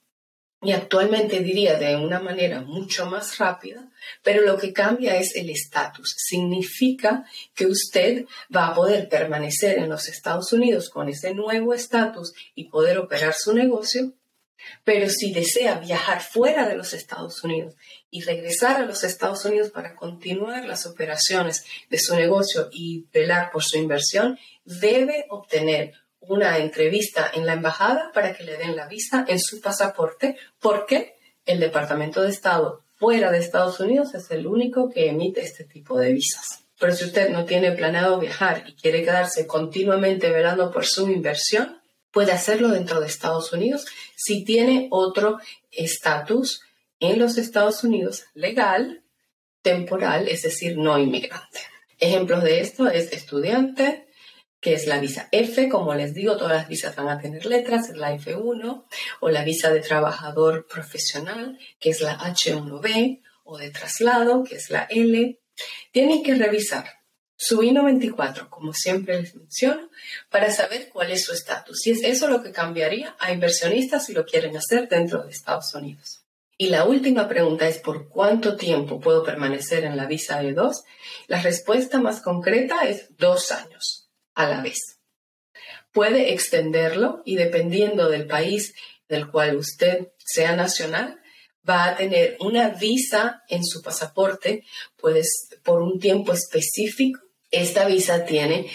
y 0.66 0.72
actualmente 0.72 1.39
diría 1.41 1.78
de 1.78 1.95
una 1.95 2.20
manera 2.20 2.61
mucho 2.61 3.05
más 3.05 3.38
rápida, 3.38 3.88
pero 4.24 4.41
lo 4.41 4.57
que 4.57 4.74
cambia 4.74 5.16
es 5.18 5.36
el 5.36 5.49
estatus. 5.49 6.16
Significa 6.18 7.24
que 7.53 7.68
usted 7.68 8.26
va 8.53 8.68
a 8.68 8.74
poder 8.74 9.07
permanecer 9.07 9.78
en 9.78 9.89
los 9.89 10.07
Estados 10.07 10.51
Unidos 10.51 10.89
con 10.89 11.07
ese 11.07 11.34
nuevo 11.34 11.74
estatus 11.74 12.34
y 12.55 12.66
poder 12.70 12.97
operar 12.97 13.34
su 13.34 13.53
negocio 13.53 14.13
Pero 14.84 15.09
si 15.09 15.32
desea 15.32 15.80
viajar 15.80 16.22
fuera 16.22 16.68
de 16.68 16.76
los 16.76 16.93
Estados 16.93 17.43
Unidos 17.43 17.76
y 18.09 18.22
regresar 18.22 18.78
a 18.78 18.86
los 18.86 19.03
Estados 19.03 19.45
Unidos 19.45 19.70
para 19.70 19.95
continuar 19.95 20.66
las 20.66 20.86
operaciones 20.86 21.66
de 21.89 21.99
su 21.99 22.16
negocio 22.16 22.70
y 22.72 23.05
velar 23.13 23.51
por 23.51 23.63
su 23.63 23.78
inversión, 23.78 24.39
debe 24.63 25.26
obtener 25.30 25.93
una 26.28 26.57
entrevista 26.57 27.30
en 27.34 27.45
la 27.45 27.53
embajada 27.53 28.11
para 28.13 28.34
que 28.34 28.43
le 28.43 28.57
den 28.57 28.76
la 28.76 28.88
visa 28.88 29.26
en 29.28 29.39
su 29.39 29.61
pasaporte 29.61 30.38
porque 30.59 31.15
el 31.45 31.59
Departamento 31.59 32.21
de 32.21 32.30
Estado 32.30 32.84
fuera 32.95 33.32
de 33.32 33.39
Estados 33.39 33.80
Unidos 33.80 34.13
es 34.15 34.32
el 34.32 34.47
único 34.47 34.89
que 34.89 35.09
emite 35.09 35.41
este 35.41 35.63
tipo 35.63 35.97
de 35.99 36.13
visas. 36.13 36.65
Pero 36.80 36.93
si 36.93 37.05
usted 37.05 37.30
no 37.30 37.45
tiene 37.45 37.71
planeado 37.71 38.19
viajar 38.19 38.63
y 38.67 38.73
quiere 38.73 39.03
quedarse 39.03 39.47
continuamente 39.47 40.30
velando 40.30 40.71
por 40.71 40.86
su 40.86 41.09
inversión, 41.09 41.82
puede 42.11 42.32
hacerlo 42.32 42.69
dentro 42.69 42.99
de 42.99 43.07
Estados 43.07 43.53
Unidos 43.53 43.86
si 44.15 44.43
tiene 44.43 44.88
otro 44.91 45.39
estatus 45.71 46.61
en 46.99 47.19
los 47.19 47.38
Estados 47.38 47.84
Unidos 47.84 48.26
legal, 48.34 49.03
temporal, 49.61 50.28
es 50.28 50.43
decir, 50.43 50.78
no 50.78 50.97
inmigrante. 50.97 51.59
Ejemplos 51.99 52.43
de 52.43 52.59
esto 52.61 52.88
es 52.88 53.11
estudiante, 53.11 54.05
que 54.66 54.74
es 54.74 54.88
la 54.88 54.99
visa 54.99 55.30
F, 55.32 55.70
como 55.70 55.93
les 55.93 56.16
digo, 56.16 56.38
todas 56.38 56.57
las 56.57 56.68
visas 56.68 56.95
van 56.95 57.07
a 57.07 57.20
tener 57.20 57.45
letras, 57.45 57.88
es 57.89 57.97
la 57.97 58.16
F1, 58.16 58.86
o 59.20 59.30
la 59.30 59.43
visa 59.43 59.70
de 59.70 59.80
trabajador 59.80 60.66
profesional, 60.66 61.59
que 61.80 61.91
es 61.91 62.01
la 62.01 62.18
H1B, 62.18 63.22
o 63.43 63.59
de 63.59 63.70
traslado, 63.70 64.43
que 64.43 64.55
es 64.55 64.72
la 64.72 64.88
L. 64.89 65.39
Tienen 65.91 66.24
que 66.24 66.34
revisar 66.34 66.88
su 67.38 67.61
I-94, 67.61 68.49
como 68.49 68.74
siempre 68.74 69.22
les 69.22 69.36
menciono, 69.36 69.91
para 70.32 70.49
saber 70.49 70.89
cuál 70.89 71.11
es 71.11 71.26
su 71.26 71.34
estatus. 71.34 71.86
Y 71.86 71.91
es 71.91 72.01
eso 72.01 72.28
lo 72.28 72.41
que 72.41 72.51
cambiaría 72.51 73.16
a 73.20 73.32
inversionistas 73.32 74.07
si 74.07 74.13
lo 74.13 74.26
quieren 74.26 74.57
hacer 74.57 74.89
dentro 74.89 75.22
de 75.22 75.30
Estados 75.30 75.76
Unidos. 75.76 76.24
Y 76.57 76.70
la 76.70 76.86
última 76.86 77.28
pregunta 77.28 77.68
es 77.68 77.78
¿por 77.78 78.09
cuánto 78.09 78.55
tiempo 78.55 78.99
puedo 78.99 79.24
permanecer 79.24 79.84
en 79.84 79.95
la 79.95 80.07
visa 80.07 80.41
E2? 80.41 80.86
La 81.28 81.39
respuesta 81.39 82.01
más 82.01 82.20
concreta 82.20 82.89
es 82.89 83.16
dos 83.16 83.51
años 83.51 84.05
a 84.36 84.48
la 84.48 84.62
vez. 84.62 85.00
Puede 85.92 86.34
extenderlo 86.34 87.22
y 87.26 87.38
dependiendo 87.38 88.10
del 88.10 88.28
país 88.28 88.76
del 89.08 89.30
cual 89.30 89.56
usted 89.56 90.10
sea 90.18 90.56
nacional, 90.56 91.20
va 91.68 91.86
a 91.86 91.96
tener 91.96 92.38
una 92.40 92.70
visa 92.70 93.44
en 93.48 93.64
su 93.64 93.82
pasaporte, 93.82 94.64
pues 94.98 95.50
por 95.64 95.82
un 95.82 96.00
tiempo 96.00 96.34
específico 96.34 97.20
esta 97.52 97.86
visa 97.86 98.26
tiene 98.26 98.70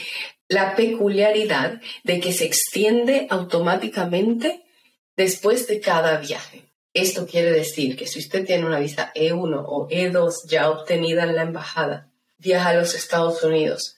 la 0.48 0.74
peculiaridad 0.74 1.80
de 2.02 2.20
que 2.20 2.32
se 2.32 2.44
extiende 2.44 3.26
automáticamente 3.30 4.64
después 5.16 5.66
de 5.68 5.80
cada 5.80 6.18
viaje. 6.18 6.64
Esto 6.92 7.26
quiere 7.26 7.52
decir 7.52 7.96
que 7.96 8.06
si 8.06 8.18
usted 8.18 8.44
tiene 8.44 8.66
una 8.66 8.80
visa 8.80 9.12
E1 9.14 9.64
o 9.64 9.88
E2 9.88 10.48
ya 10.48 10.70
obtenida 10.70 11.22
en 11.22 11.36
la 11.36 11.42
embajada, 11.42 12.10
viaja 12.38 12.70
a 12.70 12.74
los 12.74 12.94
Estados 12.94 13.44
Unidos, 13.44 13.96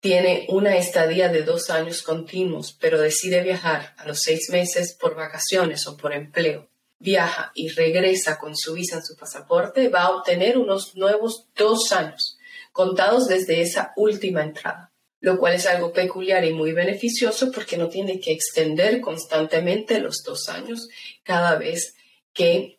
tiene 0.00 0.46
una 0.48 0.78
estadía 0.78 1.28
de 1.28 1.42
dos 1.42 1.68
años 1.68 2.02
continuos, 2.02 2.76
pero 2.80 2.98
decide 2.98 3.42
viajar 3.42 3.94
a 3.98 4.06
los 4.06 4.20
seis 4.20 4.48
meses 4.50 4.96
por 4.98 5.14
vacaciones 5.14 5.86
o 5.86 5.96
por 5.96 6.14
empleo, 6.14 6.68
viaja 6.98 7.52
y 7.54 7.68
regresa 7.68 8.38
con 8.38 8.56
su 8.56 8.74
visa 8.74 8.96
en 8.96 9.04
su 9.04 9.14
pasaporte, 9.16 9.88
va 9.88 10.04
a 10.04 10.10
obtener 10.16 10.56
unos 10.56 10.96
nuevos 10.96 11.48
dos 11.54 11.92
años 11.92 12.38
contados 12.72 13.28
desde 13.28 13.60
esa 13.60 13.92
última 13.96 14.42
entrada, 14.42 14.90
lo 15.20 15.38
cual 15.38 15.54
es 15.54 15.66
algo 15.66 15.92
peculiar 15.92 16.44
y 16.46 16.54
muy 16.54 16.72
beneficioso 16.72 17.52
porque 17.52 17.76
no 17.76 17.88
tiene 17.88 18.20
que 18.20 18.32
extender 18.32 19.02
constantemente 19.02 19.98
los 19.98 20.22
dos 20.24 20.48
años 20.48 20.88
cada 21.24 21.56
vez 21.56 21.94
que 22.32 22.78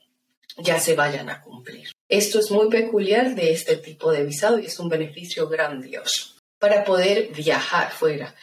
ya 0.58 0.80
se 0.80 0.96
vayan 0.96 1.30
a 1.30 1.42
cumplir. 1.42 1.90
Esto 2.10 2.40
es 2.40 2.50
muy 2.50 2.68
peculiar 2.70 3.36
de 3.36 3.52
este 3.52 3.78
tipo 3.78 4.12
de 4.12 4.26
visado 4.26 4.58
y 4.60 4.66
es 4.66 4.80
un 4.80 4.90
beneficio 4.90 5.48
grandioso. 5.48 6.31
Para 6.62 6.84
poder 6.84 7.34
viajar 7.34 7.91
fuera 7.91 8.36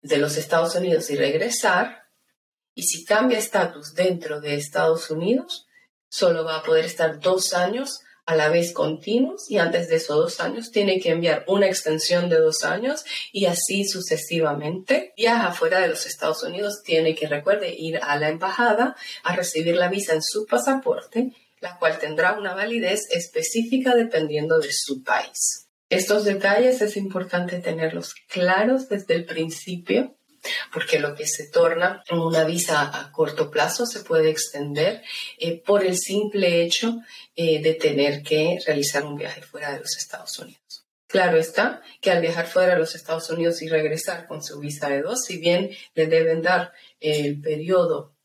de 0.00 0.16
los 0.16 0.38
Estados 0.38 0.74
Unidos 0.76 1.10
y 1.10 1.16
regresar, 1.16 2.04
y 2.74 2.84
si 2.84 3.04
cambia 3.04 3.38
estatus 3.38 3.92
dentro 3.92 4.40
de 4.40 4.54
Estados 4.54 5.10
Unidos, 5.10 5.66
solo 6.08 6.42
va 6.42 6.56
a 6.56 6.62
poder 6.62 6.86
estar 6.86 7.20
dos 7.20 7.52
años 7.52 8.00
a 8.24 8.34
la 8.34 8.48
vez 8.48 8.72
continuos 8.72 9.50
y 9.50 9.58
antes 9.58 9.90
de 9.90 9.96
esos 9.96 10.16
dos 10.16 10.40
años 10.40 10.70
tiene 10.70 11.00
que 11.00 11.10
enviar 11.10 11.44
una 11.48 11.66
extensión 11.66 12.30
de 12.30 12.38
dos 12.38 12.64
años 12.64 13.04
y 13.30 13.44
así 13.44 13.84
sucesivamente. 13.84 15.12
Viaja 15.14 15.52
fuera 15.52 15.78
de 15.80 15.88
los 15.88 16.06
Estados 16.06 16.42
Unidos, 16.44 16.82
tiene 16.82 17.14
que, 17.14 17.28
recuerde, 17.28 17.74
ir 17.76 18.00
a 18.02 18.16
la 18.16 18.30
embajada 18.30 18.96
a 19.22 19.36
recibir 19.36 19.76
la 19.76 19.90
visa 19.90 20.14
en 20.14 20.22
su 20.22 20.46
pasaporte, 20.46 21.32
la 21.60 21.78
cual 21.78 21.98
tendrá 21.98 22.38
una 22.38 22.54
validez 22.54 23.02
específica 23.10 23.94
dependiendo 23.94 24.60
de 24.60 24.72
su 24.72 25.02
país. 25.02 25.65
Estos 25.88 26.24
detalles 26.24 26.82
es 26.82 26.96
importante 26.96 27.60
tenerlos 27.60 28.14
claros 28.28 28.88
desde 28.88 29.14
el 29.14 29.24
principio 29.24 30.16
porque 30.72 30.98
lo 30.98 31.14
que 31.14 31.26
se 31.26 31.48
torna 31.48 32.02
una 32.10 32.44
visa 32.44 32.82
a 32.82 33.10
corto 33.12 33.50
plazo 33.50 33.86
se 33.86 34.00
puede 34.00 34.30
extender 34.30 35.02
eh, 35.38 35.60
por 35.62 35.84
el 35.84 35.96
simple 35.96 36.62
hecho 36.62 36.96
eh, 37.34 37.60
de 37.62 37.74
tener 37.74 38.22
que 38.22 38.58
realizar 38.64 39.04
un 39.04 39.16
viaje 39.16 39.42
fuera 39.42 39.72
de 39.72 39.80
los 39.80 39.96
Estados 39.96 40.38
Unidos. 40.38 40.86
Claro 41.08 41.38
está 41.38 41.82
que 42.00 42.10
al 42.10 42.20
viajar 42.20 42.46
fuera 42.46 42.74
de 42.74 42.80
los 42.80 42.94
Estados 42.94 43.30
Unidos 43.30 43.62
y 43.62 43.68
regresar 43.68 44.26
con 44.26 44.42
su 44.42 44.58
visa 44.58 44.88
de 44.88 45.02
dos, 45.02 45.24
si 45.24 45.38
bien 45.38 45.70
le 45.94 46.06
deben 46.06 46.42
dar 46.42 46.72
el 47.00 47.40
periodo 47.40 48.15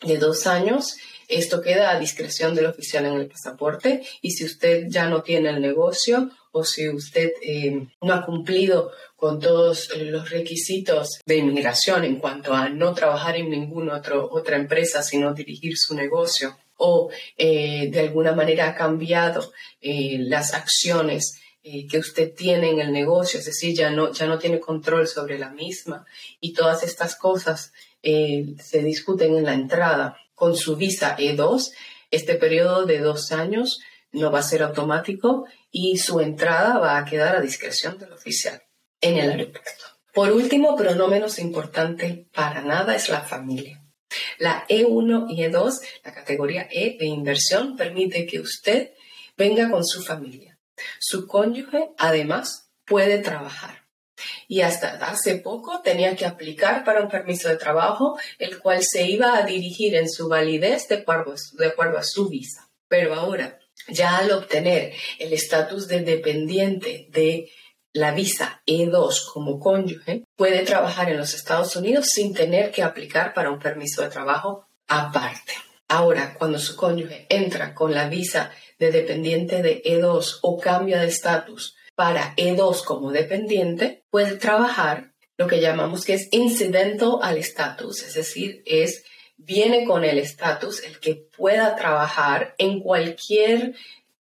de 0.00 0.18
dos 0.18 0.46
años, 0.46 0.96
esto 1.28 1.60
queda 1.60 1.90
a 1.90 1.98
discreción 1.98 2.54
del 2.54 2.66
oficial 2.66 3.04
en 3.04 3.14
el 3.14 3.26
pasaporte 3.26 4.02
y 4.22 4.30
si 4.30 4.44
usted 4.44 4.86
ya 4.88 5.08
no 5.08 5.22
tiene 5.22 5.50
el 5.50 5.60
negocio 5.60 6.30
o 6.52 6.64
si 6.64 6.88
usted 6.88 7.32
eh, 7.42 7.86
no 8.00 8.14
ha 8.14 8.24
cumplido 8.24 8.90
con 9.16 9.38
todos 9.38 9.90
los 9.96 10.30
requisitos 10.30 11.20
de 11.26 11.36
inmigración 11.36 12.04
en 12.04 12.16
cuanto 12.16 12.54
a 12.54 12.68
no 12.68 12.94
trabajar 12.94 13.36
en 13.36 13.50
ninguna 13.50 14.00
otra 14.30 14.56
empresa, 14.56 15.02
sino 15.02 15.34
dirigir 15.34 15.76
su 15.76 15.94
negocio, 15.94 16.56
o 16.76 17.10
eh, 17.36 17.90
de 17.90 18.00
alguna 18.00 18.32
manera 18.32 18.68
ha 18.68 18.74
cambiado 18.74 19.52
eh, 19.80 20.16
las 20.20 20.54
acciones 20.54 21.40
que 21.90 21.98
usted 21.98 22.32
tiene 22.34 22.70
en 22.70 22.80
el 22.80 22.92
negocio, 22.92 23.38
es 23.38 23.44
decir, 23.44 23.76
ya 23.76 23.90
no, 23.90 24.10
ya 24.10 24.24
no 24.26 24.38
tiene 24.38 24.58
control 24.58 25.06
sobre 25.06 25.38
la 25.38 25.50
misma 25.50 26.06
y 26.40 26.54
todas 26.54 26.82
estas 26.82 27.14
cosas 27.14 27.74
se 28.02 28.82
discuten 28.82 29.36
en 29.36 29.44
la 29.44 29.54
entrada 29.54 30.18
con 30.34 30.56
su 30.56 30.76
visa 30.76 31.16
E2. 31.16 31.72
Este 32.10 32.34
periodo 32.36 32.86
de 32.86 32.98
dos 33.00 33.32
años 33.32 33.80
no 34.12 34.30
va 34.30 34.38
a 34.38 34.42
ser 34.42 34.62
automático 34.62 35.46
y 35.70 35.98
su 35.98 36.20
entrada 36.20 36.78
va 36.78 36.98
a 36.98 37.04
quedar 37.04 37.36
a 37.36 37.40
discreción 37.40 37.98
del 37.98 38.12
oficial 38.12 38.62
en 39.00 39.18
el 39.18 39.30
aeropuerto. 39.30 39.84
Por 40.12 40.32
último, 40.32 40.74
pero 40.76 40.94
no 40.94 41.08
menos 41.08 41.38
importante 41.38 42.26
para 42.32 42.62
nada, 42.62 42.96
es 42.96 43.08
la 43.08 43.20
familia. 43.20 43.84
La 44.38 44.66
E1 44.68 45.26
y 45.28 45.42
E2, 45.42 45.80
la 46.04 46.14
categoría 46.14 46.66
E 46.70 46.96
de 46.98 47.06
inversión, 47.06 47.76
permite 47.76 48.26
que 48.26 48.40
usted 48.40 48.92
venga 49.36 49.70
con 49.70 49.84
su 49.84 50.02
familia. 50.02 50.58
Su 50.98 51.26
cónyuge, 51.26 51.90
además, 51.98 52.70
puede 52.84 53.18
trabajar. 53.18 53.77
Y 54.46 54.60
hasta 54.60 54.94
hace 55.06 55.36
poco 55.36 55.80
tenía 55.82 56.16
que 56.16 56.26
aplicar 56.26 56.84
para 56.84 57.02
un 57.02 57.08
permiso 57.08 57.48
de 57.48 57.56
trabajo, 57.56 58.18
el 58.38 58.58
cual 58.58 58.82
se 58.82 59.06
iba 59.06 59.36
a 59.36 59.44
dirigir 59.44 59.94
en 59.94 60.08
su 60.08 60.28
validez 60.28 60.88
de 60.88 60.96
acuerdo, 60.96 61.34
de 61.58 61.66
acuerdo 61.66 61.98
a 61.98 62.02
su 62.02 62.28
visa. 62.28 62.68
Pero 62.88 63.14
ahora, 63.14 63.58
ya 63.88 64.18
al 64.18 64.30
obtener 64.32 64.92
el 65.18 65.32
estatus 65.32 65.88
de 65.88 66.00
dependiente 66.00 67.06
de 67.10 67.50
la 67.92 68.12
visa 68.12 68.62
E2 68.66 69.32
como 69.32 69.58
cónyuge, 69.58 70.24
puede 70.36 70.60
trabajar 70.60 71.10
en 71.10 71.18
los 71.18 71.34
Estados 71.34 71.74
Unidos 71.76 72.06
sin 72.12 72.34
tener 72.34 72.70
que 72.70 72.82
aplicar 72.82 73.34
para 73.34 73.50
un 73.50 73.58
permiso 73.58 74.02
de 74.02 74.10
trabajo 74.10 74.68
aparte. 74.86 75.54
Ahora, 75.88 76.34
cuando 76.38 76.58
su 76.58 76.76
cónyuge 76.76 77.26
entra 77.30 77.74
con 77.74 77.94
la 77.94 78.08
visa 78.08 78.50
de 78.78 78.92
dependiente 78.92 79.62
de 79.62 79.82
E2 79.82 80.40
o 80.42 80.58
cambia 80.58 81.00
de 81.00 81.08
estatus 81.08 81.76
para 81.98 82.36
E2 82.36 82.84
como 82.84 83.10
dependiente, 83.10 84.04
puede 84.08 84.36
trabajar 84.36 85.14
lo 85.36 85.48
que 85.48 85.60
llamamos 85.60 86.04
que 86.04 86.14
es 86.14 86.28
incidental 86.30 87.18
al 87.22 87.38
estatus, 87.38 88.04
es 88.04 88.14
decir, 88.14 88.62
es 88.66 89.02
viene 89.36 89.84
con 89.84 90.04
el 90.04 90.18
estatus 90.18 90.84
el 90.84 91.00
que 91.00 91.16
pueda 91.16 91.74
trabajar 91.74 92.54
en 92.56 92.78
cualquier 92.78 93.74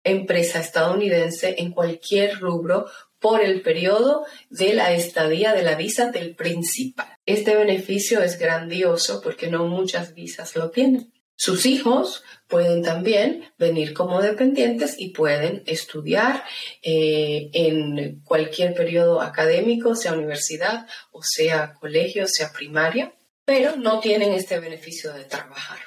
empresa 0.05 0.61
estadounidense, 0.61 1.57
en 1.59 1.73
cualquier 1.73 2.41
rubro, 2.41 2.87
por 3.19 3.43
el 3.43 3.61
periodo 3.61 4.25
de 4.49 4.73
la 4.73 4.95
estadía 4.95 5.53
de 5.53 5.63
la 5.63 5.75
visa 5.75 6.11
del 6.11 6.35
principal. 6.35 7.15
Este 7.27 7.57
beneficio 7.57 8.23
es 8.23 8.39
grandioso 8.39 9.21
porque 9.21 9.49
no 9.49 9.67
muchas 9.67 10.15
visas 10.15 10.57
lo 10.57 10.71
tienen. 10.71 11.13
Sus 11.37 11.67
hijos 11.67 12.25
pueden 12.49 12.83
también 12.83 13.53
venir 13.59 13.93
como 13.93 14.23
dependientes 14.23 14.97
y 14.99 15.11
pueden 15.11 15.63
estudiar 15.67 16.45
eh, 16.83 17.51
en 17.53 18.21
cualquier 18.25 18.75
periodo 18.75 19.21
académico, 19.21 19.95
sea 19.95 20.13
universidad 20.13 20.87
o 21.11 21.23
sea 21.23 21.75
colegio, 21.75 22.27
sea 22.29 22.53
primaria 22.53 23.13
pero 23.47 23.77
no 23.77 24.01
tienen 24.01 24.33
este 24.33 24.59
beneficio 24.59 25.15
de 25.15 25.25
trabajar. 25.25 25.79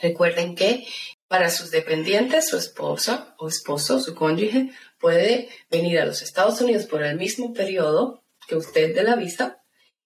Recuerden 0.00 0.54
que 0.54 0.86
para 1.28 1.50
sus 1.50 1.70
dependientes, 1.70 2.48
su 2.48 2.56
esposa 2.56 3.34
o 3.38 3.48
esposo, 3.48 4.00
su 4.00 4.14
cónyuge, 4.14 4.70
puede 4.98 5.48
venir 5.70 5.98
a 5.98 6.06
los 6.06 6.22
Estados 6.22 6.60
Unidos 6.60 6.86
por 6.86 7.02
el 7.02 7.18
mismo 7.18 7.52
periodo 7.52 8.22
que 8.46 8.54
usted 8.56 8.94
de 8.94 9.02
la 9.02 9.16
visa 9.16 9.62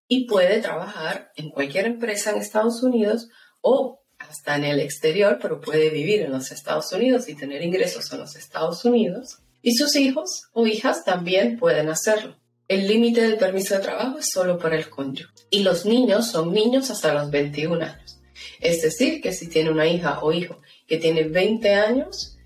y 0.08 0.26
puede 0.26 0.60
trabajar 0.60 1.30
en 1.36 1.50
cualquier 1.50 1.84
empresa 1.84 2.30
en 2.30 2.38
Estados 2.38 2.82
Unidos 2.82 3.28
o 3.60 4.02
hasta 4.28 4.56
en 4.56 4.64
el 4.64 4.80
exterior, 4.80 5.38
pero 5.40 5.60
puede 5.60 5.90
vivir 5.90 6.22
en 6.22 6.32
los 6.32 6.50
Estados 6.50 6.92
Unidos 6.92 7.28
y 7.28 7.34
tener 7.34 7.62
ingresos 7.62 8.12
en 8.12 8.20
los 8.20 8.36
Estados 8.36 8.84
Unidos. 8.84 9.38
Y 9.62 9.74
sus 9.74 9.96
hijos 9.96 10.48
o 10.52 10.66
hijas 10.66 11.04
también 11.04 11.58
pueden 11.58 11.88
hacerlo. 11.88 12.36
El 12.68 12.86
límite 12.86 13.22
del 13.22 13.38
permiso 13.38 13.74
de 13.74 13.80
trabajo 13.80 14.18
es 14.18 14.28
solo 14.30 14.58
para 14.58 14.76
el 14.76 14.90
cónyuge. 14.90 15.32
Y 15.50 15.60
los 15.60 15.86
niños 15.86 16.30
son 16.30 16.52
niños 16.52 16.90
hasta 16.90 17.14
los 17.14 17.30
21 17.30 17.82
años. 17.82 18.20
Es 18.60 18.82
decir, 18.82 19.20
que 19.22 19.32
si 19.32 19.48
tiene 19.48 19.70
una 19.70 19.86
hija 19.86 20.20
o 20.20 20.32
hijo 20.32 20.60
que 20.86 20.98
tiene 20.98 21.24
20 21.24 21.74
años, 21.74 22.36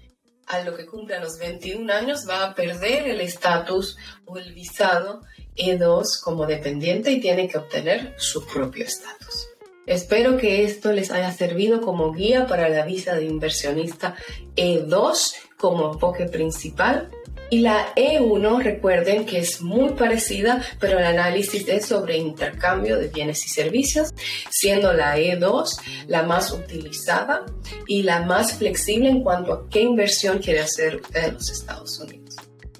a 0.46 0.62
lo 0.62 0.76
que 0.76 0.86
cumple 0.86 1.18
los 1.20 1.38
21 1.38 1.92
años 1.92 2.26
va 2.28 2.44
a 2.44 2.54
perder 2.54 3.08
el 3.08 3.20
estatus 3.20 3.96
o 4.24 4.38
el 4.38 4.52
visado 4.52 5.22
E2 5.56 6.20
como 6.22 6.46
dependiente 6.46 7.10
y 7.10 7.20
tiene 7.20 7.48
que 7.48 7.58
obtener 7.58 8.14
su 8.18 8.46
propio 8.46 8.84
estatus. 8.84 9.48
Espero 9.86 10.36
que 10.36 10.64
esto 10.64 10.92
les 10.92 11.10
haya 11.10 11.32
servido 11.32 11.80
como 11.80 12.12
guía 12.12 12.46
para 12.46 12.68
la 12.68 12.84
visa 12.84 13.14
de 13.14 13.24
inversionista 13.24 14.14
E2 14.56 15.34
como 15.56 15.92
enfoque 15.92 16.26
principal 16.26 17.10
y 17.52 17.58
la 17.58 17.94
E1, 17.96 18.62
recuerden 18.62 19.26
que 19.26 19.38
es 19.38 19.60
muy 19.60 19.90
parecida, 19.90 20.62
pero 20.80 20.98
el 20.98 21.04
análisis 21.04 21.68
es 21.68 21.84
sobre 21.84 22.16
intercambio 22.16 22.98
de 22.98 23.08
bienes 23.08 23.44
y 23.44 23.50
servicios, 23.50 24.08
siendo 24.48 24.94
la 24.94 25.18
E2 25.18 25.68
la 26.06 26.22
más 26.22 26.50
utilizada 26.50 27.44
y 27.86 28.04
la 28.04 28.22
más 28.22 28.54
flexible 28.54 29.10
en 29.10 29.22
cuanto 29.22 29.52
a 29.52 29.68
qué 29.68 29.82
inversión 29.82 30.38
quiere 30.38 30.60
hacer 30.60 30.96
usted 30.96 31.24
en 31.24 31.34
los 31.34 31.50
Estados 31.50 32.00
Unidos. 32.00 32.21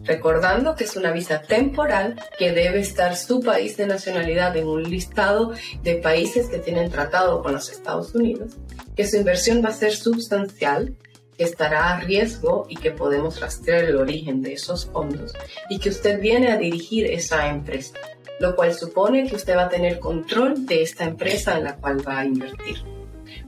Recordando 0.05 0.75
que 0.75 0.85
es 0.85 0.97
una 0.97 1.13
visa 1.13 1.43
temporal 1.43 2.21
que 2.37 2.53
debe 2.53 2.81
estar 2.81 3.17
su 3.17 3.41
país 3.41 3.77
de 3.77 3.87
nacionalidad 3.87 4.57
en 4.57 4.67
un 4.67 4.83
listado 4.83 5.53
de 5.83 5.95
países 5.97 6.49
que 6.49 6.59
tienen 6.59 6.91
tratado 6.91 7.41
con 7.43 7.53
los 7.53 7.71
Estados 7.71 8.15
Unidos, 8.15 8.57
que 8.97 9.07
su 9.07 9.17
inversión 9.17 9.65
va 9.65 9.69
a 9.69 9.73
ser 9.73 9.95
sustancial 9.95 10.97
que 11.37 11.45
estará 11.45 11.95
a 11.95 12.01
riesgo 12.01 12.67
y 12.69 12.77
que 12.77 12.91
podemos 12.91 13.41
rastrear 13.41 13.85
el 13.85 13.97
origen 13.97 14.43
de 14.43 14.55
esos 14.55 14.87
fondos 14.87 15.33
y 15.71 15.79
que 15.79 15.91
usted 15.91 16.21
viene 16.21 16.51
a 16.51 16.59
dirigir 16.59 17.07
esa 17.07 17.49
empresa, 17.49 17.95
lo 18.41 18.57
cual 18.57 18.75
supone 18.75 19.29
que 19.29 19.37
usted 19.37 19.57
va 19.57 19.65
a 19.65 19.69
tener 19.69 20.01
control 20.01 20.67
de 20.67 20.83
esta 20.83 21.05
empresa 21.05 21.57
en 21.57 21.65
la 21.65 21.77
cual 21.77 22.07
va 22.07 22.19
a 22.19 22.25
invertir. 22.25 22.79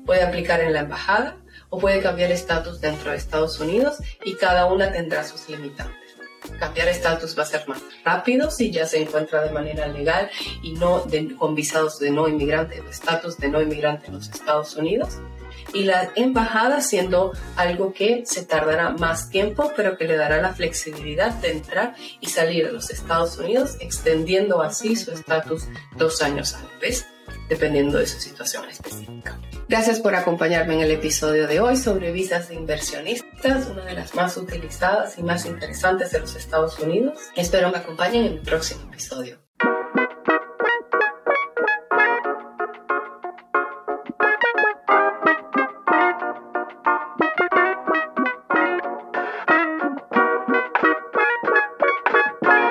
Puede 0.07 0.23
aplicar 0.23 0.61
en 0.61 0.73
la 0.73 0.81
embajada 0.81 1.37
o 1.69 1.79
puede 1.79 2.01
cambiar 2.01 2.31
estatus 2.31 2.81
dentro 2.81 3.11
de 3.11 3.17
Estados 3.17 3.59
Unidos 3.59 3.99
y 4.25 4.35
cada 4.35 4.67
una 4.67 4.93
tendrá 4.93 5.25
sus 5.25 5.49
limitantes. 5.49 6.04
Cambiar 6.59 6.88
estatus 6.88 7.36
va 7.38 7.42
a 7.42 7.47
ser 7.47 7.68
más 7.68 7.82
rápido 8.05 8.51
si 8.51 8.70
ya 8.70 8.86
se 8.86 9.03
encuentra 9.03 9.42
de 9.42 9.51
manera 9.51 9.86
legal 9.86 10.30
y 10.62 10.72
no 10.72 11.05
con 11.38 11.55
visados 11.55 11.99
de 11.99 12.11
no 12.11 12.28
inmigrante 12.28 12.80
o 12.80 12.88
estatus 12.88 13.38
de 13.38 13.49
no 13.49 13.61
inmigrante 13.61 14.09
en 14.09 14.14
los 14.14 14.28
Estados 14.28 14.76
Unidos. 14.76 15.18
Y 15.72 15.84
la 15.84 16.12
embajada 16.14 16.80
siendo 16.80 17.32
algo 17.57 17.92
que 17.92 18.24
se 18.26 18.45
tardará 18.45 18.90
más 18.90 19.30
tiempo, 19.30 19.72
pero 19.74 19.97
que 19.97 20.05
le 20.05 20.16
dará 20.16 20.40
la 20.40 20.53
flexibilidad 20.53 21.32
de 21.34 21.53
entrar 21.53 21.95
y 22.20 22.28
salir 22.28 22.66
de 22.66 22.72
los 22.72 22.90
Estados 22.90 23.38
Unidos, 23.38 23.76
extendiendo 23.80 24.62
así 24.62 24.95
su 24.95 25.11
estatus 25.11 25.64
dos 25.97 26.22
años 26.22 26.55
a 26.55 26.62
la 26.62 26.78
vez, 26.80 27.07
dependiendo 27.49 27.99
de 27.99 28.07
su 28.07 28.20
situación 28.20 28.68
específica. 28.68 29.38
Gracias 29.68 30.01
por 30.01 30.14
acompañarme 30.14 30.74
en 30.74 30.80
el 30.80 30.90
episodio 30.90 31.47
de 31.47 31.61
hoy 31.61 31.76
sobre 31.76 32.12
visas 32.12 32.49
de 32.49 32.55
inversionistas, 32.55 33.66
una 33.68 33.84
de 33.84 33.95
las 33.95 34.14
más 34.14 34.36
utilizadas 34.36 35.18
y 35.18 35.22
más 35.22 35.47
interesantes 35.47 36.11
de 36.12 36.20
los 36.20 36.34
Estados 36.36 36.78
Unidos. 36.78 37.18
Espero 37.36 37.70
me 37.70 37.78
acompañen 37.78 38.24
en 38.24 38.32
el 38.34 38.40
próximo 38.40 38.82
episodio. 38.84 39.43